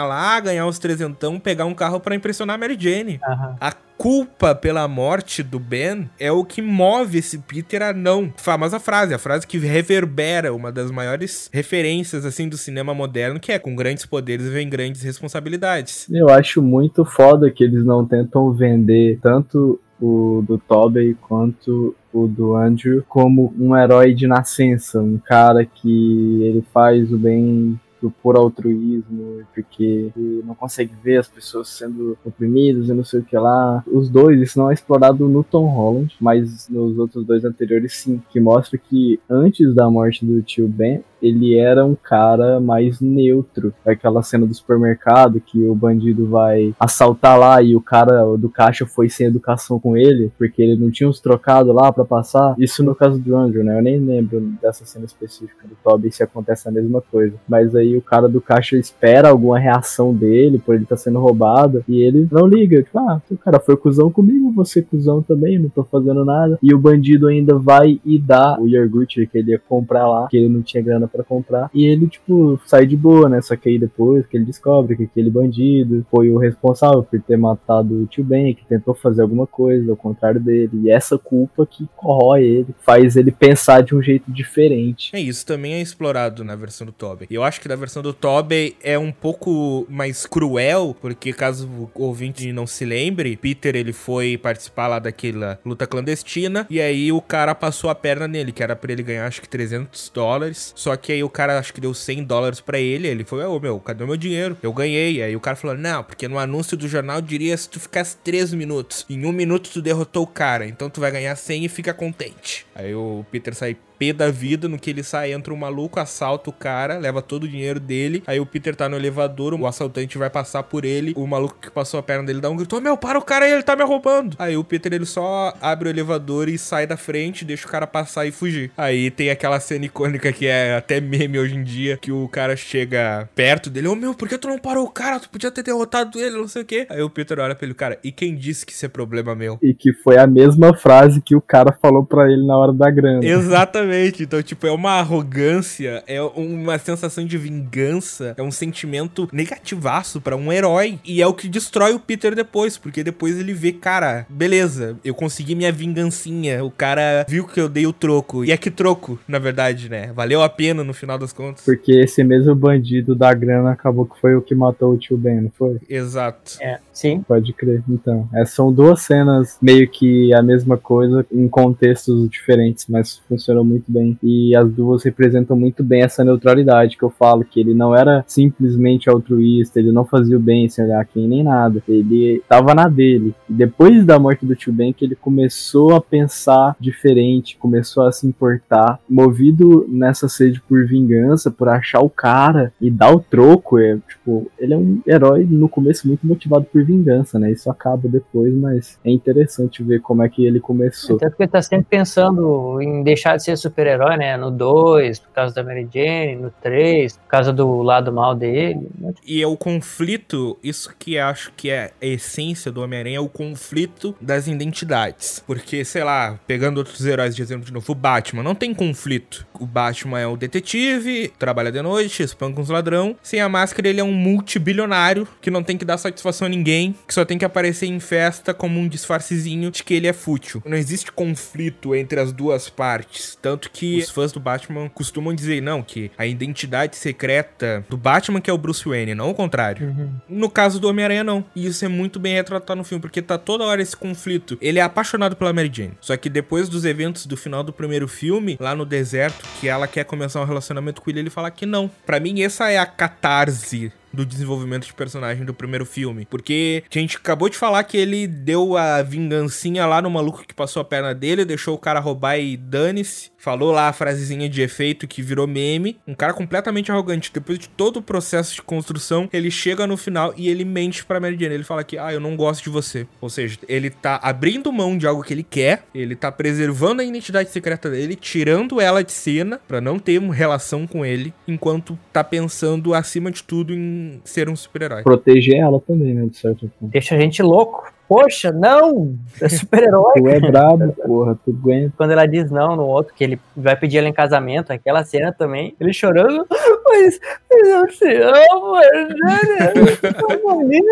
lá, 0.05 0.39
ganhar 0.39 0.65
os 0.67 0.79
trezentão, 0.79 1.39
pegar 1.39 1.65
um 1.65 1.74
carro 1.74 2.00
pra 2.00 2.15
impressionar 2.15 2.55
a 2.55 2.58
Mary 2.58 2.77
Jane. 2.79 3.20
Aham. 3.24 3.55
A 3.60 3.74
culpa 4.01 4.55
pela 4.55 4.88
morte 4.88 5.43
do 5.43 5.60
Ben 5.60 6.10
é 6.20 6.31
o 6.31 6.43
que 6.43 6.60
move 6.60 7.20
esse 7.20 7.38
Peter 7.38 7.84
a 7.84 7.93
não. 7.93 8.34
Famosa 8.36 8.79
frase, 8.79 9.13
a 9.13 9.20
frase 9.20 9.46
que 9.46 9.60
reverbera 9.60 10.51
uma 10.55 10.72
das 10.72 10.89
maiores 10.89 11.51
referências 11.53 12.25
assim 12.25 12.50
do 12.50 12.58
cinema 12.58 12.96
moderno, 12.96 13.39
que 13.39 13.51
é 13.51 13.60
com 13.60 13.75
grandes 13.75 14.03
poderes 14.03 14.48
vem 14.50 14.67
grandes 14.67 15.03
responsabilidades. 15.03 16.08
Eu 16.10 16.29
acho 16.29 16.63
muito 16.63 17.05
foda 17.05 17.51
que 17.51 17.63
eles 17.63 17.86
não 17.86 18.03
tentam 18.03 18.51
vender 18.51 19.20
tanto 19.22 19.79
o 20.01 20.43
do 20.48 20.58
Tobey 20.58 21.15
quanto 21.22 21.96
o 22.12 22.27
do 22.27 22.55
Andrew 22.55 23.03
como 23.08 23.53
um 23.55 23.77
herói 23.77 24.15
de 24.15 24.25
nascença, 24.25 25.00
um 25.00 25.20
cara 25.20 25.63
que 25.63 26.43
ele 26.43 26.63
faz 26.74 27.13
o 27.13 27.17
bem 27.20 27.79
por- 28.01 28.12
por 28.24 28.36
altruísmo, 28.36 29.43
porque 29.53 30.12
não 30.43 30.55
consegue 30.55 30.91
ver 31.03 31.17
as 31.17 31.27
pessoas 31.27 31.70
sendo 31.70 32.17
oprimidas 32.25 32.89
e 32.89 32.93
não 32.93 33.03
sei 33.03 33.20
o 33.20 33.24
que 33.24 33.38
lá. 33.38 33.84
Os 33.88 34.10
dois, 34.10 34.41
isso 34.41 34.58
não 34.60 34.70
é 34.70 34.74
explorado 34.74 35.27
no 35.27 35.43
Tom 35.43 35.65
Holland, 35.67 36.15
mas 36.20 36.67
nos 36.67 36.98
outros 36.98 37.25
dois 37.25 37.46
anteriores 37.46 37.93
sim, 37.98 38.22
que 38.31 38.39
mostra 38.39 38.77
que 38.77 39.20
antes 39.29 39.74
da 39.75 39.89
morte 39.89 40.25
do 40.25 40.41
tio 40.41 40.67
Ben, 40.67 41.04
ele 41.21 41.55
era 41.55 41.86
um 41.86 41.95
cara 41.95 42.60
mais 42.60 42.99
neutro. 42.99 43.73
Aquela 43.86 44.23
cena 44.23 44.45
do 44.45 44.53
supermercado 44.53 45.39
que 45.39 45.62
o 45.63 45.75
bandido 45.75 46.25
vai 46.27 46.73
assaltar 46.79 47.39
lá 47.39 47.62
e 47.62 47.75
o 47.75 47.81
cara 47.81 48.25
do 48.38 48.49
caixa 48.49 48.86
foi 48.86 49.10
sem 49.10 49.27
educação 49.27 49.79
com 49.79 49.95
ele, 49.95 50.31
porque 50.38 50.62
ele 50.62 50.75
não 50.75 50.91
tinha 50.91 51.10
uns 51.10 51.19
trocados 51.19 51.73
lá 51.73 51.91
pra 51.91 52.05
passar. 52.05 52.55
Isso 52.57 52.84
no 52.84 52.95
caso 52.95 53.19
do 53.19 53.36
Andrew, 53.36 53.63
né? 53.63 53.77
Eu 53.77 53.84
nem 53.84 53.99
lembro 53.99 54.39
dessa 54.62 54.86
cena 54.86 55.05
específica 55.05 55.67
do 55.67 55.75
Toby 55.84 56.12
se 56.12 56.23
acontece 56.23 56.67
a 56.67 56.71
mesma 56.71 57.01
coisa. 57.01 57.36
Mas 57.47 57.75
aí 57.75 57.95
o 57.95 58.01
cara 58.01 58.27
do 58.27 58.41
caixa 58.41 58.77
espera 58.77 59.29
alguma 59.29 59.60
reação 59.60 60.13
dele 60.13 60.60
por 60.60 60.75
ele 60.75 60.84
estar 60.84 60.97
sendo 60.97 61.19
roubado 61.19 61.84
e 61.88 62.01
ele 62.01 62.27
não 62.31 62.47
liga. 62.47 62.81
Tipo, 62.84 62.99
ah, 62.99 63.21
o 63.29 63.38
cara 63.38 63.60
foi 63.60 63.75
cuzão 63.77 64.12
comigo, 64.12 64.51
você 64.51 64.81
cuzão 64.81 65.21
também, 65.21 65.60
não 65.60 65.69
tô 65.69 65.84
fazendo 65.84 66.25
nada. 66.25 66.57
E 66.62 66.73
o 66.73 66.79
bandido 66.79 67.27
ainda 67.27 67.57
vai 67.57 67.99
e 68.05 68.17
dá 68.17 68.57
o 68.60 68.67
iogurte 68.67 69.25
que 69.27 69.38
ele 69.38 69.51
ia 69.51 69.60
comprar 69.60 70.07
lá, 70.07 70.27
que 70.27 70.38
ele 70.38 70.49
não 70.49 70.62
tinha 70.62 70.84
grana 70.84 71.07
pra 71.12 71.24
comprar. 71.24 71.69
E 71.74 71.86
ele, 71.86 72.08
tipo, 72.08 72.60
sai 72.65 72.86
de 72.86 72.95
boa, 72.95 73.28
né? 73.28 73.41
Só 73.41 73.56
que 73.56 73.69
aí 73.69 73.80
depois 73.80 74.26
que 74.26 74.38
ele 74.38 74.45
descobre 74.45 74.95
que 74.95 75.04
aquele 75.04 75.30
bandido 75.30 76.06
foi 76.10 76.32
o 76.32 76.38
responsável 76.38 77.04
por 77.04 77.21
ter 77.21 77.38
matado 77.38 78.04
o 78.04 78.06
tio 78.06 78.24
Ben, 78.24 78.54
que 78.54 78.65
tentou 78.65 78.93
fazer 78.93 79.21
alguma 79.21 79.47
coisa 79.47 79.91
ao 79.91 79.97
contrário 79.97 80.39
dele. 80.39 80.71
E 80.84 80.89
essa 80.89 81.17
culpa 81.17 81.65
que 81.65 81.88
corrói 81.95 82.43
ele, 82.43 82.76
faz 82.80 83.15
ele 83.15 83.32
pensar 83.32 83.82
de 83.82 83.95
um 83.95 84.02
jeito 84.02 84.32
diferente. 84.32 85.12
É 85.13 85.19
isso, 85.19 85.45
também 85.45 85.74
é 85.74 85.82
explorado 85.82 86.43
na 86.43 86.56
versão 86.56 86.86
do 86.86 86.93
Tobey. 86.93 87.28
E 87.30 87.36
eu 87.36 87.43
acho 87.43 87.60
que 87.60 87.67
na 87.67 87.76
versão 87.76 88.02
do 88.02 88.13
Tobey 88.13 88.76
é 88.84 88.97
um 88.97 89.12
pouco 89.12 89.86
mais 89.89 90.26
cruel, 90.26 90.95
porque 91.00 91.34
caso 91.34 91.67
o 91.67 92.04
ouvinte 92.04 92.52
não 92.52 92.67
se 92.67 92.86
lembre, 92.86 93.36
Peter 93.36 93.76
ele 93.76 93.93
foi 93.93 94.38
participar 94.38 94.88
lá 94.88 95.00
daquela 95.00 95.60
luta 95.65 95.88
clandestina 95.88 96.65
e 96.69 96.80
aí 96.80 97.12
o 97.12 97.21
cara 97.21 97.56
passou 97.56 97.89
a 97.89 97.95
perna 97.95 98.28
nele, 98.28 98.52
que 98.52 98.63
era 98.63 98.76
pra 98.76 98.91
ele 98.91 99.04
ganhar 99.04 99.28
acho 99.28 99.41
que 99.41 99.50
300 99.50 100.12
dólares. 100.13 100.74
Só 100.76 100.95
que 101.01 101.11
aí 101.11 101.23
o 101.23 101.29
cara 101.29 101.57
acho 101.57 101.73
que 101.73 101.81
deu 101.81 101.93
100 101.93 102.23
dólares 102.23 102.61
pra 102.61 102.79
ele, 102.79 103.07
ele 103.07 103.23
foi, 103.23 103.43
ô 103.43 103.59
meu, 103.59 103.79
cadê 103.79 104.03
o 104.03 104.07
meu 104.07 104.17
dinheiro? 104.17 104.57
Eu 104.61 104.71
ganhei. 104.71 105.21
Aí 105.21 105.35
o 105.35 105.39
cara 105.39 105.55
falou, 105.55 105.77
não, 105.77 106.03
porque 106.03 106.27
no 106.27 106.39
anúncio 106.39 106.77
do 106.77 106.87
jornal 106.87 107.21
diria 107.21 107.57
se 107.57 107.69
tu 107.69 107.79
ficasse 107.79 108.15
3 108.17 108.53
minutos. 108.53 109.05
Em 109.09 109.25
um 109.25 109.31
minuto 109.31 109.69
tu 109.71 109.81
derrotou 109.81 110.23
o 110.23 110.27
cara, 110.27 110.65
então 110.65 110.89
tu 110.89 111.01
vai 111.01 111.11
ganhar 111.11 111.35
100 111.35 111.65
e 111.65 111.69
fica 111.69 111.93
contente. 111.93 112.65
Aí 112.75 112.93
o 112.93 113.25
Peter 113.31 113.53
sai 113.53 113.75
pé 114.01 114.11
da 114.11 114.31
vida, 114.31 114.67
no 114.67 114.79
que 114.79 114.89
ele 114.89 115.03
sai, 115.03 115.31
entra 115.31 115.53
um 115.53 115.57
maluco, 115.57 115.99
assalta 115.99 116.49
o 116.49 116.53
cara, 116.53 116.97
leva 116.97 117.21
todo 117.21 117.43
o 117.43 117.47
dinheiro 117.47 117.79
dele. 117.79 118.23
Aí 118.25 118.39
o 118.39 118.45
Peter 118.47 118.75
tá 118.75 118.89
no 118.89 118.95
elevador, 118.95 119.53
o 119.53 119.67
assaltante 119.67 120.17
vai 120.17 120.27
passar 120.27 120.63
por 120.63 120.83
ele, 120.83 121.13
o 121.15 121.27
maluco 121.27 121.57
que 121.61 121.69
passou 121.69 121.99
a 121.99 122.03
perna 122.03 122.25
dele 122.25 122.41
dá 122.41 122.49
um 122.49 122.55
grito: 122.55 122.75
"Ô, 122.75 122.81
meu, 122.81 122.97
para 122.97 123.19
o 123.19 123.21
cara 123.21 123.45
aí, 123.45 123.51
ele 123.51 123.61
tá 123.61 123.75
me 123.75 123.83
roubando. 123.83 124.35
Aí 124.39 124.57
o 124.57 124.63
Peter 124.63 124.91
ele 124.91 125.05
só 125.05 125.53
abre 125.61 125.87
o 125.87 125.91
elevador 125.91 126.49
e 126.49 126.57
sai 126.57 126.87
da 126.87 126.97
frente, 126.97 127.45
deixa 127.45 127.67
o 127.67 127.69
cara 127.69 127.85
passar 127.85 128.25
e 128.25 128.31
fugir. 128.31 128.71
Aí 128.75 129.11
tem 129.11 129.29
aquela 129.29 129.59
cena 129.59 129.85
icônica 129.85 130.33
que 130.33 130.47
é 130.47 130.77
até 130.77 130.99
meme 130.99 131.37
hoje 131.37 131.55
em 131.55 131.63
dia, 131.63 131.95
que 131.97 132.11
o 132.11 132.27
cara 132.27 132.55
chega 132.55 133.29
perto 133.35 133.69
dele: 133.69 133.87
Ô 133.87 133.95
meu, 133.95 134.15
por 134.15 134.27
que 134.27 134.35
tu 134.35 134.47
não 134.47 134.57
parou 134.57 134.85
o 134.85 134.89
cara? 134.89 135.19
Tu 135.19 135.29
podia 135.29 135.51
ter 135.51 135.61
derrotado 135.61 136.19
ele, 136.19 136.37
não 136.37 136.47
sei 136.47 136.63
o 136.63 136.65
quê. 136.65 136.87
Aí 136.89 137.03
o 137.03 137.09
Peter 137.09 137.37
olha 137.37 137.53
pra 137.53 137.65
ele: 137.67 137.75
Cara, 137.75 137.99
e 138.03 138.11
quem 138.11 138.35
disse 138.35 138.65
que 138.65 138.71
isso 138.71 138.83
é 138.83 138.89
problema 138.89 139.35
meu? 139.35 139.59
E 139.61 139.75
que 139.75 139.93
foi 139.93 140.17
a 140.17 140.25
mesma 140.25 140.75
frase 140.75 141.21
que 141.21 141.35
o 141.35 141.41
cara 141.41 141.71
falou 141.79 142.03
pra 142.03 142.25
ele 142.31 142.47
na 142.47 142.57
hora 142.57 142.73
da 142.73 142.89
grana. 142.89 143.23
Exatamente. 143.23 143.90
Então, 144.23 144.41
tipo, 144.41 144.67
é 144.67 144.71
uma 144.71 144.91
arrogância, 144.91 146.04
é 146.08 146.21
uma 146.21 146.77
sensação 146.77 147.25
de 147.25 147.38
vingança, 147.38 148.34
é 148.38 148.43
um 148.43 148.51
sentimento 148.51 149.27
negativaço 149.32 150.21
pra 150.21 150.36
um 150.36 150.51
herói. 150.51 150.99
E 151.06 151.21
é 151.21 151.27
o 151.27 151.34
que 151.34 151.47
destrói 151.47 151.93
o 151.93 151.99
Peter 151.99 152.36
depois, 152.36 152.77
porque 152.77 153.04
depois 153.04 153.39
ele 153.39 153.54
vê, 153.54 153.71
cara, 153.71 154.25
beleza, 154.30 154.97
eu 155.04 155.13
consegui 155.13 155.56
minha 155.56 155.71
vingancinha. 155.71 156.63
O 156.63 156.71
cara 156.71 157.25
viu 157.27 157.45
que 157.45 157.60
eu 157.60 157.69
dei 157.69 157.86
o 157.88 157.93
troco. 157.93 158.45
E 158.45 158.51
é 158.51 158.58
que 158.58 158.69
troco, 158.69 159.19
na 159.27 159.39
verdade, 159.39 159.89
né? 159.89 160.12
Valeu 160.13 160.41
a 160.41 160.49
pena 160.49 160.84
no 160.84 160.93
final 160.93 161.17
das 161.17 161.34
contas. 161.34 161.63
Porque 161.63 161.91
esse 161.91 162.23
mesmo 162.23 162.56
bandido 162.56 163.15
da 163.15 163.34
grana 163.34 163.71
acabou 163.71 164.06
que 164.06 164.19
foi 164.19 164.36
o 164.36 164.41
que 164.41 164.54
matou 164.54 164.93
o 164.93 164.97
tio 164.97 165.17
Ben, 165.17 165.41
não 165.41 165.51
foi? 165.51 165.80
Exato. 165.89 166.58
É, 166.62 166.80
sim. 166.91 167.21
Pode 167.27 167.54
crer. 167.54 167.84
Então, 167.89 168.27
essas 168.34 168.56
são 168.56 168.71
duas 168.71 169.01
cenas 169.01 169.58
meio 169.62 169.89
que 169.89 170.34
a 170.34 170.41
mesma 170.41 170.77
coisa 170.77 171.25
em 171.32 171.47
contextos 171.47 172.30
diferentes, 172.30 172.86
mas 172.88 173.21
funcionou 173.27 173.63
muito 173.63 173.81
muito 173.82 173.91
bem. 173.91 174.17
E 174.22 174.56
as 174.56 174.72
duas 174.72 175.04
representam 175.04 175.58
muito 175.58 175.84
bem 175.84 176.04
essa 176.04 176.24
neutralidade 176.24 176.98
que 176.98 177.04
eu 177.04 177.10
falo, 177.10 177.44
que 177.44 177.60
ele 177.60 177.74
não 177.74 177.96
era 177.96 178.24
simplesmente 178.28 179.10
altruísta, 179.10 179.80
ele 179.80 179.91
não 179.91 180.06
fazia 180.06 180.38
o 180.38 180.39
bem 180.39 180.70
sem 180.70 180.86
olhar 180.86 181.06
quem 181.06 181.28
nem 181.28 181.44
nada. 181.44 181.82
Ele 181.88 182.41
tava 182.48 182.74
na 182.74 182.88
dele. 182.88 183.34
Depois 183.50 184.06
da 184.06 184.20
morte 184.20 184.46
do 184.46 184.56
tio 184.56 184.72
Ben, 184.72 184.94
que 184.94 185.06
ele 185.06 185.15
começou 185.15 185.96
a 185.96 186.02
pensar 186.02 186.76
diferente, 186.80 187.58
começou 187.58 188.06
a 188.06 188.12
se 188.12 188.28
importar, 188.28 189.00
movido 189.10 189.86
nessa 189.89 190.28
sede 190.30 190.62
por 190.62 190.86
vingança, 190.86 191.50
por 191.50 191.70
achar 191.70 192.02
o 192.02 192.10
cara 192.10 192.72
e 192.80 192.89
dar 192.89 193.13
o 193.13 193.20
troco. 193.20 193.80
É, 193.80 193.98
tipo, 194.08 194.50
ele 194.60 194.74
é 194.74 194.78
um 194.78 195.02
herói 195.08 195.48
no 195.50 195.67
começo 195.67 196.08
muito 196.08 196.26
motivado 196.26 196.65
por 196.65 196.84
vingança, 196.84 197.39
né? 197.39 197.52
Isso 197.52 197.70
acaba 197.70 198.08
depois, 198.08 198.54
mas 198.54 199.00
é 199.04 199.12
interessante 199.12 199.84
ver 199.84 200.02
como 200.02 200.24
é 200.24 200.30
que 200.30 200.46
ele 200.46 200.60
começou. 200.60 201.15
Até 201.15 201.30
porque 201.30 201.44
ele 201.44 201.52
tá 201.52 201.62
sempre 201.62 201.88
pensando 201.89 202.82
em 202.82 203.04
deixar 203.04 203.38
de 203.38 203.44
ser 203.44 203.58
super-herói, 203.62 204.17
né? 204.17 204.36
No 204.38 204.52
2, 204.52 205.19
por 205.19 205.30
causa 205.30 205.56
da 205.56 205.63
Mary 205.63 205.88
Jane, 205.93 206.36
no 206.36 206.52
3, 206.62 207.17
por 207.17 207.28
causa 207.28 207.54
do 207.54 207.82
lado 207.82 208.12
mal 208.12 208.36
dele. 208.36 208.88
E 209.26 209.41
é 209.41 209.47
o 209.47 209.56
conflito, 209.56 210.58
isso 210.63 210.93
que 210.97 211.17
acho 211.17 211.52
que 211.56 211.69
é 211.69 211.91
a 212.02 212.06
essência 212.06 212.71
do 212.71 212.82
Homem-Aranha, 212.82 213.17
é 213.17 213.21
o 213.21 213.30
conflito 213.30 214.15
das 214.19 214.47
identidades. 214.47 215.43
Porque, 215.45 215.86
sei 215.86 216.04
lá, 216.04 216.39
pegando 216.47 216.78
outros 216.78 217.06
heróis 217.06 217.36
de 217.36 217.41
exemplo 217.41 217.65
de 217.65 217.74
novo, 217.74 217.91
o 217.91 217.95
Batman 217.95 218.43
não 218.43 218.56
tem 218.56 218.74
conflito. 218.74 219.45
O 219.62 219.67
Batman 219.67 220.19
é 220.19 220.26
o 220.26 220.36
detetive, 220.36 221.32
trabalha 221.38 221.71
de 221.71 221.80
noite, 221.84 222.24
espanca 222.24 222.60
uns 222.60 222.69
ladrão. 222.69 223.15
Sem 223.21 223.39
a 223.39 223.47
máscara, 223.47 223.88
ele 223.88 224.02
é 224.02 224.04
um 224.04 224.12
multibilionário 224.12 225.28
que 225.39 225.52
não 225.52 225.62
tem 225.62 225.78
que 225.78 225.86
dar 225.86 226.00
satisfação 226.00 226.47
a 226.47 226.50
ninguém, 226.50 226.95
que 227.08 227.13
só 227.13 227.24
tem 227.24 227.38
que 227.38 227.45
aparecer 227.45 227.86
em 227.86 228.00
festa 228.00 228.56
como 228.56 228.80
um 228.80 228.88
disfarcezinho 228.88 229.69
de 229.69 229.84
que 229.84 229.93
ele 229.93 230.08
é 230.08 230.13
fútil. 230.13 230.63
Não 230.65 230.76
existe 230.76 231.12
conflito 231.12 231.93
entre 231.93 232.19
as 232.19 232.32
duas 232.32 232.71
partes. 232.71 233.38
Tanto 233.39 233.69
que 233.69 234.00
os 234.00 234.10
fãs 234.10 234.32
do 234.32 234.39
Batman 234.39 234.89
costumam 234.89 235.32
dizer, 235.32 235.62
não, 235.62 235.84
que 235.84 236.10
a 236.17 236.26
identidade 236.26 236.95
secreta 236.95 237.86
do 237.88 237.97
Batman 237.97 238.41
que 238.41 238.50
é 238.50 238.54
o 238.54 238.58
Bruce 238.58 238.84
Wayne, 238.84 239.13
não 239.13 239.30
o 239.30 239.36
contrário. 239.36 239.95
No 240.28 240.50
caso 240.50 240.80
do 240.80 240.89
Homem-Aranha, 240.89 241.24
não. 241.24 241.45
E 241.56 241.67
isso 241.67 241.86
é 241.86 241.88
muito 241.88 242.19
bem 242.19 242.34
retratado 242.34 242.80
no 242.80 242.84
filme, 242.84 243.00
porque 243.00 243.21
tá 243.21 243.38
toda 243.38 243.63
hora 243.63 243.80
esse 243.80 243.95
conflito. 243.95 244.58
Ele 244.60 244.80
é 244.80 244.82
apaixonado 244.82 245.36
pela 245.36 245.54
Mary 245.54 245.69
Jane. 245.71 245.93
Só 246.02 246.17
que 246.17 246.32
depois 246.32 246.67
dos 246.67 246.84
eventos 246.84 247.28
do 247.28 247.38
final 247.38 247.63
do 247.63 247.71
primeiro 247.71 248.08
filme, 248.08 248.58
lá 248.60 248.74
no 248.74 248.86
deserto, 248.86 249.50
que 249.59 249.67
ela 249.67 249.87
quer 249.87 250.05
começar 250.05 250.41
um 250.41 250.45
relacionamento 250.45 251.01
com 251.01 251.09
ele, 251.09 251.19
ele 251.19 251.29
fala 251.29 251.51
que 251.51 251.65
não. 251.65 251.89
Pra 252.05 252.19
mim, 252.19 252.41
essa 252.41 252.69
é 252.69 252.77
a 252.77 252.85
catarse 252.85 253.91
do 254.13 254.26
desenvolvimento 254.26 254.86
de 254.86 254.93
personagem 254.93 255.45
do 255.45 255.54
primeiro 255.54 255.86
filme. 255.86 256.26
Porque 256.30 256.84
a 256.89 257.00
gente 257.00 257.17
acabou 257.17 257.50
de 257.50 257.58
falar 257.58 257.84
que 257.84 257.97
ele 257.97 258.28
deu 258.28 258.78
a 258.78 259.02
vingancinha 259.02 259.86
lá 259.86 260.02
no 260.02 260.10
maluco 260.10 260.45
que 260.45 260.54
passou 260.54 260.82
a 260.82 260.86
perna 260.86 261.13
dele, 261.13 261.45
deixou 261.45 261.76
o 261.76 261.80
cara 261.80 262.00
roubar 262.00 262.38
e 262.38 262.58
dane-se. 262.58 263.32
Falou 263.38 263.71
lá 263.71 263.88
a 263.88 263.93
frasezinha 263.93 264.47
de 264.47 264.62
efeito 264.62 265.08
que 265.08 265.21
virou 265.21 265.47
meme. 265.47 266.00
Um 266.08 266.13
cara 266.13 266.34
completamente 266.34 266.91
arrogante. 266.91 267.32
Depois 267.34 267.58
de 267.58 267.67
todo 267.67 267.97
o 267.97 268.02
processo 268.02 268.56
de 268.56 268.62
construção, 268.62 269.28
ele 269.34 269.50
chega 269.50 269.88
no 269.88 269.97
final 269.97 270.34
e 270.38 270.47
ele 270.47 270.63
mente 270.63 271.04
pra 271.04 271.19
Mary 271.19 271.38
Jane. 271.39 271.56
Ele 271.56 271.63
fala 271.63 271.84
que, 271.84 271.97
ah, 271.97 272.13
eu 272.13 272.19
não 272.19 272.36
gosto 272.36 272.63
de 272.63 272.69
você. 272.69 273.08
Ou 273.19 273.30
seja, 273.30 273.58
ele 273.67 273.89
tá 273.89 274.19
abrindo 274.21 274.71
mão 274.71 274.97
de 274.97 275.08
algo 275.08 275.24
que 275.24 275.34
ele 275.34 275.43
quer, 275.43 275.84
ele 275.93 276.15
tá 276.15 276.32
preservando 276.32 277.02
a 277.02 277.06
identidade 277.06 277.50
secreta 277.50 277.89
dele, 277.89 278.15
tirando 278.15 278.80
ela 278.80 279.04
de 279.04 279.12
cena 279.12 279.60
pra 279.67 279.82
não 279.82 279.97
ter 279.97 280.19
uma 280.19 280.34
relação 280.34 280.86
com 280.86 281.06
ele, 281.06 281.34
enquanto 281.47 281.97
tá 282.13 282.24
pensando 282.24 282.93
acima 282.93 283.32
de 283.32 283.43
tudo 283.43 283.74
em 283.74 284.00
ser 284.23 284.49
um 284.49 284.55
super-herói. 284.55 285.03
Proteger 285.03 285.59
ela 285.59 285.79
também, 285.79 286.13
né? 286.13 286.25
De 286.27 286.37
certo 286.37 286.71
ponto. 286.79 286.91
Deixa 286.91 287.15
a 287.15 287.19
gente 287.19 287.41
louco. 287.41 287.91
Poxa, 288.07 288.51
não! 288.51 289.17
É 289.39 289.47
super-herói. 289.47 290.13
Tu 290.19 290.27
é 290.27 290.39
brabo, 290.39 290.91
porra, 290.93 291.39
tu 291.45 291.51
aguenta. 291.51 291.93
Quando 291.95 292.11
ela 292.11 292.25
diz 292.25 292.51
não 292.51 292.75
no 292.75 292.83
outro, 292.83 293.13
que 293.13 293.23
ele 293.23 293.39
vai 293.55 293.75
pedir 293.75 293.99
ela 293.99 294.09
em 294.09 294.13
casamento, 294.13 294.73
aquela 294.73 295.03
cena 295.05 295.31
também, 295.31 295.73
ele 295.79 295.93
chorando, 295.93 296.45
mas, 296.85 297.19
mas 297.49 297.67
eu 297.69 297.87
te 297.87 298.13
amo, 298.17 298.75
Eugênia, 298.75 299.73
eu 300.03 300.13
tô 300.13 300.55
bonito. 300.55 300.85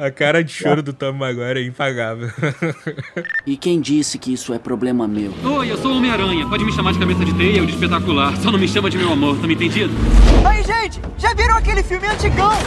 A 0.00 0.10
cara 0.10 0.44
de 0.44 0.52
choro 0.52 0.82
do 0.82 0.92
Tom 0.92 1.12
Maguire 1.12 1.60
é 1.60 1.64
impagável. 1.64 2.30
E 3.46 3.56
quem 3.56 3.80
disse 3.80 4.18
que 4.18 4.32
isso 4.32 4.52
é 4.52 4.58
problema 4.58 5.08
meu? 5.08 5.32
Oi, 5.42 5.70
eu 5.70 5.78
sou 5.78 5.92
o 5.92 5.96
Homem-Aranha. 5.96 6.46
Pode 6.48 6.64
me 6.64 6.72
chamar 6.72 6.92
de 6.92 6.98
cabeça 6.98 7.24
de 7.24 7.34
teia 7.34 7.60
ou 7.60 7.66
de 7.66 7.72
espetacular. 7.72 8.36
Só 8.38 8.50
não 8.50 8.58
me 8.58 8.68
chama 8.68 8.90
de 8.90 8.98
meu 8.98 9.10
amor, 9.12 9.38
tá 9.40 9.46
me 9.46 9.54
entendido? 9.54 9.92
Aí, 10.46 10.62
gente, 10.62 11.00
já 11.16 11.32
viram 11.34 11.56
aquele 11.56 11.82
filme 11.82 12.06
antigão? 12.06 12.50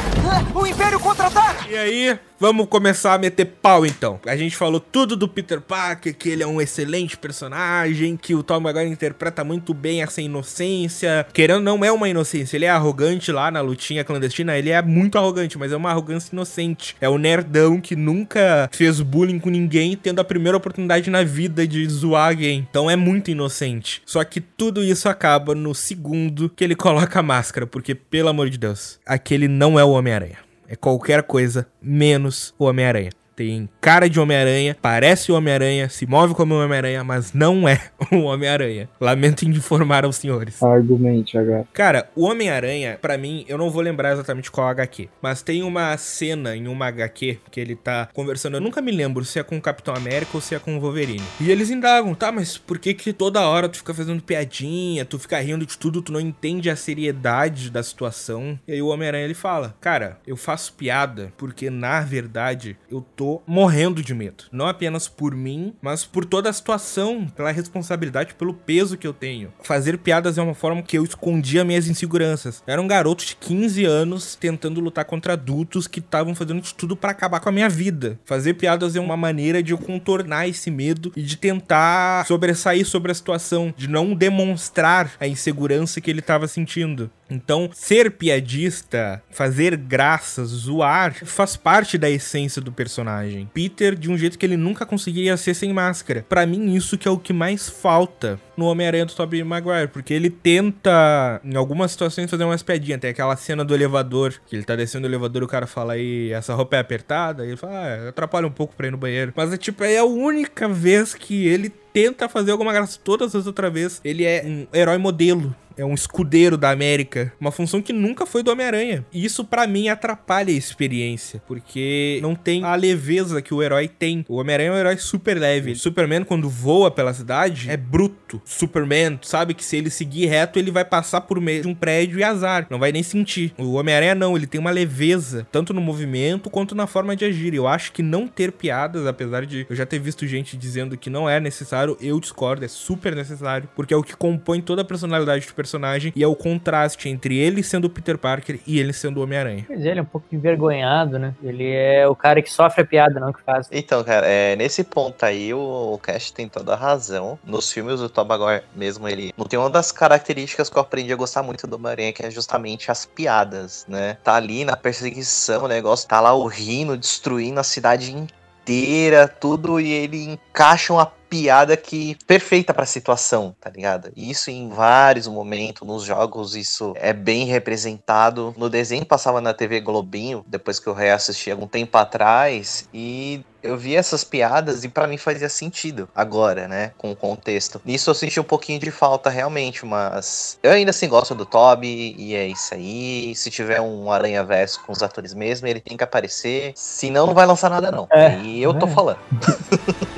O 0.55 0.65
Império 0.65 0.99
Contra-Ataque? 0.99 1.71
E 1.71 1.77
aí, 1.77 2.19
vamos 2.39 2.67
começar 2.67 3.13
a 3.13 3.17
meter 3.17 3.45
pau 3.45 3.85
então. 3.85 4.19
A 4.25 4.35
gente 4.35 4.55
falou 4.55 4.79
tudo 4.79 5.15
do 5.15 5.27
Peter 5.27 5.59
Parker, 5.59 6.15
que 6.15 6.29
ele 6.29 6.43
é 6.43 6.47
um 6.47 6.61
excelente 6.61 7.17
personagem, 7.17 8.15
que 8.15 8.33
o 8.33 8.41
Tom 8.41 8.59
Maguire 8.59 8.89
interpreta 8.89 9.43
muito 9.43 9.73
bem 9.73 10.01
essa 10.01 10.21
inocência. 10.21 11.25
Querendo 11.33 11.61
não 11.61 11.83
é 11.83 11.91
uma 11.91 12.07
inocência, 12.07 12.55
ele 12.55 12.65
é 12.65 12.69
arrogante 12.69 13.31
lá 13.31 13.51
na 13.51 13.61
lutinha 13.61 14.03
clandestina, 14.03 14.57
ele 14.57 14.69
é 14.69 14.81
muito 14.81 15.17
arrogante, 15.17 15.57
mas 15.57 15.71
é 15.71 15.77
uma 15.77 15.89
arrogância 15.89 16.33
inocente. 16.33 16.95
É 17.03 17.09
o 17.09 17.17
nerdão 17.17 17.81
que 17.81 17.97
nunca 17.97 18.69
fez 18.71 19.01
bullying 19.01 19.37
com 19.37 19.49
ninguém, 19.49 19.93
tendo 19.97 20.21
a 20.21 20.23
primeira 20.23 20.55
oportunidade 20.55 21.09
na 21.09 21.21
vida 21.21 21.67
de 21.67 21.85
zoar 21.85 22.29
alguém. 22.29 22.65
Então 22.69 22.89
é 22.89 22.95
muito 22.95 23.29
inocente. 23.29 24.01
Só 24.05 24.23
que 24.23 24.39
tudo 24.39 24.81
isso 24.81 25.09
acaba 25.09 25.53
no 25.53 25.75
segundo 25.75 26.49
que 26.49 26.63
ele 26.63 26.75
coloca 26.77 27.19
a 27.19 27.21
máscara, 27.21 27.67
porque 27.67 27.93
pelo 27.93 28.29
amor 28.29 28.49
de 28.49 28.57
Deus, 28.57 29.01
aquele 29.05 29.49
não 29.49 29.77
é 29.77 29.83
o 29.83 29.89
Homem-Aranha. 29.89 30.37
É 30.65 30.77
qualquer 30.77 31.23
coisa 31.23 31.67
menos 31.81 32.55
o 32.57 32.63
Homem-Aranha. 32.63 33.11
Tem 33.35 33.67
cara 33.81 34.09
de 34.09 34.19
Homem-Aranha, 34.19 34.77
parece 34.79 35.31
Homem-Aranha, 35.31 35.89
se 35.89 36.05
move 36.05 36.35
como 36.35 36.55
Homem-Aranha, 36.55 37.03
mas 37.03 37.33
não 37.33 37.67
é 37.67 37.81
o 38.11 38.23
Homem-Aranha. 38.23 38.89
Lamento 38.99 39.45
informar 39.45 40.05
aos 40.05 40.17
senhores. 40.17 40.61
Argumente 40.61 41.37
agora. 41.37 41.65
Cara, 41.73 42.09
o 42.15 42.25
Homem-Aranha, 42.25 42.97
pra 43.01 43.17
mim, 43.17 43.43
eu 43.47 43.57
não 43.57 43.69
vou 43.69 43.81
lembrar 43.81 44.13
exatamente 44.13 44.51
qual 44.51 44.67
HQ, 44.67 45.09
mas 45.21 45.41
tem 45.41 45.63
uma 45.63 45.97
cena 45.97 46.55
em 46.55 46.67
uma 46.67 46.87
HQ 46.87 47.39
que 47.49 47.59
ele 47.59 47.75
tá 47.75 48.07
conversando. 48.13 48.57
Eu 48.57 48.61
nunca 48.61 48.81
me 48.81 48.91
lembro 48.91 49.25
se 49.25 49.39
é 49.39 49.43
com 49.43 49.57
o 49.57 49.61
Capitão 49.61 49.95
América 49.95 50.31
ou 50.35 50.41
se 50.41 50.53
é 50.53 50.59
com 50.59 50.77
o 50.77 50.79
Wolverine. 50.79 51.23
E 51.39 51.51
eles 51.51 51.69
indagam, 51.69 52.13
tá, 52.13 52.31
mas 52.31 52.57
por 52.57 52.77
que 52.77 52.93
que 52.93 53.13
toda 53.13 53.47
hora 53.47 53.67
tu 53.67 53.77
fica 53.77 53.93
fazendo 53.93 54.21
piadinha, 54.21 55.05
tu 55.05 55.17
fica 55.17 55.39
rindo 55.39 55.65
de 55.65 55.77
tudo, 55.77 56.01
tu 56.01 56.11
não 56.11 56.19
entende 56.19 56.69
a 56.69 56.75
seriedade 56.75 57.69
da 57.69 57.81
situação? 57.81 58.59
E 58.67 58.73
aí 58.73 58.81
o 58.81 58.87
Homem-Aranha 58.87 59.25
ele 59.25 59.33
fala, 59.33 59.75
cara, 59.81 60.19
eu 60.25 60.37
faço 60.37 60.73
piada 60.73 61.33
porque 61.37 61.69
na 61.69 62.01
verdade 62.01 62.77
eu 62.91 63.01
tô 63.15 63.22
morrendo 63.45 64.01
de 64.01 64.13
medo. 64.13 64.45
Não 64.51 64.67
apenas 64.67 65.07
por 65.07 65.35
mim, 65.35 65.73
mas 65.81 66.03
por 66.05 66.25
toda 66.25 66.49
a 66.49 66.53
situação, 66.53 67.27
pela 67.35 67.51
responsabilidade, 67.51 68.33
pelo 68.35 68.53
peso 68.53 68.97
que 68.97 69.07
eu 69.07 69.13
tenho. 69.13 69.53
Fazer 69.61 69.97
piadas 69.97 70.37
é 70.37 70.41
uma 70.41 70.53
forma 70.53 70.81
que 70.81 70.97
eu 70.97 71.03
escondia 71.03 71.63
minhas 71.63 71.87
inseguranças. 71.87 72.63
Eu 72.65 72.73
era 72.73 72.81
um 72.81 72.87
garoto 72.87 73.25
de 73.25 73.35
15 73.35 73.85
anos 73.85 74.35
tentando 74.35 74.81
lutar 74.81 75.05
contra 75.05 75.33
adultos 75.33 75.87
que 75.87 75.99
estavam 75.99 76.35
fazendo 76.35 76.61
de 76.61 76.73
tudo 76.73 76.95
para 76.95 77.11
acabar 77.11 77.39
com 77.39 77.49
a 77.49 77.51
minha 77.51 77.69
vida. 77.69 78.19
Fazer 78.25 78.55
piadas 78.55 78.95
é 78.95 78.99
uma 78.99 79.17
maneira 79.17 79.61
de 79.61 79.71
eu 79.71 79.77
contornar 79.77 80.47
esse 80.47 80.69
medo 80.69 81.11
e 81.15 81.21
de 81.21 81.37
tentar 81.37 82.25
sobressair 82.25 82.85
sobre 82.85 83.11
a 83.11 83.15
situação, 83.15 83.73
de 83.75 83.87
não 83.87 84.13
demonstrar 84.13 85.11
a 85.19 85.27
insegurança 85.27 86.01
que 86.01 86.09
ele 86.09 86.19
estava 86.19 86.47
sentindo. 86.47 87.09
Então, 87.29 87.69
ser 87.73 88.11
piadista, 88.11 89.21
fazer 89.31 89.75
graças, 89.75 90.49
zoar, 90.49 91.15
faz 91.25 91.55
parte 91.57 91.97
da 91.97 92.09
essência 92.09 92.61
do 92.61 92.71
personagem. 92.71 93.12
Peter, 93.53 93.95
de 93.95 94.09
um 94.09 94.17
jeito 94.17 94.37
que 94.37 94.45
ele 94.45 94.57
nunca 94.57 94.85
conseguiria 94.85 95.35
ser 95.37 95.53
sem 95.53 95.73
máscara. 95.73 96.25
Pra 96.27 96.45
mim, 96.45 96.73
isso 96.73 96.97
que 96.97 97.07
é 97.07 97.11
o 97.11 97.17
que 97.17 97.33
mais 97.33 97.69
falta 97.69 98.39
no 98.55 98.65
Homem-Aranha 98.65 99.05
do 99.05 99.13
Tobey 99.13 99.43
Maguire, 99.43 99.87
porque 99.87 100.13
ele 100.13 100.29
tenta, 100.29 101.41
em 101.43 101.55
algumas 101.55 101.91
situações, 101.91 102.29
fazer 102.29 102.43
umas 102.43 102.63
piadinhas. 102.63 102.99
Tem 102.99 103.09
aquela 103.09 103.35
cena 103.35 103.65
do 103.65 103.73
elevador, 103.73 104.33
que 104.45 104.55
ele 104.55 104.63
tá 104.63 104.75
descendo 104.75 105.07
o 105.07 105.09
elevador 105.09 105.43
o 105.43 105.47
cara 105.47 105.67
fala 105.67 105.93
aí, 105.93 106.31
essa 106.31 106.53
roupa 106.53 106.75
é 106.75 106.79
apertada, 106.79 107.45
e 107.45 107.49
ele 107.49 107.57
fala, 107.57 107.73
ah, 107.73 108.09
atrapalha 108.09 108.47
um 108.47 108.51
pouco 108.51 108.75
pra 108.75 108.87
ir 108.87 108.91
no 108.91 108.97
banheiro. 108.97 109.33
Mas 109.35 109.51
é 109.51 109.57
tipo, 109.57 109.83
é 109.83 109.97
a 109.97 110.05
única 110.05 110.67
vez 110.67 111.13
que 111.13 111.47
ele 111.47 111.69
tenta 111.93 112.27
fazer 112.27 112.51
alguma 112.51 112.73
graça. 112.73 112.99
Todas 113.01 113.35
as 113.35 113.45
outras 113.45 113.71
vezes, 113.71 114.01
ele 114.03 114.25
é 114.25 114.43
um 114.45 114.67
herói 114.73 114.97
modelo. 114.97 115.55
É 115.77 115.85
um 115.85 115.93
escudeiro 115.93 116.57
da 116.57 116.69
América. 116.69 117.33
Uma 117.39 117.51
função 117.51 117.81
que 117.81 117.93
nunca 117.93 118.25
foi 118.25 118.43
do 118.43 118.51
Homem-Aranha. 118.51 119.05
E 119.11 119.23
isso, 119.23 119.43
para 119.43 119.67
mim, 119.67 119.89
atrapalha 119.89 120.53
a 120.53 120.57
experiência. 120.57 121.41
Porque 121.47 122.19
não 122.21 122.35
tem 122.35 122.63
a 122.63 122.75
leveza 122.75 123.41
que 123.41 123.53
o 123.53 123.61
herói 123.61 123.87
tem. 123.87 124.25
O 124.27 124.35
Homem-Aranha 124.35 124.69
é 124.69 124.73
um 124.73 124.77
herói 124.77 124.97
super 124.97 125.37
leve. 125.37 125.75
Superman, 125.75 126.23
quando 126.23 126.49
voa 126.49 126.91
pela 126.91 127.13
cidade, 127.13 127.69
é 127.69 127.77
bruto. 127.77 128.41
Superman 128.45 129.19
sabe 129.21 129.53
que 129.53 129.63
se 129.63 129.77
ele 129.77 129.89
seguir 129.89 130.27
reto, 130.27 130.59
ele 130.59 130.71
vai 130.71 130.85
passar 130.85 131.21
por 131.21 131.39
meio 131.39 131.63
de 131.63 131.67
um 131.67 131.75
prédio 131.75 132.19
e 132.19 132.23
azar. 132.23 132.67
Não 132.69 132.79
vai 132.79 132.91
nem 132.91 133.03
sentir. 133.03 133.53
O 133.57 133.73
Homem-Aranha 133.73 134.15
não. 134.15 134.35
Ele 134.35 134.47
tem 134.47 134.59
uma 134.59 134.71
leveza, 134.71 135.47
tanto 135.51 135.73
no 135.73 135.81
movimento 135.81 136.49
quanto 136.49 136.75
na 136.75 136.87
forma 136.87 137.15
de 137.15 137.25
agir. 137.25 137.53
Eu 137.53 137.67
acho 137.67 137.91
que 137.91 138.03
não 138.03 138.27
ter 138.27 138.51
piadas, 138.51 139.05
apesar 139.05 139.45
de 139.45 139.65
eu 139.69 139.75
já 139.75 139.85
ter 139.85 139.99
visto 139.99 140.27
gente 140.27 140.57
dizendo 140.57 140.97
que 140.97 141.09
não 141.09 141.29
é 141.29 141.39
necessário, 141.39 141.97
eu 142.01 142.19
discordo. 142.19 142.65
É 142.65 142.67
super 142.67 143.15
necessário. 143.15 143.69
Porque 143.75 143.93
é 143.93 143.97
o 143.97 144.03
que 144.03 144.15
compõe 144.15 144.61
toda 144.61 144.81
a 144.81 144.85
personalidade 144.85 145.45
do 145.45 145.53
personagem 145.63 146.11
e 146.15 146.23
é 146.23 146.27
o 146.27 146.35
contraste 146.35 147.09
entre 147.09 147.37
ele 147.37 147.63
sendo 147.63 147.85
o 147.85 147.89
Peter 147.89 148.17
Parker 148.17 148.59
e 148.65 148.79
ele 148.79 148.93
sendo 148.93 149.19
o 149.19 149.23
Homem-Aranha. 149.23 149.65
Mas 149.69 149.85
ele 149.85 149.99
é 149.99 150.01
um 150.01 150.05
pouco 150.05 150.27
envergonhado, 150.31 151.17
né? 151.17 151.33
Ele 151.41 151.71
é 151.71 152.07
o 152.07 152.15
cara 152.15 152.41
que 152.41 152.51
sofre 152.51 152.81
a 152.81 152.85
piada, 152.85 153.19
não 153.19 153.31
que 153.31 153.41
faz. 153.41 153.67
Então, 153.71 154.03
cara, 154.03 154.25
é, 154.27 154.55
nesse 154.55 154.83
ponto 154.83 155.23
aí 155.23 155.53
o, 155.53 155.93
o 155.93 155.97
Cash 155.97 156.31
tem 156.31 156.47
toda 156.47 156.73
a 156.73 156.75
razão. 156.75 157.39
Nos 157.45 157.71
filmes 157.71 157.99
do 157.99 158.09
Tobey 158.09 158.23
Tom 158.23 158.25
Maguire 158.25 158.63
mesmo, 158.75 159.07
ele 159.07 159.33
não 159.37 159.45
tem 159.45 159.59
uma 159.59 159.69
das 159.69 159.91
características 159.91 160.69
que 160.69 160.77
eu 160.77 160.81
aprendi 160.81 161.11
a 161.11 161.15
gostar 161.15 161.43
muito 161.43 161.67
do 161.67 161.75
Homem-Aranha, 161.75 162.13
que 162.13 162.25
é 162.25 162.31
justamente 162.31 162.89
as 162.89 163.05
piadas, 163.05 163.85
né? 163.87 164.17
Tá 164.23 164.35
ali 164.35 164.65
na 164.65 164.75
perseguição, 164.75 165.65
o 165.65 165.67
negócio 165.67 166.07
tá 166.07 166.19
lá 166.19 166.33
o 166.33 166.47
Rino 166.47 166.97
destruindo 166.97 167.59
a 167.59 167.63
cidade 167.63 168.15
inteira, 168.15 169.27
tudo, 169.27 169.79
e 169.79 169.91
ele 169.91 170.25
encaixa 170.25 170.93
uma 170.93 171.05
piada 171.33 171.75
que 171.75 172.15
perfeita 172.27 172.75
para 172.75 172.83
a 172.83 172.85
situação, 172.85 173.55
tá 173.59 173.67
ligado? 173.67 174.11
E 174.15 174.29
isso 174.29 174.51
em 174.51 174.69
vários 174.69 175.27
momentos 175.27 175.87
nos 175.87 176.03
jogos 176.03 176.55
isso 176.55 176.93
é 176.95 177.11
bem 177.11 177.45
representado. 177.45 178.53
No 178.55 178.69
desenho 178.69 179.03
passava 179.03 179.41
na 179.41 179.51
TV 179.51 179.79
Globinho, 179.79 180.45
depois 180.45 180.79
que 180.79 180.85
eu 180.85 180.93
reassisti 180.93 181.49
algum 181.49 181.65
tempo 181.65 181.97
atrás 181.97 182.87
e 182.93 183.43
eu 183.63 183.75
vi 183.77 183.95
essas 183.95 184.23
piadas 184.23 184.83
e 184.83 184.89
para 184.89 185.07
mim 185.07 185.17
fazia 185.17 185.49
sentido 185.49 186.07
agora, 186.13 186.67
né, 186.67 186.91
com 186.99 187.11
o 187.11 187.15
contexto. 187.15 187.81
Nisso 187.83 188.09
eu 188.09 188.13
senti 188.13 188.39
um 188.39 188.43
pouquinho 188.43 188.77
de 188.79 188.91
falta 188.91 189.29
realmente, 189.29 189.85
mas 189.85 190.59
eu 190.61 190.69
ainda 190.69 190.91
assim 190.91 191.07
gosto 191.07 191.33
do 191.33 191.47
Toby 191.47 192.13
e 192.15 192.35
é 192.35 192.45
isso 192.45 192.75
aí. 192.75 193.33
Se 193.35 193.49
tiver 193.49 193.81
um 193.81 194.11
Aranha 194.11 194.43
Verso 194.43 194.83
com 194.85 194.91
os 194.91 195.01
atores 195.01 195.33
mesmo, 195.33 195.65
ele 195.65 195.79
tem 195.79 195.97
que 195.97 196.03
aparecer. 196.03 196.73
Senão 196.75 197.25
não 197.25 197.33
vai 197.33 197.47
lançar 197.47 197.71
nada 197.71 197.89
não. 197.89 198.07
É, 198.11 198.37
e 198.39 198.61
eu 198.61 198.73
tô 198.77 198.85
é. 198.85 198.89
falando. 198.89 199.19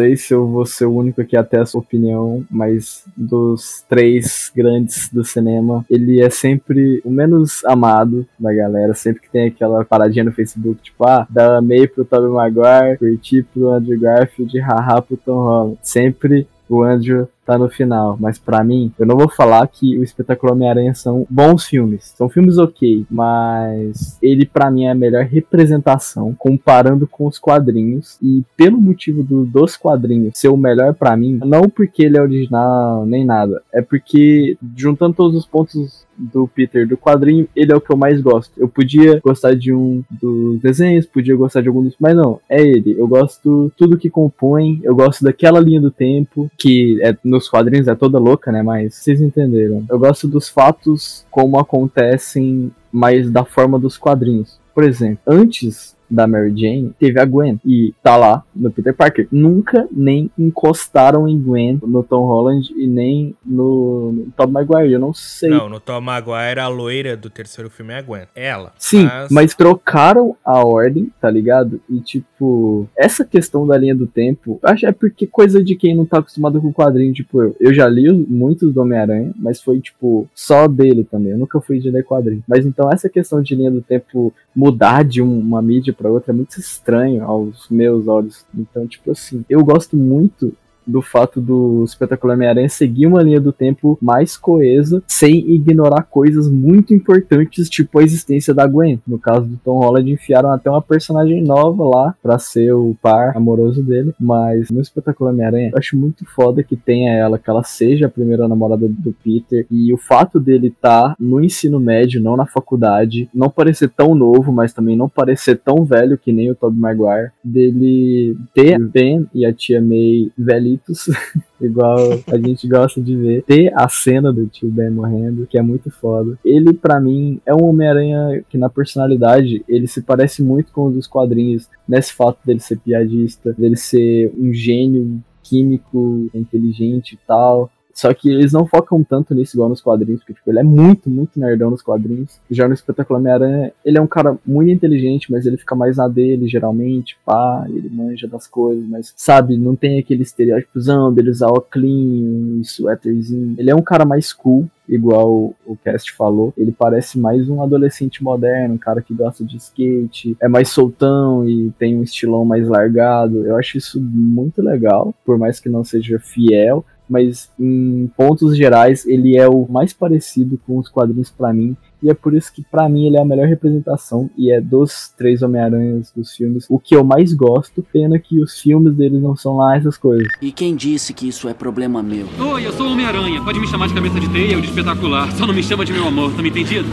sei 0.00 0.16
se 0.16 0.32
eu 0.32 0.46
vou 0.46 0.64
ser 0.64 0.86
o 0.86 0.94
único 0.94 1.20
aqui 1.20 1.36
até 1.36 1.60
essa 1.60 1.76
opinião, 1.76 2.42
mas 2.50 3.04
dos 3.14 3.84
três 3.86 4.50
grandes 4.56 5.10
do 5.12 5.22
cinema, 5.22 5.84
ele 5.90 6.22
é 6.22 6.30
sempre 6.30 7.02
o 7.04 7.10
menos 7.10 7.62
amado 7.66 8.26
da 8.38 8.52
galera. 8.52 8.94
Sempre 8.94 9.22
que 9.22 9.30
tem 9.30 9.48
aquela 9.48 9.84
paradinha 9.84 10.24
no 10.24 10.32
Facebook, 10.32 10.80
tipo, 10.82 11.06
ah, 11.06 11.26
da 11.28 11.58
amei 11.58 11.86
pro 11.86 12.04
Tobey 12.04 12.30
Maguire, 12.30 12.98
curti 12.98 13.42
pro 13.42 13.68
Andrew 13.68 14.00
Garfield, 14.00 14.58
haha 14.60 15.02
pro 15.02 15.18
Tom 15.18 15.42
Holland. 15.42 15.78
Sempre 15.82 16.48
o 16.68 16.82
Andrew 16.82 17.28
tá 17.50 17.58
no 17.58 17.68
final. 17.68 18.16
Mas 18.20 18.38
pra 18.38 18.62
mim, 18.62 18.92
eu 18.98 19.06
não 19.06 19.16
vou 19.16 19.28
falar 19.28 19.66
que 19.66 19.98
o 19.98 20.02
Espetáculo 20.04 20.52
Homem-Aranha 20.52 20.94
são 20.94 21.26
bons 21.28 21.64
filmes. 21.64 22.12
São 22.16 22.28
filmes 22.28 22.58
ok, 22.58 23.04
mas 23.10 24.18
ele 24.22 24.46
pra 24.46 24.70
mim 24.70 24.84
é 24.84 24.90
a 24.90 24.94
melhor 24.94 25.24
representação 25.24 26.34
comparando 26.38 27.06
com 27.06 27.26
os 27.26 27.38
quadrinhos. 27.38 28.16
E 28.22 28.42
pelo 28.56 28.80
motivo 28.80 29.22
do- 29.22 29.44
dos 29.44 29.76
quadrinhos 29.76 30.32
ser 30.36 30.48
o 30.48 30.56
melhor 30.56 30.94
pra 30.94 31.16
mim, 31.16 31.40
não 31.44 31.68
porque 31.68 32.04
ele 32.04 32.16
é 32.18 32.22
original 32.22 33.04
nem 33.06 33.24
nada, 33.24 33.62
é 33.72 33.82
porque 33.82 34.56
juntando 34.76 35.14
todos 35.14 35.36
os 35.36 35.46
pontos 35.46 36.08
do 36.16 36.46
Peter 36.46 36.86
do 36.86 36.98
quadrinho, 36.98 37.48
ele 37.56 37.72
é 37.72 37.76
o 37.76 37.80
que 37.80 37.90
eu 37.90 37.96
mais 37.96 38.20
gosto. 38.20 38.52
Eu 38.58 38.68
podia 38.68 39.18
gostar 39.24 39.54
de 39.54 39.72
um 39.72 40.02
dos 40.10 40.60
desenhos, 40.60 41.06
podia 41.06 41.34
gostar 41.34 41.62
de 41.62 41.68
algum 41.68 41.82
dos, 41.82 41.94
mas 41.98 42.14
não, 42.14 42.38
é 42.46 42.60
ele. 42.62 42.94
Eu 42.98 43.08
gosto 43.08 43.72
tudo 43.74 43.96
que 43.96 44.10
compõe, 44.10 44.80
eu 44.82 44.94
gosto 44.94 45.24
daquela 45.24 45.58
linha 45.58 45.80
do 45.80 45.90
tempo 45.90 46.50
que 46.58 46.98
é 47.02 47.16
nos 47.40 47.48
quadrinhos 47.48 47.88
é 47.88 47.94
toda 47.94 48.18
louca, 48.18 48.52
né, 48.52 48.62
mas 48.62 48.94
vocês 48.94 49.20
entenderam. 49.20 49.84
Eu 49.88 49.98
gosto 49.98 50.28
dos 50.28 50.48
fatos 50.48 51.24
como 51.30 51.58
acontecem, 51.58 52.70
mas 52.92 53.30
da 53.30 53.44
forma 53.44 53.78
dos 53.78 53.96
quadrinhos. 53.96 54.60
Por 54.74 54.84
exemplo, 54.84 55.20
antes 55.26 55.96
da 56.10 56.26
Mary 56.26 56.50
Jane, 56.56 56.92
teve 56.98 57.20
a 57.20 57.24
Gwen. 57.24 57.60
E 57.64 57.94
tá 58.02 58.16
lá 58.16 58.42
no 58.54 58.70
Peter 58.70 58.94
Parker. 58.94 59.28
Nunca 59.30 59.86
nem 59.92 60.30
encostaram 60.38 61.28
em 61.28 61.38
Gwen 61.38 61.78
no 61.86 62.02
Tom 62.02 62.26
Holland 62.26 62.72
e 62.76 62.86
nem 62.86 63.34
no, 63.44 64.12
no 64.12 64.26
Tom 64.36 64.48
Maguire. 64.48 64.92
Eu 64.92 65.00
não 65.00 65.12
sei. 65.12 65.50
Não, 65.50 65.68
no 65.68 65.78
Tom 65.80 66.00
Maguire, 66.00 66.60
a 66.60 66.68
loira 66.68 67.16
do 67.16 67.30
terceiro 67.30 67.70
filme 67.70 67.92
é 67.92 67.98
a 67.98 68.02
Gwen. 68.02 68.22
Ela. 68.34 68.72
Sim, 68.78 69.06
mas... 69.30 69.54
trocaram 69.54 70.36
a 70.44 70.64
ordem, 70.64 71.10
tá 71.20 71.30
ligado? 71.30 71.80
E 71.88 72.00
tipo, 72.00 72.88
essa 72.96 73.24
questão 73.24 73.66
da 73.66 73.76
linha 73.76 73.94
do 73.94 74.06
tempo, 74.06 74.58
acho 74.62 74.80
que 74.80 74.86
é 74.86 74.92
porque 74.92 75.26
coisa 75.26 75.62
de 75.62 75.76
quem 75.76 75.94
não 75.94 76.04
tá 76.06 76.18
acostumado 76.18 76.60
com 76.60 76.68
o 76.68 76.72
quadrinho, 76.72 77.12
tipo, 77.12 77.40
eu, 77.42 77.56
eu 77.60 77.74
já 77.74 77.86
li 77.88 78.10
muitos 78.28 78.72
do 78.72 78.80
Homem-Aranha, 78.80 79.32
mas 79.36 79.60
foi 79.60 79.80
tipo 79.80 80.26
só 80.34 80.66
dele 80.66 81.04
também. 81.04 81.32
Eu 81.32 81.38
nunca 81.38 81.60
fui 81.60 81.78
de 81.78 81.90
ler 81.90 82.04
quadrinho. 82.04 82.42
Mas 82.48 82.66
então 82.66 82.90
essa 82.90 83.08
questão 83.08 83.42
de 83.42 83.54
linha 83.54 83.70
do 83.70 83.80
tempo 83.82 84.32
mudar 84.54 85.04
de 85.04 85.22
um- 85.22 85.38
uma 85.38 85.60
mídia 85.62 85.92
pra 86.00 86.10
outra 86.10 86.32
é 86.32 86.34
muito 86.34 86.58
estranho 86.58 87.22
aos 87.24 87.68
meus 87.68 88.08
olhos. 88.08 88.46
Então, 88.54 88.86
tipo 88.86 89.10
assim, 89.10 89.44
eu 89.50 89.62
gosto 89.62 89.98
muito 89.98 90.56
do 90.86 91.02
fato 91.02 91.40
do 91.40 91.84
Espetacular 91.84 92.34
Homem-Aranha 92.34 92.68
seguir 92.68 93.06
uma 93.06 93.22
linha 93.22 93.40
do 93.40 93.52
tempo 93.52 93.98
mais 94.00 94.36
coesa, 94.36 95.02
sem 95.06 95.50
ignorar 95.50 96.02
coisas 96.02 96.48
muito 96.48 96.94
importantes, 96.94 97.68
tipo 97.68 97.98
a 97.98 98.02
existência 98.02 98.54
da 98.54 98.66
Gwen. 98.66 99.00
No 99.06 99.18
caso 99.18 99.46
do 99.46 99.56
Tom 99.64 99.78
Holland, 99.78 100.10
enfiaram 100.10 100.52
até 100.52 100.70
uma 100.70 100.82
personagem 100.82 101.42
nova 101.42 101.84
lá 101.84 102.14
pra 102.22 102.38
ser 102.38 102.72
o 102.72 102.96
par 103.00 103.36
amoroso 103.36 103.82
dele, 103.82 104.14
mas 104.18 104.70
no 104.70 104.80
Espetacular 104.80 105.32
Homem-Aranha, 105.32 105.70
eu 105.72 105.78
acho 105.78 105.96
muito 105.96 106.24
foda 106.24 106.62
que 106.62 106.76
tenha 106.76 107.12
ela, 107.12 107.38
que 107.38 107.48
ela 107.48 107.62
seja 107.62 108.06
a 108.06 108.10
primeira 108.10 108.48
namorada 108.48 108.86
do 108.88 109.14
Peter, 109.24 109.66
e 109.70 109.92
o 109.92 109.96
fato 109.96 110.40
dele 110.40 110.68
estar 110.68 111.14
no 111.18 111.42
ensino 111.42 111.78
médio, 111.78 112.22
não 112.22 112.36
na 112.36 112.46
faculdade, 112.46 113.28
não 113.34 113.50
parecer 113.50 113.88
tão 113.88 114.14
novo, 114.14 114.52
mas 114.52 114.72
também 114.72 114.96
não 114.96 115.08
parecer 115.08 115.58
tão 115.58 115.84
velho 115.84 116.18
que 116.18 116.32
nem 116.32 116.50
o 116.50 116.54
Tobey 116.54 116.80
Maguire, 116.80 117.30
dele 117.42 118.36
ter 118.54 118.78
Ben 118.78 119.26
e 119.34 119.44
a 119.44 119.52
tia 119.52 119.80
May 119.80 120.30
velhitos, 120.70 121.06
igual 121.60 121.96
a 122.26 122.38
gente 122.38 122.68
gosta 122.68 123.00
de 123.00 123.16
ver, 123.16 123.42
ter 123.42 123.72
a 123.74 123.88
cena 123.88 124.32
do 124.32 124.46
tio 124.46 124.70
Ben 124.70 124.90
morrendo, 124.90 125.46
que 125.46 125.58
é 125.58 125.62
muito 125.62 125.90
foda. 125.90 126.38
Ele, 126.44 126.72
pra 126.72 127.00
mim, 127.00 127.40
é 127.44 127.54
um 127.54 127.64
Homem-Aranha 127.64 128.44
que 128.48 128.56
na 128.56 128.68
personalidade, 128.68 129.64
ele 129.68 129.86
se 129.86 130.02
parece 130.02 130.42
muito 130.42 130.72
com 130.72 130.86
os 130.86 130.94
dos 130.94 131.06
quadrinhos, 131.06 131.68
nesse 131.88 132.12
fato 132.12 132.38
dele 132.44 132.60
ser 132.60 132.78
piadista, 132.78 133.52
dele 133.52 133.76
ser 133.76 134.32
um 134.38 134.52
gênio 134.52 135.22
químico, 135.42 136.30
inteligente 136.34 137.14
e 137.14 137.18
tal. 137.26 137.70
Só 137.94 138.12
que 138.14 138.30
eles 138.30 138.52
não 138.52 138.66
focam 138.66 139.02
tanto 139.02 139.34
nisso 139.34 139.56
igual 139.56 139.68
nos 139.68 139.80
quadrinhos, 139.80 140.20
porque 140.20 140.34
tipo, 140.34 140.50
ele 140.50 140.60
é 140.60 140.62
muito, 140.62 141.10
muito 141.10 141.38
nerdão 141.38 141.70
nos 141.70 141.82
quadrinhos. 141.82 142.40
Já 142.50 142.66
no 142.66 142.74
Espetacular 142.74 143.20
Homem-Aranha, 143.20 143.72
ele 143.84 143.98
é 143.98 144.00
um 144.00 144.06
cara 144.06 144.38
muito 144.46 144.70
inteligente, 144.70 145.30
mas 145.30 145.46
ele 145.46 145.56
fica 145.56 145.74
mais 145.74 145.96
na 145.96 146.08
dele, 146.08 146.48
geralmente, 146.48 147.18
pá, 147.24 147.66
ele 147.68 147.88
manja 147.90 148.26
das 148.26 148.46
coisas, 148.46 148.84
mas, 148.88 149.12
sabe, 149.16 149.56
não 149.56 149.76
tem 149.76 149.98
aquele 149.98 150.22
estereótipozão 150.22 151.12
dele 151.12 151.30
usar 151.30 151.48
óculos, 151.48 151.70
um 151.70 152.62
suéterzinho. 152.64 153.54
Ele 153.58 153.70
é 153.70 153.74
um 153.74 153.82
cara 153.82 154.04
mais 154.04 154.32
cool, 154.32 154.68
igual 154.88 155.54
o 155.64 155.76
cast 155.76 156.12
falou, 156.12 156.52
ele 156.56 156.72
parece 156.72 157.18
mais 157.18 157.48
um 157.48 157.62
adolescente 157.62 158.22
moderno, 158.24 158.74
um 158.74 158.78
cara 158.78 159.00
que 159.00 159.14
gosta 159.14 159.44
de 159.44 159.56
skate, 159.56 160.36
é 160.40 160.48
mais 160.48 160.68
soltão 160.68 161.48
e 161.48 161.70
tem 161.78 161.96
um 161.96 162.02
estilão 162.02 162.44
mais 162.44 162.66
largado. 162.66 163.46
Eu 163.46 163.56
acho 163.56 163.78
isso 163.78 164.00
muito 164.00 164.60
legal, 164.60 165.14
por 165.24 165.38
mais 165.38 165.60
que 165.60 165.68
não 165.68 165.84
seja 165.84 166.18
fiel, 166.18 166.84
mas 167.10 167.50
em 167.58 168.08
pontos 168.16 168.56
gerais 168.56 169.04
ele 169.04 169.36
é 169.36 169.48
o 169.48 169.66
mais 169.68 169.92
parecido 169.92 170.58
com 170.64 170.78
os 170.78 170.88
quadrinhos 170.88 171.28
pra 171.28 171.52
mim. 171.52 171.76
E 172.02 172.10
é 172.10 172.14
por 172.14 172.34
isso 172.34 172.52
que 172.52 172.62
pra 172.62 172.88
mim 172.88 173.06
ele 173.06 173.16
é 173.16 173.20
a 173.20 173.24
melhor 173.24 173.46
representação 173.46 174.30
e 174.36 174.50
é 174.52 174.60
dos 174.60 175.12
três 175.16 175.42
Homem-Aranhas 175.42 176.12
dos 176.14 176.32
filmes 176.32 176.66
o 176.68 176.78
que 176.78 176.94
eu 176.94 177.04
mais 177.04 177.32
gosto. 177.32 177.84
Pena 177.92 178.18
que 178.18 178.40
os 178.40 178.58
filmes 178.60 178.94
deles 178.96 179.20
não 179.20 179.36
são 179.36 179.56
lá 179.56 179.76
essas 179.76 179.96
coisas. 179.96 180.28
E 180.40 180.52
quem 180.52 180.74
disse 180.74 181.12
que 181.12 181.28
isso 181.28 181.48
é 181.48 181.54
problema 181.54 182.02
meu? 182.02 182.26
Oi, 182.38 182.66
eu 182.66 182.72
sou 182.72 182.86
o 182.86 182.92
Homem-Aranha. 182.92 183.42
Pode 183.42 183.58
me 183.58 183.66
chamar 183.66 183.88
de 183.88 183.94
cabeça 183.94 184.18
de 184.20 184.28
teia 184.30 184.56
ou 184.56 184.62
de 184.62 184.68
espetacular. 184.68 185.30
Só 185.32 185.46
não 185.46 185.54
me 185.54 185.62
chama 185.62 185.84
de 185.84 185.92
meu 185.92 186.06
amor, 186.06 186.34
tá 186.34 186.42
me 186.42 186.48
entendido? 186.48 186.88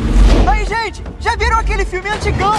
Aí, 0.48 0.66
gente, 0.66 1.04
já 1.20 1.36
viram 1.36 1.58
aquele 1.58 1.86
filme 1.86 2.10
antigão? 2.10 2.54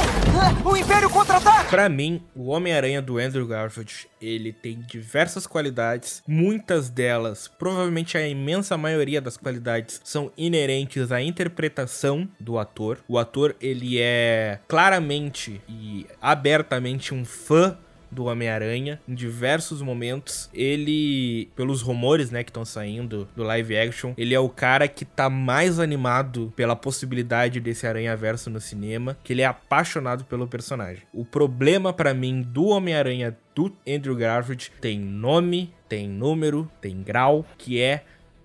O 0.64 0.76
Império 0.76 1.08
Contra-Ataca? 1.10 1.68
Pra 1.68 1.88
mim, 1.88 2.20
o 2.34 2.48
Homem-Aranha 2.48 3.00
do 3.02 3.18
Andrew 3.18 3.46
Garfield, 3.46 4.06
ele 4.20 4.52
tem 4.52 4.80
diversas 4.86 5.46
qualidades, 5.46 6.22
muitas 6.26 6.88
delas, 6.88 7.48
provavelmente 7.48 8.16
a 8.16 8.28
imensa 8.28 8.76
maioria 8.76 9.20
das 9.20 9.36
qualidades 9.36 10.00
são 10.04 10.30
inerentes 10.36 11.10
à 11.10 11.22
interpretação 11.22 12.28
do 12.38 12.58
ator. 12.58 12.98
O 13.08 13.18
ator, 13.18 13.56
ele 13.60 13.98
é 13.98 14.60
claramente 14.68 15.60
e 15.68 16.06
abertamente 16.20 17.14
um 17.14 17.24
fã 17.24 17.76
do 18.10 18.24
Homem-Aranha 18.24 19.00
em 19.06 19.14
diversos 19.14 19.82
momentos. 19.82 20.48
Ele, 20.52 21.50
pelos 21.54 21.82
rumores, 21.82 22.30
né, 22.30 22.42
que 22.42 22.50
estão 22.50 22.64
saindo 22.64 23.28
do 23.36 23.42
live 23.42 23.76
action, 23.76 24.14
ele 24.16 24.34
é 24.34 24.40
o 24.40 24.48
cara 24.48 24.88
que 24.88 25.04
tá 25.04 25.28
mais 25.28 25.78
animado 25.78 26.52
pela 26.56 26.74
possibilidade 26.74 27.60
desse 27.60 27.86
Aranha-Verso 27.86 28.50
no 28.50 28.60
cinema, 28.60 29.16
que 29.22 29.32
ele 29.32 29.42
é 29.42 29.46
apaixonado 29.46 30.24
pelo 30.24 30.46
personagem. 30.46 31.02
O 31.12 31.24
problema 31.24 31.92
pra 31.92 32.14
mim 32.14 32.42
do 32.42 32.68
Homem-Aranha 32.68 33.36
do 33.54 33.74
Andrew 33.86 34.16
Garfield 34.16 34.72
tem 34.80 34.98
nome, 34.98 35.72
tem 35.88 36.08
número, 36.08 36.70
tem 36.80 37.02
grau, 37.02 37.44
que 37.56 37.80
é 37.80 38.04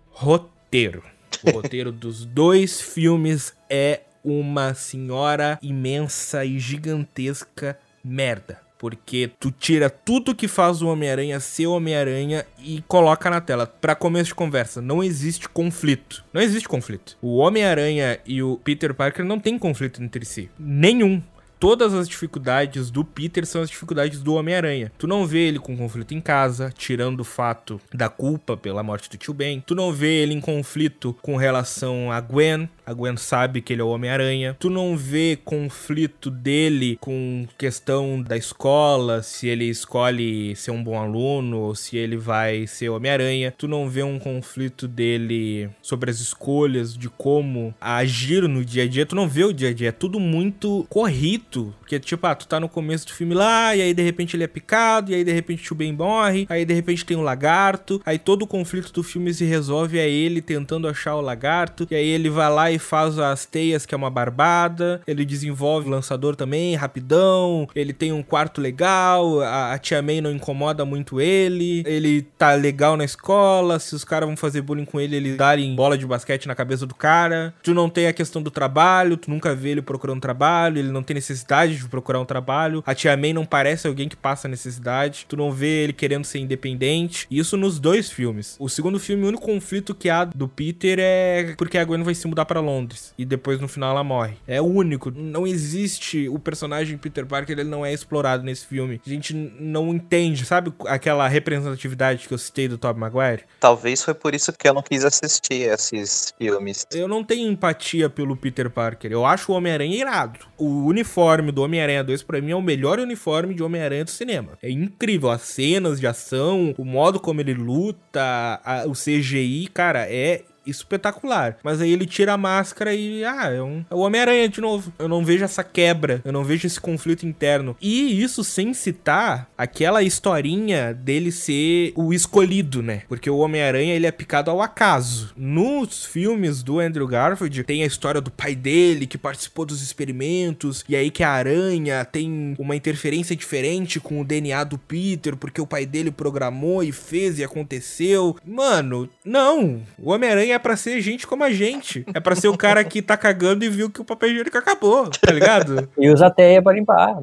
roteiro. 0.09 1.03
O 1.45 1.51
roteiro 1.51 1.91
dos 1.91 2.25
dois 2.25 2.81
filmes 2.81 3.53
é 3.69 4.01
uma 4.23 4.73
senhora 4.73 5.59
imensa 5.61 6.45
e 6.45 6.57
gigantesca 6.57 7.77
merda. 8.03 8.61
Porque 8.77 9.31
tu 9.39 9.49
tira 9.49 9.89
tudo 9.89 10.35
que 10.35 10.47
faz 10.47 10.81
o 10.81 10.87
Homem-Aranha 10.87 11.39
ser 11.39 11.67
Homem-Aranha 11.67 12.45
e 12.59 12.83
coloca 12.85 13.29
na 13.29 13.39
tela. 13.39 13.65
Pra 13.65 13.95
começo 13.95 14.29
de 14.29 14.35
conversa, 14.35 14.81
não 14.81 15.01
existe 15.01 15.47
conflito. 15.47 16.23
Não 16.33 16.41
existe 16.41 16.67
conflito. 16.67 17.17
O 17.21 17.37
Homem-Aranha 17.37 18.19
e 18.25 18.43
o 18.43 18.57
Peter 18.57 18.93
Parker 18.93 19.23
não 19.23 19.39
tem 19.39 19.57
conflito 19.57 20.03
entre 20.03 20.25
si. 20.25 20.49
Nenhum 20.59 21.21
todas 21.63 21.93
as 21.93 22.09
dificuldades 22.09 22.91
do 22.91 23.05
Peter 23.05 23.45
são 23.45 23.61
as 23.61 23.69
dificuldades 23.69 24.21
do 24.21 24.33
Homem-Aranha. 24.33 24.91
Tu 24.97 25.07
não 25.07 25.25
vê 25.25 25.47
ele 25.47 25.59
com 25.59 25.77
conflito 25.77 26.13
em 26.13 26.19
casa, 26.19 26.73
tirando 26.77 27.21
o 27.21 27.23
fato 27.23 27.79
da 27.93 28.09
culpa 28.09 28.57
pela 28.57 28.83
morte 28.83 29.09
do 29.09 29.15
tio 29.15 29.33
Ben. 29.33 29.63
Tu 29.65 29.73
não 29.73 29.89
vê 29.89 30.23
ele 30.23 30.33
em 30.33 30.41
conflito 30.41 31.15
com 31.21 31.37
relação 31.37 32.11
a 32.11 32.19
Gwen. 32.19 32.67
A 32.85 32.93
Gwen 32.93 33.17
sabe 33.17 33.61
que 33.61 33.73
ele 33.73 33.81
é 33.81 33.85
o 33.85 33.89
Homem-Aranha. 33.89 34.55
Tu 34.59 34.69
não 34.69 34.97
vê 34.97 35.37
conflito 35.43 36.29
dele 36.29 36.97
com 36.99 37.47
questão 37.57 38.21
da 38.21 38.37
escola, 38.37 39.21
se 39.21 39.47
ele 39.47 39.65
escolhe 39.65 40.55
ser 40.55 40.71
um 40.71 40.83
bom 40.83 40.97
aluno 40.99 41.59
ou 41.59 41.75
se 41.75 41.97
ele 41.97 42.17
vai 42.17 42.67
ser 42.67 42.89
Homem-Aranha. 42.89 43.53
Tu 43.57 43.67
não 43.67 43.89
vê 43.89 44.03
um 44.03 44.19
conflito 44.19 44.87
dele 44.87 45.69
sobre 45.81 46.11
as 46.11 46.19
escolhas 46.19 46.97
de 46.97 47.09
como 47.09 47.73
agir 47.79 48.47
no 48.47 48.63
dia 48.63 48.83
a 48.83 48.87
dia. 48.87 49.05
Tu 49.05 49.15
não 49.15 49.27
vê 49.27 49.43
o 49.43 49.53
dia 49.53 49.69
a 49.69 49.73
dia. 49.73 49.89
É 49.89 49.91
tudo 49.91 50.19
muito 50.19 50.85
corrido 50.89 51.73
porque, 51.79 51.99
tipo, 51.99 52.25
ah, 52.25 52.33
tu 52.33 52.47
tá 52.47 52.59
no 52.59 52.67
começo 52.67 53.05
do 53.05 53.13
filme 53.13 53.35
lá, 53.35 53.75
e 53.75 53.81
aí 53.81 53.93
de 53.93 54.01
repente 54.01 54.35
ele 54.35 54.43
é 54.43 54.47
picado, 54.47 55.11
e 55.11 55.15
aí 55.15 55.23
de 55.23 55.31
repente 55.31 55.71
o 55.71 55.75
Ben 55.75 55.93
morre, 55.93 56.47
aí 56.49 56.65
de 56.65 56.73
repente 56.73 57.05
tem 57.05 57.15
um 57.15 57.21
lagarto, 57.21 58.01
aí 58.05 58.17
todo 58.17 58.43
o 58.43 58.47
conflito 58.47 58.91
do 58.91 59.03
filme 59.03 59.33
se 59.33 59.45
resolve 59.45 59.99
é 59.99 60.09
ele 60.09 60.41
tentando 60.41 60.87
achar 60.87 61.15
o 61.15 61.21
lagarto, 61.21 61.87
e 61.91 61.95
aí 61.95 62.07
ele 62.07 62.29
vai 62.29 62.49
lá 62.49 62.71
e 62.75 62.79
faz 62.79 63.17
as 63.19 63.45
teias, 63.45 63.85
que 63.85 63.93
é 63.93 63.97
uma 63.97 64.09
barbada, 64.09 65.01
ele 65.07 65.25
desenvolve 65.25 65.87
o 65.87 65.91
lançador 65.91 66.35
também, 66.35 66.75
rapidão, 66.75 67.67
ele 67.75 67.93
tem 67.93 68.11
um 68.11 68.23
quarto 68.23 68.59
legal, 68.61 69.41
a, 69.41 69.73
a 69.73 69.77
tia 69.77 70.01
May 70.01 70.21
não 70.21 70.31
incomoda 70.31 70.85
muito 70.85 71.21
ele, 71.21 71.83
ele 71.85 72.21
tá 72.21 72.53
legal 72.53 72.97
na 72.97 73.05
escola, 73.05 73.79
se 73.79 73.95
os 73.95 74.03
caras 74.03 74.27
vão 74.27 74.37
fazer 74.37 74.61
bullying 74.61 74.85
com 74.85 74.99
ele, 74.99 75.15
ele 75.15 75.35
darem 75.35 75.75
bola 75.75 75.97
de 75.97 76.05
basquete 76.05 76.47
na 76.47 76.55
cabeça 76.55 76.85
do 76.85 76.95
cara. 76.95 77.53
Tu 77.63 77.73
não 77.73 77.89
tem 77.89 78.07
a 78.07 78.13
questão 78.13 78.41
do 78.41 78.51
trabalho, 78.51 79.17
tu 79.17 79.29
nunca 79.29 79.53
vê 79.53 79.69
ele 79.69 79.81
procurando 79.81 80.21
trabalho, 80.21 80.79
ele 80.79 80.91
não 80.91 81.03
tem 81.03 81.15
necessidade 81.15 81.77
de 81.77 81.87
procurar 81.87 82.19
um 82.19 82.25
trabalho. 82.25 82.83
A 82.85 82.95
Tia 82.95 83.15
May 83.17 83.33
não 83.33 83.45
parece 83.45 83.87
alguém 83.87 84.07
que 84.09 84.15
passa 84.15 84.47
necessidade. 84.47 85.25
Tu 85.27 85.35
não 85.35 85.51
vê 85.51 85.83
ele 85.83 85.93
querendo 85.93 86.25
ser 86.25 86.39
independente. 86.39 87.27
Isso 87.29 87.57
nos 87.57 87.79
dois 87.79 88.09
filmes. 88.09 88.55
O 88.59 88.69
segundo 88.69 88.99
filme, 88.99 89.23
o 89.23 89.27
único 89.27 89.43
conflito 89.43 89.93
que 89.93 90.09
há 90.09 90.25
do 90.25 90.47
Peter 90.47 90.97
é 90.99 91.53
porque 91.57 91.77
a 91.77 91.85
Gwen 91.85 92.03
vai 92.03 92.15
se 92.15 92.27
mudar 92.27 92.45
para 92.45 92.61
Londres. 92.63 93.13
E 93.17 93.25
depois 93.25 93.59
no 93.59 93.67
final 93.67 93.91
ela 93.91 94.03
morre. 94.03 94.35
É 94.47 94.61
o 94.61 94.65
único. 94.65 95.11
Não 95.11 95.45
existe 95.45 96.27
o 96.29 96.39
personagem 96.39 96.97
Peter 96.97 97.25
Parker, 97.25 97.59
ele 97.59 97.69
não 97.69 97.85
é 97.85 97.93
explorado 97.93 98.43
nesse 98.43 98.65
filme. 98.65 99.01
A 99.05 99.09
gente 99.09 99.33
não 99.33 99.93
entende, 99.93 100.45
sabe 100.45 100.73
aquela 100.87 101.27
representatividade 101.27 102.27
que 102.27 102.33
eu 102.33 102.37
citei 102.37 102.67
do 102.67 102.77
Tobey 102.77 102.99
Maguire? 102.99 103.43
Talvez 103.59 104.03
foi 104.03 104.13
por 104.13 104.33
isso 104.33 104.51
que 104.53 104.67
eu 104.67 104.73
não 104.73 104.81
quis 104.81 105.03
assistir 105.05 105.69
esses 105.69 106.33
filmes. 106.37 106.85
Eu 106.91 107.07
não 107.07 107.23
tenho 107.23 107.51
empatia 107.51 108.09
pelo 108.09 108.35
Peter 108.35 108.69
Parker. 108.69 109.11
Eu 109.11 109.25
acho 109.25 109.51
o 109.51 109.55
Homem-Aranha 109.55 109.95
irado. 109.95 110.39
O 110.57 110.85
uniforme 110.85 111.51
do 111.51 111.61
Homem-Aranha 111.63 112.03
2, 112.03 112.23
pra 112.23 112.41
mim, 112.41 112.51
é 112.51 112.55
o 112.55 112.61
melhor 112.61 112.99
uniforme 112.99 113.53
de 113.53 113.63
Homem-Aranha 113.63 114.05
do 114.05 114.11
cinema. 114.11 114.57
É 114.61 114.69
incrível. 114.69 115.29
As 115.29 115.41
cenas 115.41 115.99
de 115.99 116.07
ação, 116.07 116.73
o 116.77 116.85
modo 116.85 117.19
como 117.19 117.41
ele 117.41 117.53
luta, 117.53 118.61
a, 118.63 118.85
o 118.87 118.93
CGI, 118.93 119.67
cara, 119.73 120.07
é 120.09 120.43
espetacular. 120.65 121.57
Mas 121.63 121.81
aí 121.81 121.91
ele 121.91 122.05
tira 122.05 122.33
a 122.33 122.37
máscara 122.37 122.93
e, 122.93 123.23
ah, 123.23 123.49
é, 123.49 123.61
um, 123.61 123.83
é 123.89 123.95
o 123.95 123.99
Homem-Aranha 123.99 124.49
de 124.49 124.61
novo. 124.61 124.93
Eu 124.97 125.07
não 125.07 125.23
vejo 125.23 125.43
essa 125.43 125.63
quebra, 125.63 126.21
eu 126.23 126.31
não 126.31 126.43
vejo 126.43 126.67
esse 126.67 126.79
conflito 126.79 127.25
interno. 127.25 127.75
E 127.81 128.21
isso 128.21 128.43
sem 128.43 128.73
citar 128.73 129.49
aquela 129.57 130.03
historinha 130.03 130.93
dele 130.93 131.31
ser 131.31 131.93
o 131.95 132.13
escolhido, 132.13 132.81
né? 132.81 133.03
Porque 133.07 133.29
o 133.29 133.37
Homem-Aranha, 133.37 133.93
ele 133.93 134.07
é 134.07 134.11
picado 134.11 134.51
ao 134.51 134.61
acaso. 134.61 135.33
Nos 135.35 136.05
filmes 136.05 136.63
do 136.63 136.79
Andrew 136.79 137.07
Garfield, 137.07 137.63
tem 137.63 137.83
a 137.83 137.87
história 137.87 138.21
do 138.21 138.31
pai 138.31 138.55
dele 138.55 139.07
que 139.07 139.17
participou 139.17 139.65
dos 139.65 139.81
experimentos, 139.81 140.83
e 140.87 140.95
aí 140.95 141.11
que 141.11 141.23
a 141.23 141.31
aranha 141.31 142.05
tem 142.05 142.55
uma 142.57 142.75
interferência 142.75 143.35
diferente 143.35 143.99
com 143.99 144.21
o 144.21 144.25
DNA 144.25 144.63
do 144.63 144.77
Peter, 144.77 145.35
porque 145.35 145.61
o 145.61 145.67
pai 145.67 145.85
dele 145.85 146.11
programou 146.11 146.83
e 146.83 146.91
fez 146.91 147.39
e 147.39 147.43
aconteceu. 147.43 148.35
Mano, 148.45 149.09
não. 149.23 149.81
O 149.97 150.11
Homem-Aranha 150.11 150.52
é 150.53 150.59
para 150.59 150.75
ser 150.77 151.01
gente 151.01 151.27
como 151.27 151.43
a 151.43 151.51
gente. 151.51 152.05
É 152.13 152.19
para 152.19 152.35
ser 152.35 152.47
o 152.47 152.57
cara 152.57 152.83
que 152.83 153.01
tá 153.01 153.17
cagando 153.17 153.65
e 153.65 153.69
viu 153.69 153.89
que 153.89 154.01
o 154.01 154.05
papel 154.05 154.29
higiênico 154.29 154.57
acabou, 154.57 155.09
tá 155.09 155.31
ligado? 155.31 155.89
E 155.97 156.09
usa 156.09 156.29
teia 156.29 156.61
pra 156.61 156.73
limpar. 156.73 157.21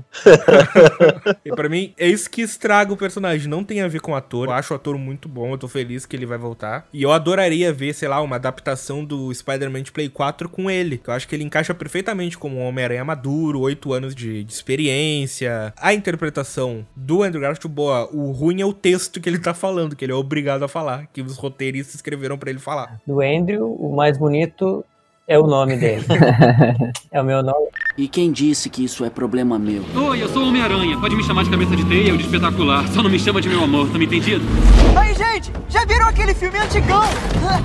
e 1.44 1.50
para 1.50 1.68
mim, 1.68 1.92
é 1.98 2.06
isso 2.06 2.30
que 2.30 2.40
estraga 2.40 2.92
o 2.92 2.96
personagem. 2.96 3.48
Não 3.48 3.62
tem 3.62 3.82
a 3.82 3.88
ver 3.88 4.00
com 4.00 4.12
o 4.12 4.14
ator. 4.14 4.48
Eu 4.48 4.54
acho 4.54 4.72
o 4.72 4.76
ator 4.76 4.96
muito 4.96 5.28
bom. 5.28 5.52
Eu 5.52 5.58
tô 5.58 5.68
feliz 5.68 6.06
que 6.06 6.16
ele 6.16 6.24
vai 6.24 6.38
voltar. 6.38 6.86
E 6.92 7.02
eu 7.02 7.12
adoraria 7.12 7.72
ver, 7.72 7.92
sei 7.92 8.08
lá, 8.08 8.20
uma 8.20 8.36
adaptação 8.36 9.04
do 9.04 9.32
Spider-Man 9.32 9.82
de 9.82 9.92
Play 9.92 10.08
4 10.08 10.48
com 10.48 10.70
ele. 10.70 10.98
Que 10.98 11.10
eu 11.10 11.14
acho 11.14 11.28
que 11.28 11.34
ele 11.34 11.44
encaixa 11.44 11.74
perfeitamente 11.74 12.38
como 12.38 12.56
um 12.56 12.66
Homem-Aranha 12.66 13.04
maduro, 13.04 13.60
oito 13.60 13.92
anos 13.92 14.14
de, 14.14 14.44
de, 14.44 14.52
experiência. 14.52 15.72
A 15.76 15.92
interpretação 15.92 16.86
do 16.94 17.22
Andrew 17.22 17.42
Garfield, 17.42 17.68
boa. 17.68 18.08
O 18.12 18.30
ruim 18.30 18.60
é 18.60 18.64
o 18.64 18.72
texto 18.72 19.20
que 19.20 19.28
ele 19.28 19.38
tá 19.38 19.52
falando, 19.52 19.94
que 19.94 20.04
ele 20.04 20.12
é 20.12 20.16
obrigado 20.16 20.64
a 20.64 20.68
falar. 20.68 21.06
Que 21.12 21.20
os 21.22 21.36
roteiristas 21.36 21.96
escreveram 21.96 22.38
para 22.38 22.50
ele 22.50 22.58
falar. 22.58 23.00
Do 23.06 23.19
Andrew, 23.20 23.74
o 23.74 23.94
mais 23.94 24.18
bonito 24.18 24.84
é 25.30 25.38
o 25.38 25.46
nome 25.46 25.76
dele. 25.76 26.04
é 27.12 27.20
o 27.20 27.24
meu 27.24 27.40
nome. 27.40 27.68
E 27.96 28.08
quem 28.08 28.32
disse 28.32 28.68
que 28.68 28.84
isso 28.84 29.04
é 29.04 29.10
problema 29.10 29.60
meu? 29.60 29.82
Oi, 29.94 30.22
eu 30.22 30.28
sou 30.28 30.42
o 30.42 30.48
Homem-Aranha. 30.48 30.98
Pode 30.98 31.14
me 31.14 31.22
chamar 31.22 31.44
de 31.44 31.50
cabeça 31.50 31.76
de 31.76 31.84
teia 31.84 32.10
ou 32.10 32.18
de 32.18 32.24
espetacular. 32.24 32.88
Só 32.88 33.00
não 33.00 33.08
me 33.08 33.16
chama 33.16 33.40
de 33.40 33.48
meu 33.48 33.62
amor, 33.62 33.88
tá 33.92 33.96
me 33.96 34.06
entendido? 34.06 34.42
Aí, 34.96 35.14
gente, 35.14 35.52
já 35.68 35.84
viram 35.84 36.08
aquele 36.08 36.34
filme 36.34 36.58
antigão? 36.58 37.02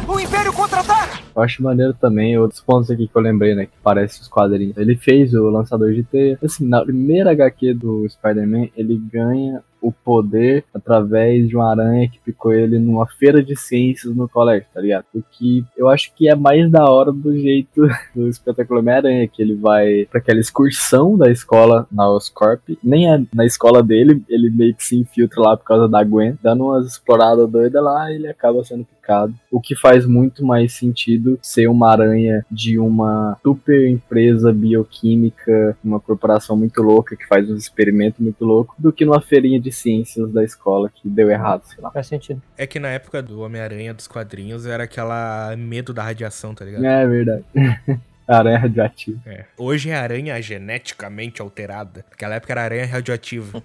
O 0.08 0.20
Império 0.20 0.54
Contra-Ataca? 0.54 1.20
Eu 1.36 1.42
acho 1.42 1.64
maneiro 1.64 1.94
também 1.96 2.38
outros 2.38 2.62
pontos 2.62 2.92
aqui 2.92 3.08
que 3.08 3.16
eu 3.16 3.22
lembrei, 3.22 3.56
né? 3.56 3.66
Que 3.66 3.78
parece 3.84 4.22
os 4.22 4.28
quadrinhos. 4.28 4.78
Ele 4.78 4.96
fez 4.96 5.34
o 5.34 5.50
lançador 5.50 5.92
de 5.92 6.04
teia. 6.04 6.38
Assim, 6.44 6.68
na 6.68 6.84
primeira 6.84 7.32
HQ 7.32 7.74
do 7.74 8.08
Spider-Man, 8.08 8.68
ele 8.78 9.02
ganha 9.12 9.64
o 9.86 9.92
poder 9.92 10.64
através 10.74 11.48
de 11.48 11.56
uma 11.56 11.70
aranha 11.70 12.10
que 12.10 12.20
picou 12.20 12.52
ele 12.52 12.80
numa 12.80 13.06
feira 13.06 13.44
de 13.44 13.56
ciências 13.56 14.16
no 14.16 14.28
colégio, 14.28 14.68
tá 14.74 14.82
ligado? 14.82 15.06
O 15.14 15.22
que 15.22 15.64
eu 15.78 15.88
acho 15.88 16.12
que 16.16 16.28
é 16.28 16.34
mais 16.34 16.70
da 16.72 16.90
hora 16.90 17.12
do 17.12 17.38
jeito 17.38 17.88
do 18.16 18.28
espetáculo 18.28 18.80
Homem-Aranha, 18.80 19.28
que 19.28 19.42
ele 19.42 19.54
vai 19.54 20.08
para 20.10 20.20
aquela 20.20 20.40
excursão 20.40 21.16
da 21.16 21.30
escola 21.30 21.88
na 21.92 22.10
Oscorp, 22.10 22.62
nem 22.84 23.14
é 23.14 23.22
na 23.34 23.46
escola 23.46 23.84
dele, 23.84 24.24
ele 24.28 24.50
meio 24.50 24.74
que 24.74 24.84
se 24.84 24.98
infiltra 24.98 25.42
lá 25.42 25.58
por 25.58 25.66
causa 25.66 25.88
da 25.88 26.04
Gwen, 26.04 26.38
dando 26.42 26.66
umas 26.66 26.88
exploradas 26.88 27.48
doidas 27.50 27.84
lá 27.84 28.12
e 28.12 28.16
ele 28.16 28.28
acaba 28.28 28.64
sendo 28.64 28.88
picado. 29.06 29.36
O 29.52 29.62
que 29.62 29.76
faz 29.76 30.06
muito 30.06 30.44
mais 30.44 30.74
sentido 30.74 31.38
ser 31.42 31.68
uma 31.68 31.92
aranha 31.92 32.44
de 32.50 32.80
uma 32.80 33.38
super 33.44 33.88
empresa 33.88 34.52
bioquímica, 34.52 35.78
uma 35.84 36.00
corporação 36.00 36.58
muito 36.58 36.82
louca 36.82 37.16
que 37.16 37.28
faz 37.28 37.50
uns 37.50 37.64
experimentos 37.64 38.20
muito 38.20 38.44
loucos, 38.44 38.76
do 38.80 38.92
que 38.92 39.06
numa 39.06 39.22
feirinha 39.22 39.60
de 39.60 39.72
ciências 39.72 40.32
da 40.32 40.44
escola 40.44 40.90
que 40.90 41.08
deu 41.08 41.30
errado, 41.30 41.64
sei 41.66 41.82
lá. 41.82 41.92
Faz 41.92 42.08
sentido. 42.08 42.42
É 42.58 42.66
que 42.66 42.80
na 42.80 42.90
época 42.90 43.22
do 43.22 43.42
Homem-Aranha 43.42 43.94
dos 43.94 44.08
quadrinhos 44.08 44.66
era 44.66 44.84
aquela 44.84 45.56
medo 45.56 45.94
da 45.94 46.04
radiação, 46.04 46.56
tá 46.56 46.66
ligado? 46.66 46.86
É 46.86 47.08
verdade. 47.08 47.44
Aranha 48.28 48.58
radioativa. 48.58 49.22
É. 49.28 49.46
Hoje 49.56 49.92
é 49.92 49.96
aranha 49.96 50.42
geneticamente 50.42 51.42
alterada. 51.42 52.04
Naquela 52.10 52.36
época 52.36 52.54
era 52.54 52.64
aranha 52.64 52.86
radioativa. 52.88 53.62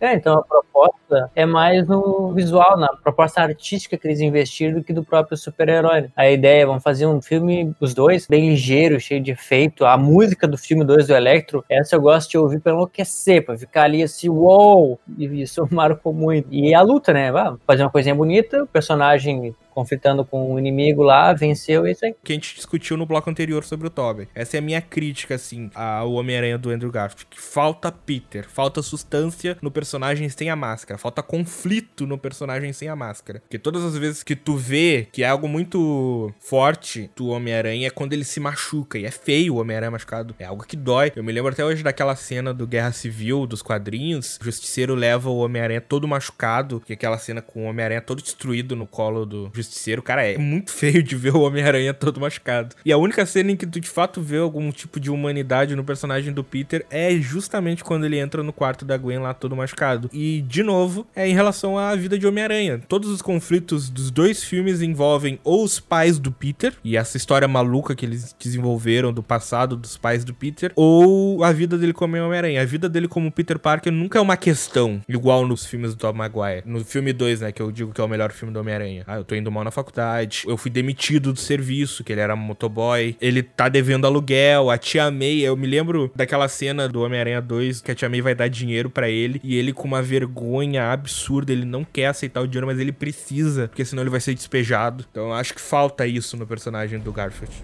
é, 0.00 0.14
então 0.14 0.38
a 0.50 0.62
proposta 0.78 1.30
é 1.34 1.44
mais 1.44 1.86
no 1.86 2.32
visual, 2.32 2.76
na 2.78 2.88
proposta 2.88 3.40
artística 3.40 3.96
que 3.96 4.06
eles 4.06 4.20
investiram 4.20 4.78
do 4.78 4.84
que 4.84 4.92
do 4.92 5.04
próprio 5.04 5.36
super-herói. 5.36 6.02
Né? 6.02 6.10
A 6.14 6.30
ideia, 6.30 6.66
vamos 6.66 6.82
fazer 6.82 7.06
um 7.06 7.20
filme, 7.20 7.74
os 7.80 7.94
dois, 7.94 8.26
bem 8.26 8.50
ligeiro, 8.50 9.00
cheio 9.00 9.20
de 9.20 9.32
efeito. 9.32 9.84
A 9.84 9.96
música 9.96 10.46
do 10.46 10.56
filme 10.56 10.84
2 10.84 11.08
do 11.08 11.14
Electro, 11.14 11.64
essa 11.68 11.96
eu 11.96 12.00
gosto 12.00 12.30
de 12.30 12.38
ouvir 12.38 12.60
pra 12.60 12.72
enlouquecer, 12.72 13.44
pra 13.44 13.56
ficar 13.56 13.84
ali 13.84 14.02
assim, 14.02 14.28
uou! 14.28 15.00
E 15.16 15.42
isso 15.42 15.66
marcou 15.72 16.12
muito. 16.12 16.48
E 16.50 16.74
a 16.74 16.80
luta, 16.80 17.12
né? 17.12 17.32
fazer 17.66 17.82
uma 17.82 17.90
coisinha 17.90 18.14
bonita, 18.14 18.62
o 18.62 18.66
personagem 18.66 19.54
conflitando 19.78 20.24
com 20.24 20.52
o 20.52 20.58
inimigo 20.58 21.04
lá, 21.04 21.32
venceu 21.32 21.86
e 21.86 21.92
isso 21.92 22.04
aí. 22.04 22.12
Que 22.24 22.32
a 22.32 22.34
gente 22.34 22.56
discutiu 22.56 22.96
no 22.96 23.06
bloco 23.06 23.30
anterior 23.30 23.62
sobre 23.62 23.86
o 23.86 23.90
Tobey. 23.90 24.26
Essa 24.34 24.56
é 24.56 24.58
a 24.58 24.60
minha 24.60 24.80
crítica, 24.80 25.36
assim, 25.36 25.70
ao 25.72 26.14
Homem-Aranha 26.14 26.58
do 26.58 26.70
Andrew 26.70 26.90
Garfield. 26.90 27.26
Que 27.26 27.40
falta 27.40 27.92
Peter, 27.92 28.48
falta 28.48 28.82
substância 28.82 29.56
no 29.62 29.70
personagem 29.70 30.28
sem 30.28 30.50
a 30.50 30.56
máscara. 30.68 30.98
Falta 30.98 31.22
conflito 31.22 32.06
no 32.06 32.18
personagem 32.18 32.72
sem 32.72 32.88
a 32.88 32.96
máscara. 32.96 33.40
Porque 33.40 33.58
todas 33.58 33.84
as 33.84 33.96
vezes 33.96 34.22
que 34.22 34.36
tu 34.36 34.56
vê 34.56 35.08
que 35.10 35.22
é 35.22 35.28
algo 35.28 35.48
muito 35.48 36.32
forte 36.40 37.10
do 37.16 37.28
Homem-Aranha 37.28 37.88
é 37.88 37.90
quando 37.90 38.12
ele 38.12 38.24
se 38.24 38.40
machuca. 38.40 38.98
E 38.98 39.04
é 39.04 39.10
feio 39.10 39.54
o 39.54 39.58
Homem-Aranha 39.58 39.90
machucado. 39.90 40.34
É 40.38 40.44
algo 40.44 40.64
que 40.64 40.76
dói. 40.76 41.12
Eu 41.14 41.24
me 41.24 41.32
lembro 41.32 41.52
até 41.52 41.64
hoje 41.64 41.82
daquela 41.82 42.14
cena 42.16 42.52
do 42.52 42.66
Guerra 42.66 42.92
Civil, 42.92 43.46
dos 43.46 43.62
quadrinhos. 43.62 44.38
O 44.40 44.44
Justiceiro 44.44 44.94
leva 44.94 45.30
o 45.30 45.38
Homem-Aranha 45.38 45.80
todo 45.80 46.06
machucado. 46.06 46.82
É 46.88 46.92
aquela 46.92 47.18
cena 47.18 47.40
com 47.40 47.64
o 47.64 47.68
Homem-Aranha 47.68 48.00
todo 48.00 48.22
destruído 48.22 48.76
no 48.76 48.86
colo 48.86 49.24
do 49.24 49.50
Justiceiro. 49.54 50.02
Cara, 50.02 50.24
é 50.24 50.36
muito 50.36 50.72
feio 50.72 51.02
de 51.02 51.16
ver 51.16 51.34
o 51.34 51.40
Homem-Aranha 51.40 51.94
todo 51.94 52.20
machucado. 52.20 52.74
E 52.84 52.92
a 52.92 52.98
única 52.98 53.24
cena 53.24 53.52
em 53.52 53.56
que 53.56 53.66
tu 53.66 53.80
de 53.80 53.88
fato 53.88 54.20
vê 54.20 54.38
algum 54.38 54.70
tipo 54.70 55.00
de 55.00 55.10
humanidade 55.10 55.74
no 55.74 55.84
personagem 55.84 56.32
do 56.32 56.44
Peter 56.44 56.84
é 56.90 57.12
justamente 57.16 57.84
quando 57.84 58.04
ele 58.04 58.18
entra 58.18 58.42
no 58.42 58.52
quarto 58.52 58.84
da 58.84 58.96
Gwen 58.96 59.18
lá 59.18 59.34
todo 59.34 59.56
machucado. 59.56 60.10
E, 60.12 60.42
de 60.42 60.57
novo, 60.62 61.06
é 61.14 61.28
em 61.28 61.34
relação 61.34 61.78
à 61.78 61.94
vida 61.94 62.18
de 62.18 62.26
Homem-Aranha. 62.26 62.80
Todos 62.88 63.10
os 63.10 63.22
conflitos 63.22 63.88
dos 63.88 64.10
dois 64.10 64.42
filmes 64.42 64.82
envolvem 64.82 65.38
ou 65.44 65.64
os 65.64 65.78
pais 65.78 66.18
do 66.18 66.32
Peter, 66.32 66.74
e 66.82 66.96
essa 66.96 67.16
história 67.16 67.46
maluca 67.46 67.94
que 67.94 68.04
eles 68.04 68.34
desenvolveram 68.38 69.12
do 69.12 69.22
passado 69.22 69.76
dos 69.76 69.96
pais 69.96 70.24
do 70.24 70.34
Peter, 70.34 70.72
ou 70.74 71.44
a 71.44 71.52
vida 71.52 71.78
dele 71.78 71.92
como 71.92 72.16
Homem-Aranha. 72.16 72.60
A 72.62 72.64
vida 72.64 72.88
dele 72.88 73.06
como 73.06 73.30
Peter 73.30 73.58
Parker 73.58 73.92
nunca 73.92 74.18
é 74.18 74.22
uma 74.22 74.36
questão, 74.36 75.00
igual 75.08 75.46
nos 75.46 75.64
filmes 75.64 75.94
do 75.94 75.98
Tom 75.98 76.12
Maguire. 76.12 76.62
No 76.64 76.84
filme 76.84 77.12
2, 77.12 77.40
né, 77.40 77.52
que 77.52 77.62
eu 77.62 77.70
digo 77.70 77.92
que 77.92 78.00
é 78.00 78.04
o 78.04 78.08
melhor 78.08 78.32
filme 78.32 78.52
do 78.52 78.60
Homem-Aranha. 78.60 79.04
Ah, 79.06 79.16
eu 79.16 79.24
tô 79.24 79.34
indo 79.34 79.50
mal 79.50 79.64
na 79.64 79.70
faculdade, 79.70 80.42
eu 80.46 80.56
fui 80.56 80.70
demitido 80.70 81.32
do 81.32 81.38
serviço, 81.38 82.02
que 82.02 82.12
ele 82.12 82.20
era 82.20 82.34
motoboy, 82.34 83.16
ele 83.20 83.42
tá 83.42 83.68
devendo 83.68 84.06
aluguel, 84.06 84.70
a 84.70 84.78
tia 84.78 85.10
May, 85.10 85.40
eu 85.40 85.56
me 85.56 85.66
lembro 85.66 86.10
daquela 86.14 86.48
cena 86.48 86.88
do 86.88 87.02
Homem-Aranha 87.02 87.40
2, 87.40 87.80
que 87.80 87.90
a 87.90 87.94
tia 87.94 88.08
May 88.08 88.20
vai 88.20 88.34
dar 88.34 88.48
dinheiro 88.48 88.90
para 88.90 89.08
ele, 89.08 89.40
e 89.44 89.56
ele 89.56 89.72
com 89.72 89.86
uma 89.86 90.02
vergonha 90.02 90.47
absurda, 90.92 91.52
ele 91.52 91.64
não 91.64 91.84
quer 91.84 92.06
aceitar 92.06 92.40
o 92.40 92.46
dinheiro, 92.46 92.66
mas 92.66 92.78
ele 92.78 92.92
precisa, 92.92 93.68
porque 93.68 93.84
senão 93.84 94.02
ele 94.02 94.10
vai 94.10 94.20
ser 94.20 94.34
despejado. 94.34 95.04
Então 95.10 95.26
eu 95.26 95.32
acho 95.32 95.54
que 95.54 95.60
falta 95.60 96.06
isso 96.06 96.36
no 96.36 96.46
personagem 96.46 96.98
do 96.98 97.12
Garfield. 97.12 97.54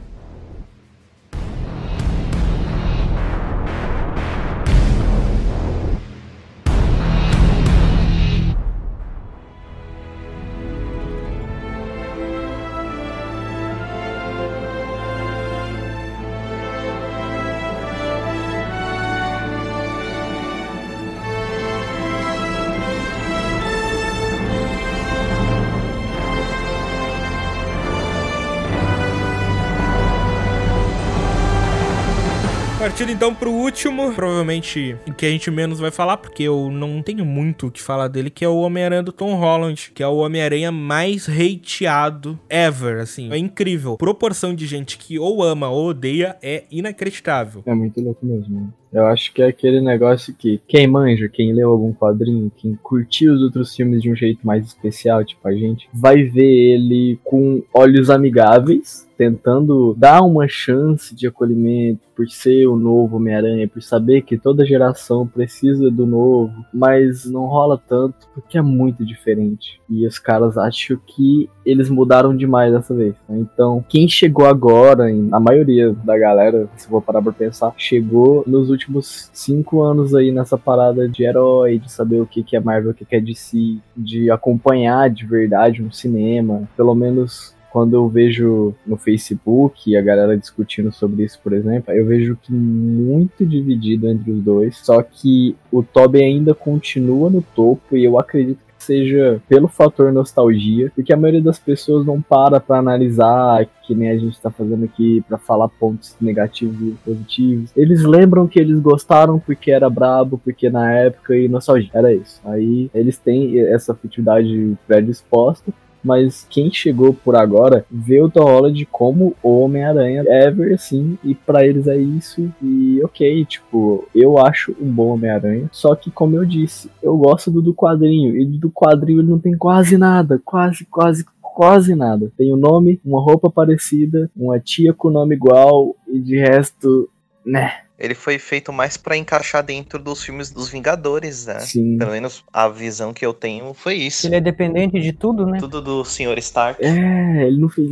Último, 33.74 34.12
provavelmente 34.14 34.96
o 35.08 35.12
que 35.12 35.26
a 35.26 35.28
gente 35.30 35.50
menos 35.50 35.80
vai 35.80 35.90
falar, 35.90 36.16
porque 36.16 36.44
eu 36.44 36.70
não 36.70 37.02
tenho 37.02 37.24
muito 37.24 37.66
o 37.66 37.70
que 37.72 37.82
falar 37.82 38.06
dele, 38.06 38.30
que 38.30 38.44
é 38.44 38.48
o 38.48 38.58
Homem-Aranha 38.58 39.02
do 39.02 39.10
Tom 39.10 39.34
Holland, 39.34 39.90
que 39.92 40.00
é 40.00 40.06
o 40.06 40.18
Homem-Aranha 40.18 40.70
mais 40.70 41.28
hateado 41.28 42.38
ever, 42.48 43.00
assim. 43.00 43.32
É 43.32 43.36
incrível. 43.36 43.96
Proporção 43.96 44.54
de 44.54 44.64
gente 44.64 44.96
que 44.96 45.18
ou 45.18 45.42
ama 45.42 45.68
ou 45.70 45.88
odeia 45.88 46.36
é 46.40 46.62
inacreditável. 46.70 47.64
É 47.66 47.74
muito 47.74 48.00
louco 48.00 48.24
mesmo. 48.24 48.60
né? 48.60 48.68
Eu 48.92 49.06
acho 49.06 49.34
que 49.34 49.42
é 49.42 49.48
aquele 49.48 49.80
negócio 49.80 50.32
que 50.32 50.60
quem 50.68 50.86
manja, 50.86 51.28
quem 51.28 51.52
leu 51.52 51.68
algum 51.68 51.92
quadrinho, 51.92 52.52
quem 52.56 52.78
curtiu 52.80 53.34
os 53.34 53.42
outros 53.42 53.74
filmes 53.74 54.00
de 54.00 54.08
um 54.08 54.14
jeito 54.14 54.46
mais 54.46 54.64
especial, 54.64 55.24
tipo 55.24 55.48
a 55.48 55.52
gente, 55.52 55.88
vai 55.92 56.22
ver 56.22 56.44
ele 56.44 57.18
com 57.24 57.60
olhos 57.74 58.08
amigáveis, 58.08 59.03
tentando 59.16 59.94
dar 59.96 60.22
uma 60.22 60.46
chance 60.48 61.14
de 61.14 61.26
acolhimento 61.26 62.00
por 62.14 62.28
ser 62.28 62.66
o 62.66 62.76
novo 62.76 63.16
Homem-Aranha, 63.16 63.68
por 63.68 63.82
saber 63.82 64.22
que 64.22 64.38
toda 64.38 64.64
geração 64.64 65.26
precisa 65.26 65.90
do 65.90 66.06
novo, 66.06 66.52
mas 66.72 67.24
não 67.24 67.46
rola 67.46 67.80
tanto 67.88 68.28
porque 68.34 68.56
é 68.56 68.62
muito 68.62 69.04
diferente. 69.04 69.80
E 69.88 70.06
os 70.06 70.18
caras 70.18 70.56
acham 70.56 70.98
que 71.06 71.48
eles 71.64 71.88
mudaram 71.88 72.36
demais 72.36 72.72
dessa 72.72 72.94
vez. 72.94 73.14
né? 73.28 73.38
Então, 73.38 73.84
quem 73.88 74.08
chegou 74.08 74.46
agora, 74.46 75.06
a 75.32 75.40
maioria 75.40 75.92
da 76.04 76.16
galera, 76.16 76.68
se 76.76 76.88
for 76.88 77.02
parar 77.02 77.22
pra 77.22 77.32
pensar, 77.32 77.74
chegou 77.76 78.44
nos 78.46 78.70
últimos 78.70 79.30
cinco 79.32 79.82
anos 79.82 80.14
aí 80.14 80.30
nessa 80.30 80.56
parada 80.56 81.08
de 81.08 81.24
herói, 81.24 81.78
de 81.78 81.90
saber 81.90 82.20
o 82.20 82.26
que 82.26 82.42
que 82.42 82.56
é 82.56 82.60
Marvel, 82.60 82.92
o 82.92 82.94
que 82.94 83.04
que 83.04 83.16
é 83.16 83.20
DC, 83.20 83.78
de 83.96 84.30
acompanhar 84.30 85.10
de 85.10 85.26
verdade 85.26 85.82
um 85.82 85.90
cinema, 85.90 86.68
pelo 86.76 86.94
menos 86.94 87.53
quando 87.74 87.94
eu 87.94 88.08
vejo 88.08 88.72
no 88.86 88.96
Facebook 88.96 89.96
a 89.96 90.00
galera 90.00 90.38
discutindo 90.38 90.92
sobre 90.92 91.24
isso, 91.24 91.40
por 91.42 91.52
exemplo, 91.52 91.92
eu 91.92 92.06
vejo 92.06 92.38
que 92.40 92.52
muito 92.52 93.44
dividido 93.44 94.08
entre 94.08 94.30
os 94.30 94.40
dois. 94.40 94.78
Só 94.78 95.02
que 95.02 95.56
o 95.72 95.82
Tobey 95.82 96.22
ainda 96.22 96.54
continua 96.54 97.28
no 97.28 97.42
topo 97.42 97.96
e 97.96 98.04
eu 98.04 98.16
acredito 98.16 98.58
que 98.58 98.84
seja 98.84 99.42
pelo 99.48 99.66
fator 99.66 100.12
nostalgia, 100.12 100.92
porque 100.94 101.12
a 101.12 101.16
maioria 101.16 101.42
das 101.42 101.58
pessoas 101.58 102.06
não 102.06 102.22
para 102.22 102.60
pra 102.60 102.78
analisar, 102.78 103.66
que 103.84 103.92
nem 103.92 104.08
a 104.08 104.16
gente 104.16 104.40
tá 104.40 104.52
fazendo 104.52 104.84
aqui, 104.84 105.24
pra 105.26 105.36
falar 105.36 105.68
pontos 105.68 106.14
negativos 106.20 106.80
e 106.80 106.94
positivos. 107.04 107.72
Eles 107.76 108.04
lembram 108.04 108.46
que 108.46 108.60
eles 108.60 108.78
gostaram 108.78 109.40
porque 109.40 109.72
era 109.72 109.90
brabo, 109.90 110.38
porque 110.38 110.70
na 110.70 110.92
época 110.92 111.36
e 111.36 111.48
nostalgia. 111.48 111.90
Era 111.92 112.14
isso. 112.14 112.40
Aí 112.44 112.88
eles 112.94 113.18
têm 113.18 113.58
essa 113.58 113.90
afetividade 113.90 114.76
predisposta 114.86 115.72
mas 116.04 116.46
quem 116.50 116.70
chegou 116.72 117.14
por 117.14 117.34
agora 117.34 117.86
vê 117.90 118.20
o 118.20 118.30
Tom 118.30 118.44
Holland 118.44 118.86
como 118.86 119.34
o 119.42 119.60
Homem-Aranha 119.60 120.24
ever, 120.26 120.74
assim, 120.74 121.18
e 121.24 121.34
pra 121.34 121.66
eles 121.66 121.86
é 121.86 121.96
isso, 121.96 122.52
e 122.62 123.00
ok, 123.02 123.44
tipo, 123.46 124.06
eu 124.14 124.38
acho 124.38 124.76
um 124.80 124.90
bom 124.90 125.08
Homem-Aranha, 125.08 125.68
só 125.72 125.94
que 125.94 126.10
como 126.10 126.36
eu 126.36 126.44
disse, 126.44 126.90
eu 127.02 127.16
gosto 127.16 127.50
do, 127.50 127.62
do 127.62 127.74
quadrinho, 127.74 128.36
e 128.36 128.44
do 128.44 128.70
quadrinho 128.70 129.20
ele 129.20 129.30
não 129.30 129.38
tem 129.38 129.56
quase 129.56 129.96
nada, 129.96 130.40
quase, 130.44 130.84
quase, 130.84 131.24
quase 131.40 131.94
nada. 131.94 132.30
Tem 132.36 132.52
o 132.52 132.56
nome, 132.56 133.00
uma 133.04 133.22
roupa 133.22 133.50
parecida, 133.50 134.30
uma 134.36 134.58
tia 134.60 134.92
com 134.92 135.10
nome 135.10 135.34
igual, 135.34 135.96
e 136.08 136.18
de 136.18 136.36
resto, 136.36 137.08
né, 137.44 137.83
Ele 137.98 138.14
foi 138.14 138.38
feito 138.38 138.72
mais 138.72 138.96
pra 138.96 139.16
encaixar 139.16 139.62
dentro 139.62 139.98
dos 139.98 140.22
filmes 140.22 140.50
dos 140.50 140.68
Vingadores, 140.68 141.46
né? 141.46 141.60
sim. 141.60 141.96
Pelo 141.96 142.10
menos 142.10 142.44
a 142.52 142.68
visão 142.68 143.12
que 143.12 143.24
eu 143.24 143.32
tenho 143.32 143.72
foi 143.74 143.94
isso. 143.94 144.26
Ele 144.26 144.36
é 144.36 144.40
dependente 144.40 145.00
de 145.00 145.12
tudo, 145.12 145.46
né? 145.46 145.58
Tudo 145.58 145.80
do 145.80 146.04
Sr. 146.04 146.38
Stark. 146.38 146.84
É, 146.84 147.46
ele 147.46 147.58
não 147.58 147.68
fez 147.68 147.90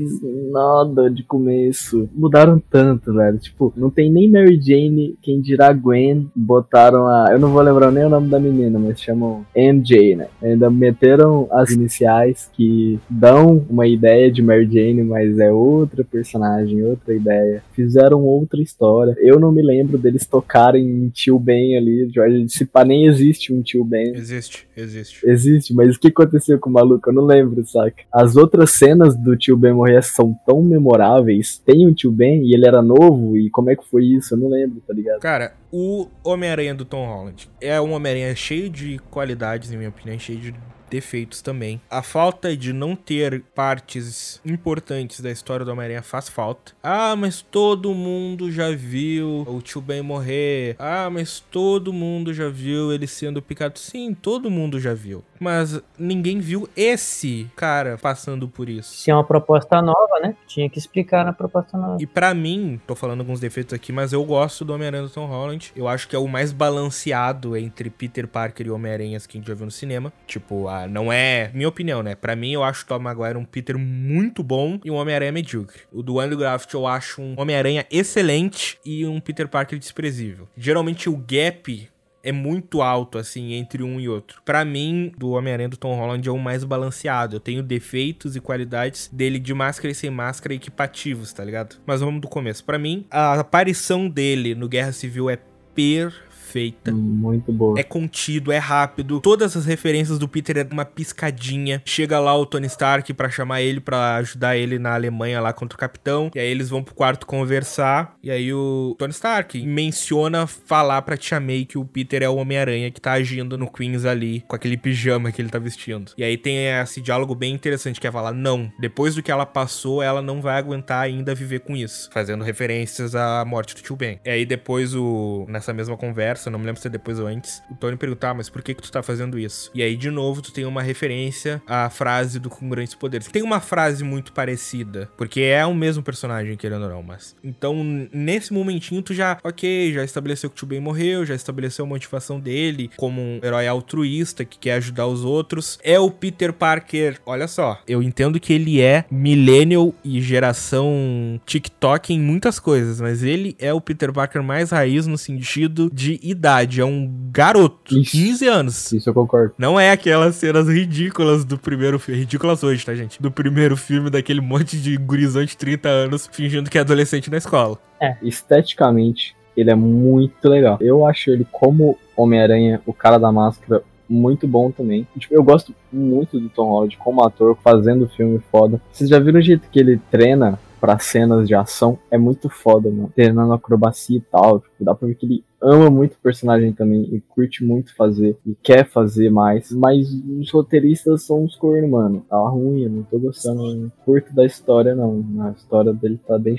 nada 0.51 1.11
de 1.11 1.23
começo. 1.23 2.09
Mudaram 2.15 2.61
tanto, 2.71 3.13
velho. 3.15 3.39
Tipo, 3.39 3.73
não 3.77 3.91
tem 3.91 4.11
nem 4.11 4.31
Mary 4.31 4.61
Jane, 4.61 5.17
quem 5.23 5.41
dirá 5.41 5.73
Gwen. 5.73 6.31
Botaram 6.35 7.07
a. 7.07 7.29
Eu 7.31 7.39
não 7.39 7.51
vou 7.51 7.63
lembrar 7.63 7.91
nem 7.91 8.05
o 8.05 8.09
nome 8.09 8.29
da 8.29 8.41
menina, 8.41 8.79
mas 8.79 9.01
chamam 9.01 9.45
MJ, 9.55 10.17
né? 10.17 10.27
Ainda 10.43 10.71
meteram 10.71 11.47
as 11.51 11.71
iniciais 11.71 12.51
que 12.53 12.99
dão 13.09 13.65
uma 13.69 13.87
ideia 13.87 14.31
de 14.31 14.43
Mary 14.43 14.69
Jane, 14.71 15.03
mas 15.03 15.39
é 15.39 15.53
outra 15.53 16.05
personagem, 16.05 16.85
outra 16.85 17.15
ideia. 17.15 17.63
Fizeram 17.73 18.23
outra 18.23 18.61
história. 18.61 19.15
Eu 19.19 19.39
não 19.39 19.53
me 19.53 19.63
lembro 19.63 19.92
deles 19.99 20.27
tocarem 20.27 20.85
em 20.85 21.09
Tio 21.09 21.39
Ben 21.39 21.77
ali. 21.77 22.11
George, 22.13 22.49
se 22.49 22.65
pá, 22.65 22.85
nem 22.85 23.07
existe 23.07 23.53
um 23.53 23.63
Tio 23.63 23.85
Ben. 23.85 24.15
Existe, 24.15 24.67
existe. 24.77 25.27
Existe, 25.27 25.75
mas 25.75 25.97
o 25.97 26.01
que 26.01 26.09
aconteceu 26.09 26.59
com 26.59 26.71
o 26.71 26.73
maluco? 26.73 27.09
Eu 27.09 27.15
não 27.15 27.25
lembro, 27.25 27.65
saca? 27.67 28.03
As 28.13 28.37
outras 28.37 28.71
cenas 28.71 29.17
do 29.17 29.37
tio 29.37 29.57
Ben 29.57 29.73
morrer 29.73 30.03
são 30.03 30.35
tão 30.47 30.63
memoráveis. 30.63 31.59
Tem 31.59 31.87
um 31.87 31.93
tio 31.93 32.11
Ben 32.11 32.43
e 32.45 32.55
ele 32.55 32.67
era 32.67 32.83
novo, 32.83 33.37
e 33.37 33.51
como 33.51 33.71
é 33.71 33.77
que 33.77 33.85
foi 33.89 34.05
isso? 34.05 34.35
Eu 34.35 34.39
não 34.39 34.49
lembro, 34.49 34.83
tá 34.87 34.95
ligado? 34.95 35.21
Cara, 35.21 35.55
o 35.71 36.09
Homem-Aranha 36.25 36.75
do 36.75 36.85
Tom 36.85 37.07
Holland 37.07 37.49
é 37.61 37.81
um 37.81 37.93
Homem-Aranha 37.93 38.35
cheio 38.35 38.69
de 38.69 38.99
qualidades, 39.11 39.73
em 39.73 39.77
minha 39.77 39.89
opinião, 39.89 40.19
cheio 40.19 40.39
de 40.39 40.55
defeitos 40.93 41.41
também. 41.41 41.81
A 41.91 42.03
falta 42.03 42.55
de 42.55 42.71
não 42.71 42.95
ter 42.95 43.43
partes 43.55 44.41
importantes 44.45 45.21
da 45.21 45.31
história 45.31 45.65
do 45.65 45.73
Homem-Aranha 45.73 46.03
faz 46.03 46.29
falta. 46.29 46.73
Ah, 46.83 47.17
mas 47.17 47.41
todo 47.41 47.95
mundo 47.95 48.53
já 48.53 48.71
viu 48.71 49.45
o 49.49 49.63
tio 49.63 49.81
Ben 49.81 50.03
morrer. 50.03 50.77
Ah, 50.79 51.09
mas 51.11 51.41
todo 51.41 51.95
mundo 51.95 52.35
já 52.35 52.51
viu 52.51 52.93
ele 52.93 53.07
sendo 53.07 53.41
picado. 53.41 53.79
Sim, 53.79 54.13
todo 54.13 54.51
mundo 54.51 54.79
já 54.79 54.93
viu. 54.93 55.25
Mas 55.41 55.81
ninguém 55.99 56.39
viu 56.39 56.69
esse 56.77 57.51
cara 57.57 57.97
passando 57.97 58.47
por 58.47 58.69
isso. 58.69 58.95
Se 58.95 59.11
é 59.11 59.15
uma 59.15 59.25
proposta 59.25 59.81
nova, 59.81 60.21
né? 60.23 60.37
Tinha 60.47 60.69
que 60.69 60.79
explicar 60.79 61.25
na 61.25 61.33
proposta 61.33 61.77
nova. 61.79 61.97
E 62.01 62.07
pra 62.07 62.35
mim, 62.35 62.79
tô 62.87 62.95
falando 62.95 63.21
alguns 63.21 63.41
defeitos 63.41 63.73
aqui, 63.73 63.93
mas 63.93 64.13
eu 64.13 64.23
gosto 64.25 64.65
do 64.65 64.75
Homem-Aranha 64.75 65.05
do 65.05 65.11
Tom 65.11 65.27
Holland. 65.27 65.73
Eu 65.75 65.89
acho 65.89 66.07
que 66.07 66.15
é 66.15 66.19
o 66.19 66.29
mais 66.29 66.53
balanceado 66.53 67.57
entre 67.57 67.89
Peter 67.89 68.29
Parker 68.29 68.67
e 68.67 68.71
Homem-Aranhas 68.71 69.27
que 69.27 69.39
a 69.39 69.41
gente 69.41 69.49
já 69.49 69.55
viu 69.55 69.65
no 69.65 69.73
cinema. 69.73 70.13
Tipo, 70.27 70.69
não 70.87 71.13
é 71.13 71.51
minha 71.55 71.69
opinião, 71.69 72.03
né? 72.03 72.15
Pra 72.15 72.37
mim, 72.37 72.53
eu 72.53 72.63
acho 72.63 72.85
o 72.85 72.87
Tom 72.87 72.99
Maguire 72.99 73.39
um 73.39 73.45
Peter 73.45 73.79
muito 73.79 74.43
bom 74.43 74.79
e 74.85 74.91
um 74.91 74.95
Homem-Aranha 74.95 75.33
medíocre. 75.33 75.83
O 75.93 76.03
do 76.03 76.21
Andrew 76.21 76.39
Garfield 76.39 76.75
eu 76.75 76.87
acho 76.87 77.21
um 77.21 77.35
Homem-Aranha 77.39 77.87
excelente 77.91 78.79
e 78.85 79.07
um 79.07 79.21
Peter 79.21 79.49
Parker 79.49 79.79
desprezível. 79.79 80.49
Geralmente 80.57 81.09
o 81.09 81.17
gap 81.17 81.89
é 82.23 82.31
muito 82.31 82.81
alto, 82.81 83.19
assim, 83.19 83.53
entre 83.55 83.83
um 83.83 83.99
e 83.99 84.09
outro. 84.09 84.41
Para 84.45 84.65
mim, 84.65 85.13
do 85.19 85.31
Homem-Aranha 85.31 85.69
do 85.69 85.77
Tom 85.77 85.97
Holland 85.97 86.29
é 86.29 86.33
o 86.33 86.39
mais 86.39 86.63
balanceado. 86.63 87.37
Eu 87.37 87.41
tenho 87.41 87.63
defeitos 87.63 88.37
e 88.37 88.41
qualidades 88.41 89.11
dele 89.13 89.39
de 89.39 89.53
máscara 89.53 89.91
e 89.91 89.95
sem 89.95 90.11
máscara 90.11 90.55
equipativos, 90.55 91.33
tá 91.33 91.45
ligado? 91.45 91.77
Mas 91.85 92.01
vamos 92.01 92.21
do 92.21 92.29
começo. 92.29 92.65
Para 92.65 92.79
mim, 92.79 93.07
a 93.11 93.41
aparição 93.41 94.09
dele 94.09 94.55
no 94.55 94.69
Guerra 94.69 94.93
Civil 94.93 95.29
é 95.29 95.39
perfeita 95.75 96.32
feita. 96.53 96.93
Muito 96.93 97.51
boa. 97.51 97.81
É 97.81 97.83
contido, 97.83 98.53
é 98.53 98.59
rápido. 98.59 99.21
Todas 99.21 99.57
as 99.57 99.65
referências 99.65 100.19
do 100.19 100.29
Peter 100.29 100.59
é 100.59 100.69
uma 100.71 100.85
piscadinha. 100.85 101.83
Chega 101.85 102.21
lá 102.21 102.37
o 102.37 102.45
Tony 102.45 102.67
Stark 102.67 103.13
para 103.15 103.31
chamar 103.31 103.63
ele 103.63 103.81
para 103.81 104.17
ajudar 104.17 104.57
ele 104.57 104.79
na 104.79 104.95
Alemanha 104.95 105.41
lá 105.41 105.53
contra 105.53 105.77
o 105.77 105.79
Capitão. 105.79 106.31
E 106.35 106.39
aí 106.39 106.49
eles 106.49 106.69
vão 106.69 106.83
pro 106.83 106.95
quarto 106.95 107.27
conversar. 107.27 108.17
E 108.23 108.31
aí 108.31 108.53
o 108.53 108.95
Tony 108.99 109.13
Stark 109.13 109.61
menciona 109.67 110.47
falar 110.47 111.01
pra 111.03 111.17
Tia 111.17 111.41
May 111.41 111.65
que 111.65 111.79
o 111.79 111.85
Peter 111.85 112.23
é 112.23 112.29
o 112.29 112.37
Homem-Aranha 112.37 112.91
que 112.91 113.01
tá 113.01 113.13
agindo 113.13 113.57
no 113.57 113.71
Queens 113.71 114.05
ali 114.05 114.45
com 114.47 114.55
aquele 114.55 114.77
pijama 114.77 115.33
que 115.33 115.41
ele 115.41 115.49
tá 115.49 115.59
vestindo. 115.59 116.13
E 116.19 116.25
aí 116.25 116.37
tem 116.37 116.67
esse 116.69 117.01
diálogo 117.01 117.35
bem 117.35 117.55
interessante 117.55 118.01
que 118.01 118.07
é 118.07 118.13
falar: 118.13 118.33
não, 118.33 118.71
depois 118.79 119.15
do 119.15 119.23
que 119.23 119.31
ela 119.31 119.47
passou, 119.47 120.03
ela 120.03 120.21
não 120.21 120.43
vai 120.43 120.59
aguentar 120.59 121.03
ainda 121.03 121.35
viver 121.35 121.61
com 121.61 121.75
isso. 121.75 122.11
Fazendo 122.13 122.45
referências 122.45 123.15
à 123.15 123.45
morte 123.45 123.75
do 123.75 123.83
tio 123.83 123.97
Ben. 123.97 124.21
E 124.25 124.31
aí 124.31 124.45
depois 124.45 124.95
o 124.95 125.47
nessa 125.49 125.73
mesma 125.73 125.97
conversa, 125.97 126.42
não 126.51 126.59
me 126.59 126.67
lembro 126.67 126.81
se 126.81 126.87
é 126.87 126.91
depois 126.91 127.19
ou 127.19 127.27
antes, 127.27 127.63
o 127.71 127.75
Tony 127.75 127.97
perguntar, 127.97 128.31
ah, 128.31 128.35
mas 128.35 128.49
por 128.49 128.63
que 128.63 128.75
que 128.75 128.83
tu 128.83 128.91
tá 128.91 129.03
fazendo 129.03 129.39
isso? 129.39 129.71
E 129.75 129.83
aí 129.83 129.97
de 129.97 130.11
novo 130.11 130.43
tu 130.43 130.53
tem 130.53 130.65
uma 130.65 130.83
referência 130.83 131.63
à 131.67 131.89
frase 131.91 132.39
do 132.39 132.51
com 132.51 132.69
grandes 132.69 132.95
poderes. 132.95 133.29
Tem 133.29 133.43
uma 133.43 133.61
frase 133.61 134.05
muito 134.05 134.33
parecida, 134.33 135.11
porque 135.17 135.41
é 135.41 135.65
o 135.65 135.75
mesmo 135.75 136.03
personagem, 136.03 136.57
querendo 136.57 136.85
ou 136.85 136.91
não, 136.91 137.03
mas 137.03 137.37
então 137.43 137.83
nesse 138.13 138.53
momentinho 138.53 139.03
tu 139.03 139.15
já, 139.15 139.39
OK, 139.43 139.93
já 139.93 140.05
estabeleceu 140.05 140.51
que 140.51 140.65
o 140.65 140.67
tio 140.67 140.83
morreu, 140.83 141.25
já 141.25 141.35
estabeleceu 141.35 141.85
a 141.85 141.89
motivação 141.89 142.41
dele 142.41 142.91
como 142.97 143.21
um 143.21 143.41
herói 143.43 143.67
altruísta 143.67 144.45
que 144.45 144.59
quer 144.59 144.75
ajudar 144.75 145.07
os 145.07 145.25
outros. 145.25 145.79
É 145.83 145.99
o 145.99 146.11
Peter 146.11 146.53
Parker, 146.53 147.21
olha 147.27 147.47
só, 147.47 147.81
eu 147.87 148.03
entendo 148.03 148.41
que 148.41 148.53
ele 148.53 148.81
é 148.81 149.05
millennial 149.11 149.95
e 150.05 150.21
geração 150.21 151.41
TikTok 151.47 152.13
em 152.13 152.21
muitas 152.21 152.59
coisas, 152.59 153.01
mas 153.01 153.23
ele 153.23 153.57
é 153.59 153.73
o 153.73 153.81
Peter 153.81 154.13
Parker 154.13 154.43
mais 154.43 154.71
raiz 154.71 155.07
no 155.07 155.19
sentido 155.19 155.91
de 155.93 156.19
idade, 156.33 156.81
é 156.81 156.85
um 156.85 157.11
garoto, 157.31 157.99
Isso. 157.99 158.13
15 158.13 158.47
anos. 158.49 158.93
Isso 158.93 159.09
eu 159.09 159.15
concordo. 159.15 159.55
Não 159.57 159.79
é 159.79 159.91
aquelas 159.91 160.35
cenas 160.37 160.69
ridículas 160.69 161.45
do 161.45 161.57
primeiro 161.57 161.99
filme. 161.99 162.21
Ridículas 162.21 162.63
hoje, 162.63 162.85
tá, 162.85 162.95
gente? 162.95 163.21
Do 163.21 163.31
primeiro 163.31 163.77
filme 163.77 164.11
daquele 164.11 164.41
monte 164.41 164.77
de 164.79 164.97
gurizão 164.97 165.45
de 165.45 165.57
30 165.57 165.89
anos 165.89 166.29
fingindo 166.31 166.69
que 166.69 166.79
é 166.79 166.81
adolescente 166.81 167.31
na 167.31 167.39
escola. 167.39 167.79
Esteticamente, 168.23 169.35
ele 169.57 169.71
é 169.71 169.75
muito 169.75 170.49
legal. 170.49 170.79
Eu 170.81 171.07
acho 171.07 171.31
ele 171.31 171.47
como 171.51 171.99
Homem-Aranha, 172.17 172.83
o 172.85 172.93
cara 172.93 173.19
da 173.19 173.31
máscara, 173.31 173.83
muito 174.09 174.47
bom 174.47 174.71
também. 174.71 175.07
Tipo, 175.19 175.35
eu 175.35 175.43
gosto 175.43 175.75
muito 175.91 176.39
do 176.39 176.49
Tom 176.49 176.69
Holland 176.69 176.97
como 176.99 177.25
ator, 177.25 177.57
fazendo 177.63 178.09
filme 178.09 178.41
foda. 178.51 178.81
Vocês 178.93 179.09
já 179.09 179.19
viram 179.19 179.41
o 179.41 179.43
jeito 179.43 179.69
que 179.71 179.79
ele 179.81 180.01
treina 180.11 180.59
pra 180.81 180.99
cenas 180.99 181.47
de 181.49 181.55
ação? 181.55 181.99
É 182.11 182.19
muito 182.19 182.49
foda, 182.49 182.91
mano. 182.91 183.13
Treinando 183.15 183.53
acrobacia 183.53 184.19
e 184.19 184.21
tal. 184.21 184.61
Tipo, 184.61 184.85
dá 184.85 184.95
pra 184.95 185.09
ver 185.09 185.15
que 185.15 185.27
ele 185.27 185.45
ama 185.63 185.91
muito 185.91 186.15
o 186.15 186.19
personagem 186.23 186.73
também 186.73 187.03
e 187.15 187.21
curte 187.21 187.65
muito 187.65 187.95
fazer 187.95 188.37
e 188.45 188.55
quer 188.63 188.89
fazer 188.89 189.31
mais. 189.31 189.71
Mas 189.71 190.09
os 190.39 190.51
roteiristas 190.51 191.25
são 191.25 191.45
uns 191.45 191.57
cornos, 191.57 191.91
mano. 191.91 192.27
Tá 192.29 192.37
ruim, 192.37 192.83
eu 192.83 192.91
não 192.91 193.03
tô 193.05 193.19
gostando. 193.19 193.75
não 193.75 193.93
curto 194.05 194.35
da 194.35 194.45
história, 194.45 194.95
não. 194.95 195.25
A 195.41 195.53
história 195.53 195.93
dele 195.93 196.19
tá 196.27 196.39
bem. 196.39 196.57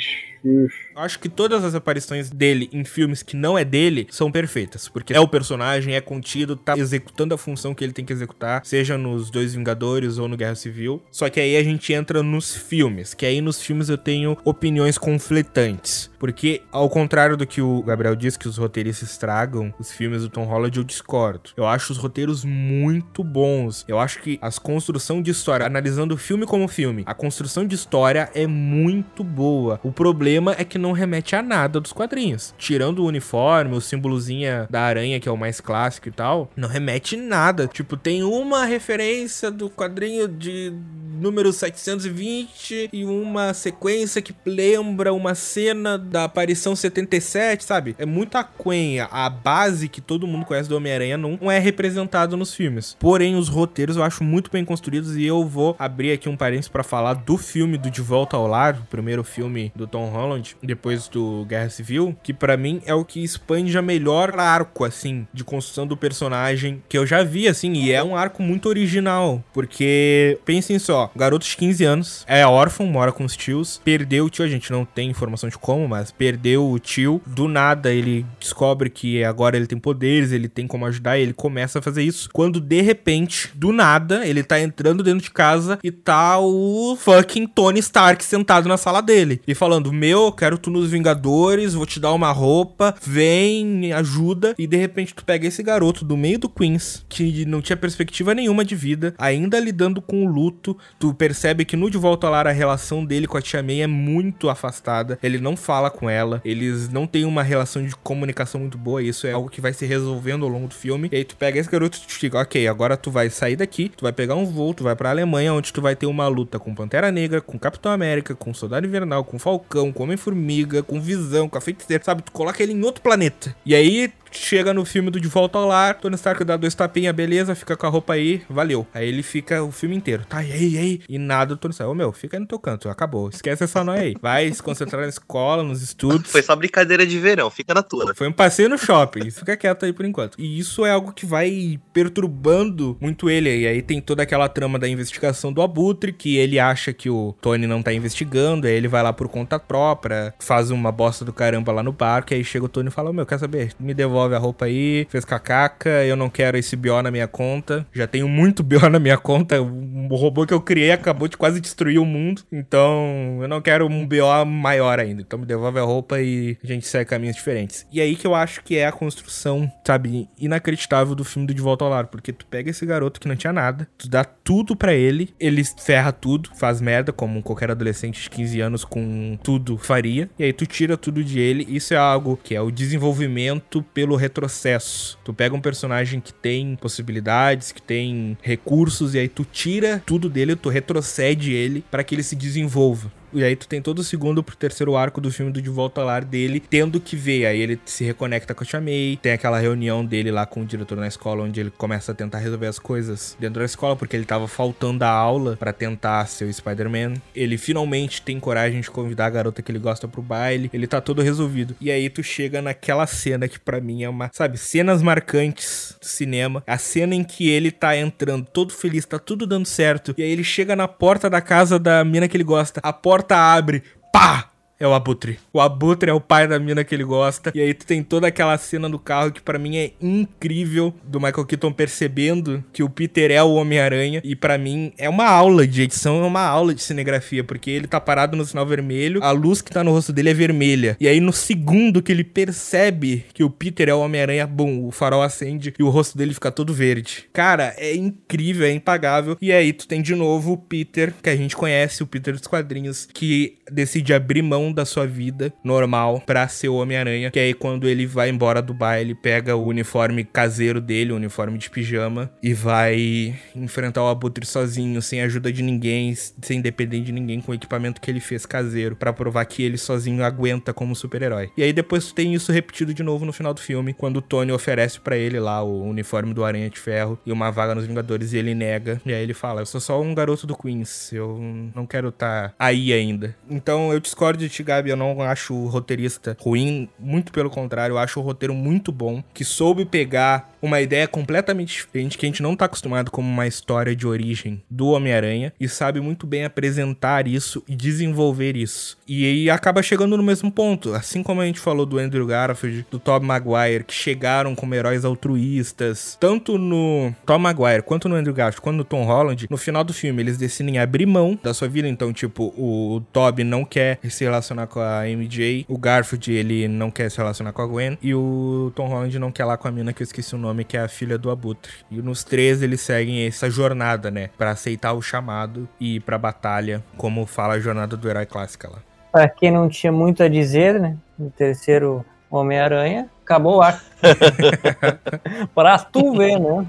Acho 0.95 1.19
que 1.19 1.29
todas 1.29 1.63
as 1.63 1.73
aparições 1.73 2.29
dele 2.29 2.69
em 2.73 2.83
filmes 2.83 3.23
que 3.23 3.35
não 3.35 3.57
é 3.57 3.63
dele 3.63 4.07
são 4.09 4.29
perfeitas, 4.29 4.89
porque 4.89 5.13
é 5.13 5.19
o 5.19 5.27
personagem, 5.27 5.95
é 5.95 6.01
contido, 6.01 6.57
tá 6.57 6.77
executando 6.77 7.33
a 7.33 7.37
função 7.37 7.73
que 7.73 7.81
ele 7.81 7.93
tem 7.93 8.03
que 8.03 8.11
executar, 8.11 8.61
seja 8.65 8.97
nos 8.97 9.29
Dois 9.29 9.55
Vingadores 9.55 10.17
ou 10.17 10.27
no 10.27 10.35
Guerra 10.35 10.55
Civil. 10.55 11.01
Só 11.09 11.29
que 11.29 11.39
aí 11.39 11.55
a 11.55 11.63
gente 11.63 11.93
entra 11.93 12.21
nos 12.21 12.53
filmes, 12.53 13.13
que 13.13 13.25
aí 13.25 13.39
nos 13.39 13.61
filmes 13.61 13.87
eu 13.87 13.97
tenho 13.97 14.37
opiniões 14.43 14.97
conflitantes, 14.97 16.11
porque 16.19 16.61
ao 16.71 16.89
contrário 16.89 17.37
do 17.37 17.47
que 17.47 17.61
o 17.61 17.81
Gabriel 17.81 18.15
disse 18.15 18.37
que 18.37 18.47
os 18.49 18.57
roteiristas 18.57 18.92
estragam 19.01 19.73
os 19.79 19.91
filmes 19.91 20.21
do 20.21 20.29
Tom 20.29 20.43
Holland, 20.43 20.77
eu 20.77 20.83
discordo. 20.83 21.51
Eu 21.55 21.65
acho 21.65 21.91
os 21.91 21.97
roteiros 21.97 22.43
muito 22.43 23.23
bons. 23.23 23.85
Eu 23.87 23.99
acho 23.99 24.21
que 24.21 24.37
as 24.41 24.59
construção 24.59 25.21
de 25.21 25.31
história, 25.31 25.65
analisando 25.65 26.15
o 26.15 26.17
filme 26.17 26.45
como 26.45 26.67
filme, 26.67 27.03
a 27.05 27.13
construção 27.13 27.65
de 27.65 27.75
história 27.75 28.29
é 28.33 28.47
muito 28.47 29.23
boa. 29.23 29.79
O 29.83 29.91
problema 29.91 30.55
é 30.57 30.63
que 30.63 30.77
não 30.77 30.91
remete 30.91 31.35
a 31.35 31.41
nada 31.41 31.79
dos 31.79 31.93
quadrinhos. 31.93 32.53
Tirando 32.57 32.99
o 32.99 33.05
uniforme, 33.05 33.75
o 33.75 33.81
símbolozinha 33.81 34.67
da 34.69 34.81
aranha, 34.81 35.19
que 35.19 35.27
é 35.27 35.31
o 35.31 35.37
mais 35.37 35.59
clássico 35.59 36.07
e 36.07 36.11
tal, 36.11 36.49
não 36.55 36.69
remete 36.69 37.15
nada. 37.15 37.67
Tipo, 37.67 37.97
tem 37.97 38.23
uma 38.23 38.65
referência 38.65 39.51
do 39.51 39.69
quadrinho 39.69 40.27
de 40.27 40.73
número 41.19 41.53
720 41.53 42.89
e 42.91 43.05
uma 43.05 43.53
sequência 43.53 44.21
que 44.21 44.35
lembra 44.45 45.13
uma 45.13 45.35
cena 45.35 45.97
da 45.97 46.25
aparição 46.25 46.75
77, 46.75 47.63
sabe? 47.63 47.95
É 47.97 48.05
muito 48.05 48.37
aquenha. 48.83 49.07
A 49.11 49.29
base 49.29 49.87
que 49.87 50.01
todo 50.01 50.27
mundo 50.27 50.45
conhece 50.45 50.69
do 50.69 50.75
Homem-Aranha 50.75 51.17
não 51.17 51.51
é 51.51 51.57
representado 51.59 52.35
nos 52.35 52.53
filmes. 52.53 52.95
Porém, 52.99 53.35
os 53.35 53.47
roteiros 53.47 53.95
eu 53.95 54.03
acho 54.03 54.23
muito 54.23 54.51
bem 54.51 54.65
construídos 54.65 55.15
e 55.15 55.25
eu 55.25 55.45
vou 55.45 55.75
abrir 55.79 56.11
aqui 56.11 56.27
um 56.27 56.35
parênteses 56.35 56.67
para 56.67 56.83
falar 56.83 57.13
do 57.13 57.37
filme 57.37 57.77
do 57.77 57.89
De 57.89 58.01
Volta 58.01 58.37
ao 58.37 58.47
Lar, 58.47 58.75
o 58.75 58.85
primeiro 58.85 59.23
filme 59.23 59.71
do 59.75 59.87
Tom 59.87 60.09
Holland, 60.09 60.55
depois 60.61 61.07
do 61.07 61.45
Guerra 61.45 61.69
Civil, 61.69 62.15
que 62.21 62.33
para 62.33 62.57
mim 62.57 62.81
é 62.85 62.93
o 62.93 63.05
que 63.05 63.23
expande 63.23 63.77
a 63.77 63.81
melhor 63.81 64.37
arco, 64.39 64.83
assim, 64.83 65.27
de 65.33 65.43
construção 65.43 65.87
do 65.87 65.95
personagem 65.95 66.83
que 66.89 66.97
eu 66.97 67.05
já 67.05 67.23
vi, 67.23 67.47
assim, 67.47 67.73
e 67.73 67.91
é 67.91 68.03
um 68.03 68.15
arco 68.15 68.41
muito 68.41 68.67
original, 68.67 69.43
porque 69.53 70.37
pensem 70.45 70.77
só, 70.79 71.11
garoto 71.15 71.45
de 71.45 71.55
15 71.55 71.83
anos, 71.83 72.25
é 72.27 72.45
órfão, 72.45 72.85
mora 72.85 73.11
com 73.11 73.23
os 73.23 73.37
tios, 73.37 73.79
perdeu 73.83 74.25
o 74.25 74.29
tio, 74.29 74.45
a 74.45 74.47
gente 74.47 74.71
não 74.71 74.85
tem 74.85 75.09
informação 75.09 75.49
de 75.49 75.57
como, 75.57 75.87
mas 75.87 76.11
perdeu 76.11 76.69
o 76.69 76.79
tio. 76.79 77.21
Do 77.25 77.47
nada 77.47 77.91
ele 77.91 78.25
descobre 78.39 78.72
que 78.89 79.23
agora 79.23 79.57
ele 79.57 79.67
tem 79.67 79.77
poderes, 79.77 80.31
ele 80.31 80.47
tem 80.47 80.67
como 80.67 80.85
ajudar, 80.85 81.17
ele 81.17 81.33
começa 81.33 81.79
a 81.79 81.81
fazer 81.81 82.03
isso. 82.03 82.29
Quando 82.31 82.59
de 82.59 82.81
repente, 82.81 83.49
do 83.55 83.71
nada, 83.71 84.25
ele 84.27 84.43
tá 84.43 84.59
entrando 84.59 85.03
dentro 85.03 85.23
de 85.23 85.31
casa 85.31 85.79
e 85.83 85.91
tá 85.91 86.39
o 86.39 86.95
fucking 86.99 87.47
Tony 87.47 87.79
Stark 87.79 88.23
sentado 88.23 88.67
na 88.67 88.77
sala 88.77 89.01
dele 89.01 89.41
e 89.47 89.55
falando: 89.55 89.91
Meu, 89.91 90.31
quero 90.31 90.57
tu 90.57 90.69
nos 90.69 90.89
Vingadores, 90.89 91.73
vou 91.73 91.85
te 91.85 91.99
dar 91.99 92.13
uma 92.13 92.31
roupa, 92.31 92.95
vem, 93.01 93.91
ajuda. 93.93 94.53
E 94.57 94.67
de 94.67 94.77
repente 94.77 95.13
tu 95.13 95.25
pega 95.25 95.47
esse 95.47 95.63
garoto 95.63 96.05
do 96.05 96.15
meio 96.15 96.37
do 96.37 96.49
Queens, 96.49 97.05
que 97.09 97.45
não 97.45 97.61
tinha 97.61 97.77
perspectiva 97.77 98.35
nenhuma 98.35 98.63
de 98.63 98.75
vida, 98.75 99.13
ainda 99.17 99.59
lidando 99.59 100.01
com 100.01 100.25
o 100.25 100.29
luto, 100.29 100.77
tu 100.99 101.13
percebe 101.13 101.65
que 101.65 101.75
no 101.75 101.89
De 101.89 101.97
Volta 101.97 102.29
lá 102.29 102.43
a 102.43 102.51
relação 102.51 103.05
dele 103.05 103.27
com 103.27 103.37
a 103.37 103.41
Tia 103.41 103.63
May 103.63 103.81
é 103.81 103.87
muito 103.87 104.49
afastada. 104.49 105.17
Ele 105.21 105.39
não 105.39 105.55
fala 105.55 105.89
com 105.89 106.09
ela, 106.09 106.41
eles 106.43 106.89
não 106.89 107.07
têm 107.07 107.25
uma 107.25 107.43
relação 107.43 107.83
de 107.83 107.95
comunicação 107.95 108.62
muito 108.63 108.77
boa. 108.77 109.01
Isso 109.01 109.27
é 109.27 109.31
algo 109.31 109.49
que 109.49 109.61
vai 109.61 109.73
se 109.73 109.85
resolvendo 109.85 110.43
ao 110.43 110.49
longo 110.49 110.67
do 110.67 110.73
filme. 110.73 111.09
E 111.11 111.15
aí 111.15 111.23
tu 111.23 111.35
pega 111.35 111.59
esse 111.59 111.69
garoto 111.69 111.97
e 111.97 112.07
te 112.07 112.19
diga, 112.19 112.39
ok, 112.39 112.67
agora 112.67 112.97
tu 112.97 113.11
vai 113.11 113.29
sair 113.29 113.55
daqui, 113.55 113.91
tu 113.95 114.03
vai 114.03 114.11
pegar 114.11 114.35
um 114.35 114.45
voo, 114.45 114.73
tu 114.73 114.83
vai 114.83 114.95
pra 114.95 115.09
Alemanha, 115.09 115.53
onde 115.53 115.71
tu 115.71 115.81
vai 115.81 115.95
ter 115.95 116.05
uma 116.05 116.27
luta 116.27 116.59
com 116.59 116.73
Pantera 116.73 117.11
Negra, 117.11 117.41
com 117.41 117.59
Capitão 117.59 117.91
América, 117.91 118.35
com 118.35 118.53
Soldado 118.53 118.85
Invernal, 118.85 119.23
com 119.23 119.37
Falcão, 119.37 119.91
com 119.91 120.03
Homem-Formiga, 120.03 120.81
com 120.83 120.99
Visão, 120.99 121.47
com 121.47 121.57
a 121.57 121.61
Feiticeira, 121.61 122.03
sabe? 122.03 122.23
Tu 122.23 122.31
coloca 122.31 122.61
ele 122.61 122.73
em 122.73 122.83
outro 122.83 123.01
planeta. 123.01 123.55
E 123.65 123.75
aí 123.75 124.11
chega 124.33 124.73
no 124.73 124.85
filme 124.85 125.09
do 125.09 125.19
De 125.19 125.27
Volta 125.27 125.57
ao 125.57 125.67
Lar, 125.67 125.99
Tony 125.99 126.15
Stark 126.15 126.43
dá 126.43 126.57
dois 126.57 126.75
tapinhas, 126.75 127.13
beleza, 127.15 127.55
fica 127.55 127.75
com 127.75 127.85
a 127.85 127.89
roupa 127.89 128.13
aí, 128.13 128.41
valeu. 128.49 128.85
Aí 128.93 129.07
ele 129.07 129.23
fica 129.23 129.63
o 129.63 129.71
filme 129.71 129.95
inteiro, 129.95 130.25
tá, 130.27 130.43
e 130.43 130.51
aí, 130.51 130.73
e 130.73 130.77
aí? 130.77 131.01
E 131.07 131.17
nada, 131.17 131.53
o 131.53 131.57
Tony 131.57 131.71
Stark, 131.71 131.91
ô 131.91 131.95
meu, 131.95 132.11
fica 132.11 132.37
aí 132.37 132.41
no 132.41 132.47
teu 132.47 132.59
canto, 132.59 132.89
acabou, 132.89 133.29
esquece 133.29 133.63
essa 133.63 133.83
noia 133.83 134.01
aí. 134.01 134.15
Vai 134.21 134.51
se 134.51 134.61
concentrar 134.61 135.01
na 135.01 135.09
escola, 135.09 135.63
nos 135.63 135.81
estudos. 135.81 136.31
Foi 136.31 136.41
só 136.41 136.55
brincadeira 136.55 137.05
de 137.05 137.19
verão, 137.19 137.49
fica 137.49 137.73
na 137.73 137.83
tua. 137.83 138.13
Foi 138.15 138.27
um 138.27 138.31
passeio 138.31 138.69
no 138.69 138.77
shopping, 138.77 139.29
fica 139.31 139.55
quieto 139.55 139.85
aí 139.85 139.93
por 139.93 140.05
enquanto. 140.05 140.39
E 140.39 140.59
isso 140.59 140.85
é 140.85 140.91
algo 140.91 141.13
que 141.13 141.25
vai 141.25 141.79
perturbando 141.91 142.97
muito 142.99 143.29
ele. 143.29 143.49
E 143.55 143.67
aí 143.67 143.81
tem 143.81 144.01
toda 144.01 144.23
aquela 144.23 144.49
trama 144.49 144.79
da 144.79 144.87
investigação 144.87 145.51
do 145.51 145.61
Abutre, 145.61 146.13
que 146.13 146.37
ele 146.37 146.59
acha 146.59 146.93
que 146.93 147.09
o 147.09 147.35
Tony 147.41 147.67
não 147.67 147.81
tá 147.81 147.93
investigando, 147.93 148.67
aí 148.67 148.73
ele 148.73 148.87
vai 148.87 149.03
lá 149.03 149.13
por 149.13 149.27
conta 149.27 149.59
própria, 149.59 150.33
faz 150.39 150.71
uma 150.71 150.91
bosta 150.91 151.25
do 151.25 151.33
caramba 151.33 151.71
lá 151.71 151.83
no 151.83 151.91
barco, 151.91 152.33
aí 152.33 152.43
chega 152.43 152.65
o 152.65 152.69
Tony 152.69 152.89
e 152.89 152.91
fala: 152.91 153.13
Meu, 153.13 153.25
quer 153.25 153.39
saber? 153.39 153.71
Me 153.79 153.93
devolve 153.93 154.22
a 154.31 154.37
roupa 154.37 154.65
aí, 154.65 155.07
fez 155.09 155.25
cacaca, 155.25 155.89
eu 156.03 156.15
não 156.15 156.29
quero 156.29 156.57
esse 156.57 156.75
BO 156.75 157.01
na 157.01 157.11
minha 157.11 157.27
conta. 157.27 157.85
Já 157.91 158.07
tenho 158.07 158.27
muito 158.27 158.61
BO 158.63 158.89
na 158.89 158.99
minha 158.99 159.17
conta. 159.17 159.61
O 159.61 160.15
robô 160.15 160.45
que 160.45 160.53
eu 160.53 160.61
criei 160.61 160.91
acabou 160.91 161.27
de 161.27 161.37
quase 161.37 161.59
destruir 161.59 161.99
o 161.99 162.05
mundo. 162.05 162.43
Então, 162.51 163.39
eu 163.41 163.47
não 163.47 163.61
quero 163.61 163.87
um 163.87 164.07
BO 164.07 164.45
maior 164.45 164.99
ainda. 164.99 165.21
Então 165.21 165.39
me 165.39 165.45
devolve 165.45 165.79
a 165.79 165.83
roupa 165.83 166.21
e 166.21 166.57
a 166.63 166.67
gente 166.67 166.87
segue 166.87 167.09
caminhos 167.09 167.35
diferentes. 167.35 167.85
E 167.91 167.99
aí 167.99 168.15
que 168.15 168.27
eu 168.27 168.35
acho 168.35 168.63
que 168.63 168.77
é 168.77 168.87
a 168.87 168.91
construção, 168.91 169.71
sabe, 169.85 170.29
inacreditável 170.37 171.15
do 171.15 171.23
filme 171.23 171.47
do 171.47 171.53
De 171.53 171.61
Volta 171.61 171.83
ao 171.83 171.91
Lar. 171.91 172.07
Porque 172.07 172.31
tu 172.31 172.45
pega 172.45 172.69
esse 172.69 172.85
garoto 172.85 173.19
que 173.19 173.27
não 173.27 173.35
tinha 173.35 173.53
nada, 173.53 173.87
tu 173.97 174.09
dá 174.09 174.23
tudo 174.23 174.75
para 174.75 174.93
ele, 174.93 175.33
ele 175.39 175.63
ferra 175.63 176.11
tudo, 176.11 176.49
faz 176.55 176.81
merda, 176.81 177.11
como 177.11 177.41
qualquer 177.41 177.71
adolescente 177.71 178.21
de 178.23 178.29
15 178.29 178.61
anos 178.61 178.85
com 178.85 179.37
tudo 179.41 179.77
faria. 179.77 180.29
E 180.37 180.43
aí 180.43 180.53
tu 180.53 180.65
tira 180.65 180.97
tudo 180.97 181.23
de 181.23 181.39
ele. 181.39 181.65
Isso 181.69 181.93
é 181.93 181.97
algo 181.97 182.39
que 182.41 182.55
é 182.55 182.61
o 182.61 182.71
desenvolvimento 182.71 183.83
pelo 183.93 184.12
pelo 184.13 184.15
retrocesso. 184.15 185.17
Tu 185.23 185.33
pega 185.33 185.55
um 185.55 185.61
personagem 185.61 186.19
que 186.19 186.33
tem 186.33 186.75
possibilidades, 186.75 187.71
que 187.71 187.81
tem 187.81 188.37
recursos, 188.41 189.15
e 189.15 189.19
aí 189.19 189.27
tu 189.27 189.45
tira 189.51 190.01
tudo 190.05 190.29
dele, 190.29 190.55
tu 190.55 190.69
retrocede 190.69 191.51
ele 191.51 191.83
para 191.89 192.03
que 192.03 192.15
ele 192.15 192.23
se 192.23 192.35
desenvolva. 192.35 193.11
E 193.33 193.43
aí 193.43 193.55
tu 193.55 193.67
tem 193.67 193.81
todo 193.81 193.99
o 193.99 194.03
segundo 194.03 194.43
pro 194.43 194.55
terceiro 194.55 194.95
arco 194.95 195.19
do 195.19 195.31
filme 195.31 195.51
do 195.51 195.61
De 195.61 195.69
Volta 195.69 196.01
ao 196.01 196.07
Lar 196.07 196.23
dele, 196.23 196.59
tendo 196.59 196.99
que 196.99 197.15
ver. 197.15 197.45
Aí 197.45 197.59
ele 197.59 197.79
se 197.85 198.03
reconecta 198.03 198.53
com 198.53 198.63
a 198.63 198.81
May, 198.81 199.19
tem 199.21 199.31
aquela 199.31 199.59
reunião 199.59 200.05
dele 200.05 200.31
lá 200.31 200.45
com 200.45 200.61
o 200.61 200.65
diretor 200.65 200.97
na 200.97 201.07
escola, 201.07 201.43
onde 201.43 201.59
ele 201.59 201.71
começa 201.71 202.11
a 202.11 202.15
tentar 202.15 202.39
resolver 202.39 202.67
as 202.67 202.79
coisas 202.79 203.35
dentro 203.39 203.59
da 203.59 203.65
escola, 203.65 203.95
porque 203.95 204.15
ele 204.15 204.25
tava 204.25 204.47
faltando 204.47 205.03
a 205.03 205.09
aula 205.09 205.57
para 205.57 205.73
tentar 205.73 206.25
ser 206.27 206.45
o 206.45 206.53
Spider-Man. 206.53 207.13
Ele 207.35 207.57
finalmente 207.57 208.21
tem 208.21 208.39
coragem 208.39 208.81
de 208.81 208.89
convidar 208.89 209.25
a 209.25 209.29
garota 209.29 209.61
que 209.61 209.71
ele 209.71 209.79
gosta 209.79 210.07
pro 210.07 210.21
baile. 210.21 210.69
Ele 210.73 210.87
tá 210.87 211.01
todo 211.01 211.21
resolvido. 211.21 211.75
E 211.79 211.91
aí 211.91 212.09
tu 212.09 212.23
chega 212.23 212.61
naquela 212.61 213.07
cena 213.07 213.47
que 213.47 213.59
para 213.59 213.81
mim 213.81 214.03
é 214.03 214.09
uma, 214.09 214.29
sabe, 214.33 214.57
cenas 214.57 215.01
marcantes 215.01 215.97
do 215.99 216.05
cinema. 216.05 216.63
A 216.67 216.77
cena 216.77 217.15
em 217.15 217.23
que 217.23 217.49
ele 217.49 217.71
tá 217.71 217.97
entrando 217.97 218.45
todo 218.45 218.73
feliz, 218.73 219.05
tá 219.05 219.19
tudo 219.19 219.47
dando 219.47 219.65
certo. 219.65 220.13
E 220.17 220.23
aí 220.23 220.29
ele 220.29 220.43
chega 220.43 220.75
na 220.75 220.87
porta 220.87 221.29
da 221.29 221.41
casa 221.41 221.79
da 221.79 222.03
mina 222.03 222.27
que 222.27 222.37
ele 222.37 222.43
gosta. 222.43 222.79
A 222.83 222.93
porta 222.93 223.22
porta 223.23 223.37
abre, 223.37 223.83
pá! 224.11 224.52
É 224.83 224.87
o 224.87 224.93
Abutre. 224.93 225.39
O 225.53 225.61
Abutre 225.61 226.09
é 226.09 226.13
o 226.13 226.19
pai 226.19 226.47
da 226.47 226.59
mina 226.59 226.83
que 226.83 226.93
ele 226.93 227.05
gosta. 227.05 227.51
E 227.55 227.61
aí 227.61 227.73
tu 227.73 227.85
tem 227.85 228.03
toda 228.03 228.27
aquela 228.27 228.57
cena 228.57 228.89
do 228.89 228.99
carro 228.99 229.31
que 229.31 229.41
para 229.41 229.57
mim 229.57 229.77
é 229.77 229.91
incrível 230.01 230.93
do 231.05 231.21
Michael 231.21 231.45
Keaton 231.45 231.71
percebendo 231.71 232.63
que 232.73 232.83
o 232.83 232.89
Peter 232.89 233.31
é 233.31 233.41
o 233.41 233.53
Homem-Aranha. 233.53 234.21
E 234.23 234.35
para 234.35 234.57
mim 234.57 234.91
é 234.97 235.07
uma 235.07 235.25
aula 235.25 235.65
de 235.65 235.83
edição, 235.83 236.21
é 236.21 236.27
uma 236.27 236.45
aula 236.45 236.75
de 236.75 236.81
cinegrafia, 236.81 237.43
porque 237.43 237.71
ele 237.71 237.87
tá 237.87 237.99
parado 237.99 238.35
no 238.35 238.45
sinal 238.45 238.65
vermelho, 238.65 239.23
a 239.23 239.31
luz 239.31 239.61
que 239.61 239.71
tá 239.71 239.83
no 239.83 239.91
rosto 239.91 240.11
dele 240.11 240.31
é 240.31 240.33
vermelha. 240.33 240.97
E 240.99 241.07
aí 241.07 241.21
no 241.21 241.31
segundo 241.31 242.01
que 242.01 242.11
ele 242.11 242.23
percebe 242.23 243.25
que 243.33 243.43
o 243.43 243.49
Peter 243.49 243.87
é 243.87 243.93
o 243.93 244.01
Homem-Aranha, 244.01 244.45
bum, 244.45 244.85
o 244.85 244.91
farol 244.91 245.21
acende 245.21 245.73
e 245.79 245.83
o 245.83 245.89
rosto 245.89 246.17
dele 246.17 246.33
fica 246.33 246.51
todo 246.51 246.73
verde. 246.73 247.25
Cara, 247.31 247.73
é 247.77 247.95
incrível, 247.95 248.67
é 248.67 248.71
impagável. 248.71 249.37
E 249.41 249.53
aí 249.53 249.71
tu 249.71 249.87
tem 249.87 250.01
de 250.01 250.13
novo 250.13 250.53
o 250.53 250.57
Peter, 250.57 251.13
que 251.23 251.29
a 251.29 251.35
gente 251.37 251.55
conhece, 251.55 252.03
o 252.03 252.07
Peter 252.07 252.33
dos 252.33 252.47
quadrinhos, 252.47 253.07
que 253.13 253.59
decide 253.71 254.13
abrir 254.13 254.41
mão 254.41 254.72
da 254.73 254.85
sua 254.85 255.05
vida 255.05 255.53
normal 255.63 256.21
pra 256.25 256.47
ser 256.47 256.69
o 256.69 256.75
Homem-Aranha. 256.75 257.31
Que 257.31 257.39
aí 257.39 257.53
quando 257.53 257.87
ele 257.87 258.05
vai 258.05 258.29
embora 258.29 258.61
do 258.61 258.73
baile, 258.73 259.15
pega 259.15 259.55
o 259.55 259.65
uniforme 259.65 260.23
caseiro 260.23 260.81
dele, 260.81 261.13
o 261.13 261.15
uniforme 261.15 261.57
de 261.57 261.69
pijama, 261.69 262.31
e 262.41 262.53
vai 262.53 263.35
enfrentar 263.55 264.03
o 264.03 264.07
Abutre 264.07 264.45
sozinho, 264.45 265.01
sem 265.01 265.21
ajuda 265.21 265.51
de 265.51 265.61
ninguém, 265.61 266.13
sem 266.41 266.61
depender 266.61 267.01
de 267.01 267.11
ninguém, 267.11 267.41
com 267.41 267.51
o 267.51 267.55
equipamento 267.55 268.01
que 268.01 268.09
ele 268.09 268.19
fez 268.19 268.45
caseiro, 268.45 268.95
para 268.95 269.13
provar 269.13 269.45
que 269.45 269.63
ele 269.63 269.77
sozinho 269.77 270.23
aguenta 270.23 270.73
como 270.73 270.95
super-herói. 270.95 271.51
E 271.57 271.63
aí 271.63 271.73
depois 271.73 272.11
tem 272.11 272.33
isso 272.33 272.51
repetido 272.51 272.93
de 272.93 273.03
novo 273.03 273.25
no 273.25 273.33
final 273.33 273.53
do 273.53 273.61
filme, 273.61 273.93
quando 273.93 274.17
o 274.17 274.21
Tony 274.21 274.51
oferece 274.51 274.99
para 274.99 275.17
ele 275.17 275.39
lá 275.39 275.63
o 275.63 275.83
uniforme 275.83 276.33
do 276.33 276.43
Aranha 276.43 276.69
de 276.69 276.79
Ferro 276.79 277.19
e 277.25 277.31
uma 277.31 277.51
vaga 277.51 277.75
nos 277.75 277.85
Vingadores 277.85 278.33
e 278.33 278.37
ele 278.37 278.55
nega. 278.55 279.01
E 279.05 279.13
aí 279.13 279.23
ele 279.23 279.33
fala: 279.33 279.61
Eu 279.61 279.65
sou 279.65 279.81
só 279.81 280.01
um 280.01 280.13
garoto 280.13 280.47
do 280.47 280.55
Queens, 280.55 281.11
eu 281.11 281.39
não 281.75 281.85
quero 281.85 282.09
estar 282.09 282.49
tá 282.49 282.55
aí 282.57 282.93
ainda. 282.93 283.35
Então 283.49 283.91
eu 283.91 283.99
discordo 283.99 284.39
de 284.39 284.49
ti, 284.49 284.62
Gabi, 284.63 284.89
eu 284.89 284.97
não 284.97 285.21
acho 285.21 285.53
o 285.53 285.67
roteirista 285.67 286.35
ruim, 286.39 286.89
muito 286.99 287.31
pelo 287.31 287.49
contrário, 287.49 287.93
eu 287.93 287.97
acho 287.97 288.19
o 288.19 288.23
roteiro 288.23 288.53
muito 288.53 288.91
bom, 288.91 289.23
que 289.33 289.43
soube 289.43 289.85
pegar 289.85 290.52
uma 290.63 290.79
ideia 290.79 291.05
completamente 291.09 291.73
diferente, 291.73 292.17
que 292.17 292.25
a 292.25 292.29
gente 292.29 292.41
não 292.41 292.55
tá 292.55 292.65
acostumado 292.65 293.11
como 293.11 293.29
uma 293.29 293.45
história 293.45 293.93
de 293.93 294.07
origem 294.07 294.63
do 294.69 294.87
Homem-Aranha, 294.87 295.51
e 295.59 295.67
sabe 295.67 295.99
muito 295.99 296.25
bem 296.25 296.45
apresentar 296.45 297.27
isso 297.27 297.61
e 297.67 297.75
desenvolver 297.75 298.55
isso. 298.55 298.97
E 299.05 299.25
aí 299.25 299.49
acaba 299.49 299.83
chegando 299.83 300.15
no 300.15 300.23
mesmo 300.23 300.49
ponto, 300.49 300.93
assim 300.93 301.21
como 301.21 301.41
a 301.41 301.45
gente 301.45 301.59
falou 301.59 301.85
do 301.85 301.99
Andrew 301.99 302.25
Garfield, 302.25 302.85
do 302.89 302.97
Tobey 302.97 303.27
Maguire, 303.27 303.83
que 303.83 303.93
chegaram 303.93 304.55
como 304.55 304.73
heróis 304.73 305.03
altruístas, 305.03 306.17
tanto 306.17 306.57
no 306.57 307.13
Tom 307.25 307.39
Maguire 307.39 307.83
quanto 307.83 308.07
no 308.07 308.15
Andrew 308.15 308.33
Garfield, 308.33 308.61
quanto 308.61 308.77
no 308.77 308.85
Tom 308.85 309.03
Holland, 309.03 309.47
no 309.49 309.57
final 309.57 309.83
do 309.83 309.93
filme 309.93 310.21
eles 310.21 310.37
decidem 310.37 310.79
abrir 310.79 311.05
mão 311.05 311.37
da 311.43 311.53
sua 311.53 311.67
vida, 311.67 311.89
então 311.89 312.13
tipo, 312.13 312.53
o 312.57 313.03
Tobey 313.11 313.43
não 313.43 313.65
quer 313.65 313.99
se 314.09 314.23
relacionar 314.23 314.67
com 314.67 314.79
a 314.79 315.03
MJ, 315.09 315.65
o 315.67 315.77
Garfield 315.77 316.31
ele 316.31 316.69
não 316.69 316.89
quer 316.89 317.11
se 317.11 317.17
relacionar 317.17 317.51
com 317.51 317.61
a 317.61 317.67
Gwen, 317.67 317.97
e 318.01 318.15
o 318.15 318.71
Tom 318.73 318.87
Holland 318.87 319.19
não 319.19 319.29
quer 319.29 319.43
lá 319.43 319.57
com 319.57 319.67
a 319.67 319.71
mina 319.71 319.91
que 319.91 320.01
eu 320.01 320.05
esqueci 320.05 320.33
o 320.33 320.37
nome 320.37 320.52
nome, 320.53 320.63
que 320.63 320.77
é 320.77 320.81
a 320.81 320.87
filha 320.87 321.17
do 321.17 321.31
Abutre. 321.31 321.73
E 321.89 322.01
nos 322.01 322.23
três 322.23 322.61
eles 322.61 322.79
seguem 322.81 323.25
essa 323.25 323.49
jornada, 323.49 324.11
né? 324.11 324.29
Para 324.37 324.51
aceitar 324.51 324.93
o 324.93 325.01
chamado 325.01 325.67
e 325.79 325.95
ir 325.95 325.99
pra 326.01 326.17
batalha, 326.17 326.83
como 326.95 327.25
fala 327.25 327.55
a 327.55 327.59
jornada 327.59 327.97
do 327.97 328.07
herói 328.07 328.25
clássica 328.25 328.69
lá. 328.69 328.77
Pra 329.11 329.27
quem 329.27 329.51
não 329.51 329.67
tinha 329.67 329.91
muito 329.91 330.23
a 330.23 330.27
dizer, 330.27 330.79
né? 330.79 330.95
No 331.17 331.29
terceiro 331.31 332.05
Homem-Aranha, 332.29 333.09
acabou 333.23 333.57
o 333.57 333.61
ar. 333.61 333.83
pra 335.53 335.79
tu 335.79 336.13
ver, 336.13 336.39
né? 336.39 336.65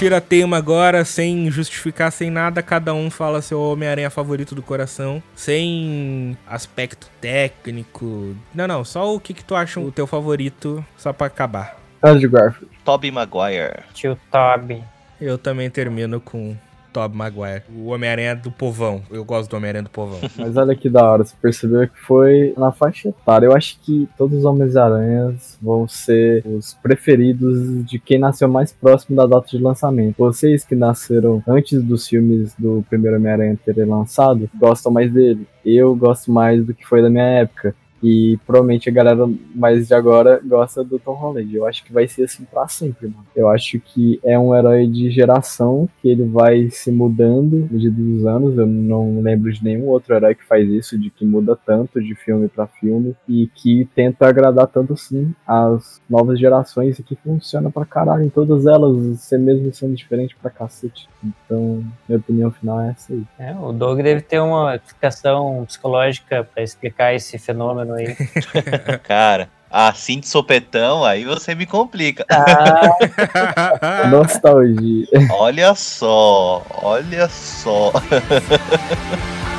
Tira 0.00 0.18
tema 0.18 0.56
agora, 0.56 1.04
sem 1.04 1.50
justificar, 1.50 2.10
sem 2.10 2.30
nada, 2.30 2.62
cada 2.62 2.94
um 2.94 3.10
fala 3.10 3.42
seu 3.42 3.60
Homem-Aranha 3.60 4.08
favorito 4.08 4.54
do 4.54 4.62
coração, 4.62 5.22
sem 5.36 6.38
aspecto 6.46 7.06
técnico. 7.20 8.34
Não, 8.54 8.66
não, 8.66 8.82
só 8.82 9.14
o 9.14 9.20
que, 9.20 9.34
que 9.34 9.44
tu 9.44 9.54
acha 9.54 9.78
o 9.78 9.92
teu 9.92 10.06
favorito, 10.06 10.82
só 10.96 11.12
pra 11.12 11.26
acabar. 11.26 11.76
Andrew 12.02 12.30
Garfield. 12.30 12.74
Tobey 12.82 13.10
Maguire. 13.10 13.80
Tio 13.92 14.18
Toby. 14.30 14.82
Eu 15.20 15.36
também 15.36 15.68
termino 15.68 16.18
com 16.18 16.56
Tobey 16.92 17.16
Maguire. 17.16 17.62
O 17.74 17.86
Homem-Aranha 17.88 18.36
do 18.36 18.50
povão. 18.50 19.02
Eu 19.10 19.24
gosto 19.24 19.50
do 19.50 19.56
Homem-Aranha 19.56 19.84
do 19.84 19.90
povão. 19.90 20.18
Mas 20.36 20.56
olha 20.56 20.74
que 20.74 20.88
da 20.88 21.08
hora, 21.08 21.24
você 21.24 21.34
percebeu 21.40 21.88
que 21.88 21.98
foi 21.98 22.54
na 22.56 22.72
faixa 22.72 23.08
etária. 23.08 23.46
Eu 23.46 23.54
acho 23.54 23.78
que 23.80 24.08
todos 24.16 24.38
os 24.38 24.44
Homens-Aranhas 24.44 25.58
vão 25.60 25.86
ser 25.88 26.44
os 26.46 26.74
preferidos 26.74 27.84
de 27.84 27.98
quem 27.98 28.18
nasceu 28.18 28.48
mais 28.48 28.72
próximo 28.72 29.16
da 29.16 29.26
data 29.26 29.48
de 29.48 29.58
lançamento. 29.58 30.16
Vocês 30.18 30.64
que 30.64 30.74
nasceram 30.74 31.42
antes 31.46 31.82
dos 31.82 32.06
filmes 32.06 32.54
do 32.58 32.84
primeiro 32.88 33.16
Homem-Aranha 33.16 33.58
terem 33.64 33.84
lançado, 33.84 34.48
gostam 34.58 34.92
mais 34.92 35.12
dele. 35.12 35.46
Eu 35.64 35.94
gosto 35.94 36.30
mais 36.30 36.64
do 36.64 36.74
que 36.74 36.86
foi 36.86 37.02
da 37.02 37.10
minha 37.10 37.24
época. 37.24 37.74
E 38.02 38.38
provavelmente 38.46 38.88
a 38.88 38.92
galera 38.92 39.28
mais 39.54 39.88
de 39.88 39.94
agora 39.94 40.40
gosta 40.44 40.82
do 40.82 40.98
Tom 40.98 41.12
Holland. 41.12 41.54
Eu 41.54 41.66
acho 41.66 41.84
que 41.84 41.92
vai 41.92 42.08
ser 42.08 42.24
assim 42.24 42.44
pra 42.44 42.66
sempre, 42.68 43.08
mano. 43.08 43.26
Eu 43.34 43.48
acho 43.48 43.78
que 43.80 44.20
é 44.24 44.38
um 44.38 44.54
herói 44.54 44.86
de 44.86 45.10
geração 45.10 45.88
que 46.00 46.08
ele 46.08 46.24
vai 46.24 46.70
se 46.70 46.90
mudando 46.90 47.68
no 47.70 47.80
medida 47.80 47.96
dos 47.96 48.26
anos. 48.26 48.56
Eu 48.56 48.66
não 48.66 49.20
lembro 49.20 49.52
de 49.52 49.62
nenhum 49.62 49.88
outro 49.88 50.14
herói 50.14 50.34
que 50.34 50.44
faz 50.44 50.68
isso, 50.68 50.98
de 50.98 51.10
que 51.10 51.24
muda 51.24 51.56
tanto 51.56 52.00
de 52.00 52.14
filme 52.14 52.48
para 52.48 52.66
filme 52.66 53.14
e 53.28 53.48
que 53.54 53.88
tenta 53.94 54.26
agradar 54.26 54.66
tanto 54.66 54.92
assim 54.94 55.34
as 55.46 56.00
novas 56.08 56.38
gerações 56.38 56.98
e 56.98 57.02
que 57.02 57.16
funciona 57.16 57.70
pra 57.70 57.84
caralho 57.84 58.24
em 58.24 58.30
todas 58.30 58.66
elas, 58.66 59.20
ser 59.20 59.38
mesmo 59.38 59.72
sendo 59.72 59.94
diferente 59.94 60.36
pra 60.40 60.50
cacete. 60.50 61.08
Então, 61.22 61.84
minha 62.08 62.18
opinião 62.18 62.50
final 62.50 62.80
é 62.80 62.90
essa 62.90 63.12
aí. 63.12 63.22
É, 63.38 63.54
o 63.54 63.72
Doug 63.72 64.00
deve 64.00 64.22
ter 64.22 64.40
uma 64.40 64.76
explicação 64.76 65.64
psicológica 65.66 66.44
para 66.44 66.62
explicar 66.62 67.14
esse 67.14 67.38
fenômeno 67.38 67.89
aí. 67.94 68.16
Cara, 69.04 69.48
assim 69.70 70.20
de 70.20 70.28
sopetão, 70.28 71.04
aí 71.04 71.24
você 71.24 71.54
me 71.54 71.66
complica. 71.66 72.24
Ah. 72.30 74.08
Nostalgia. 74.10 75.06
Olha 75.30 75.74
só, 75.74 76.64
olha 76.82 77.28
só. 77.28 77.92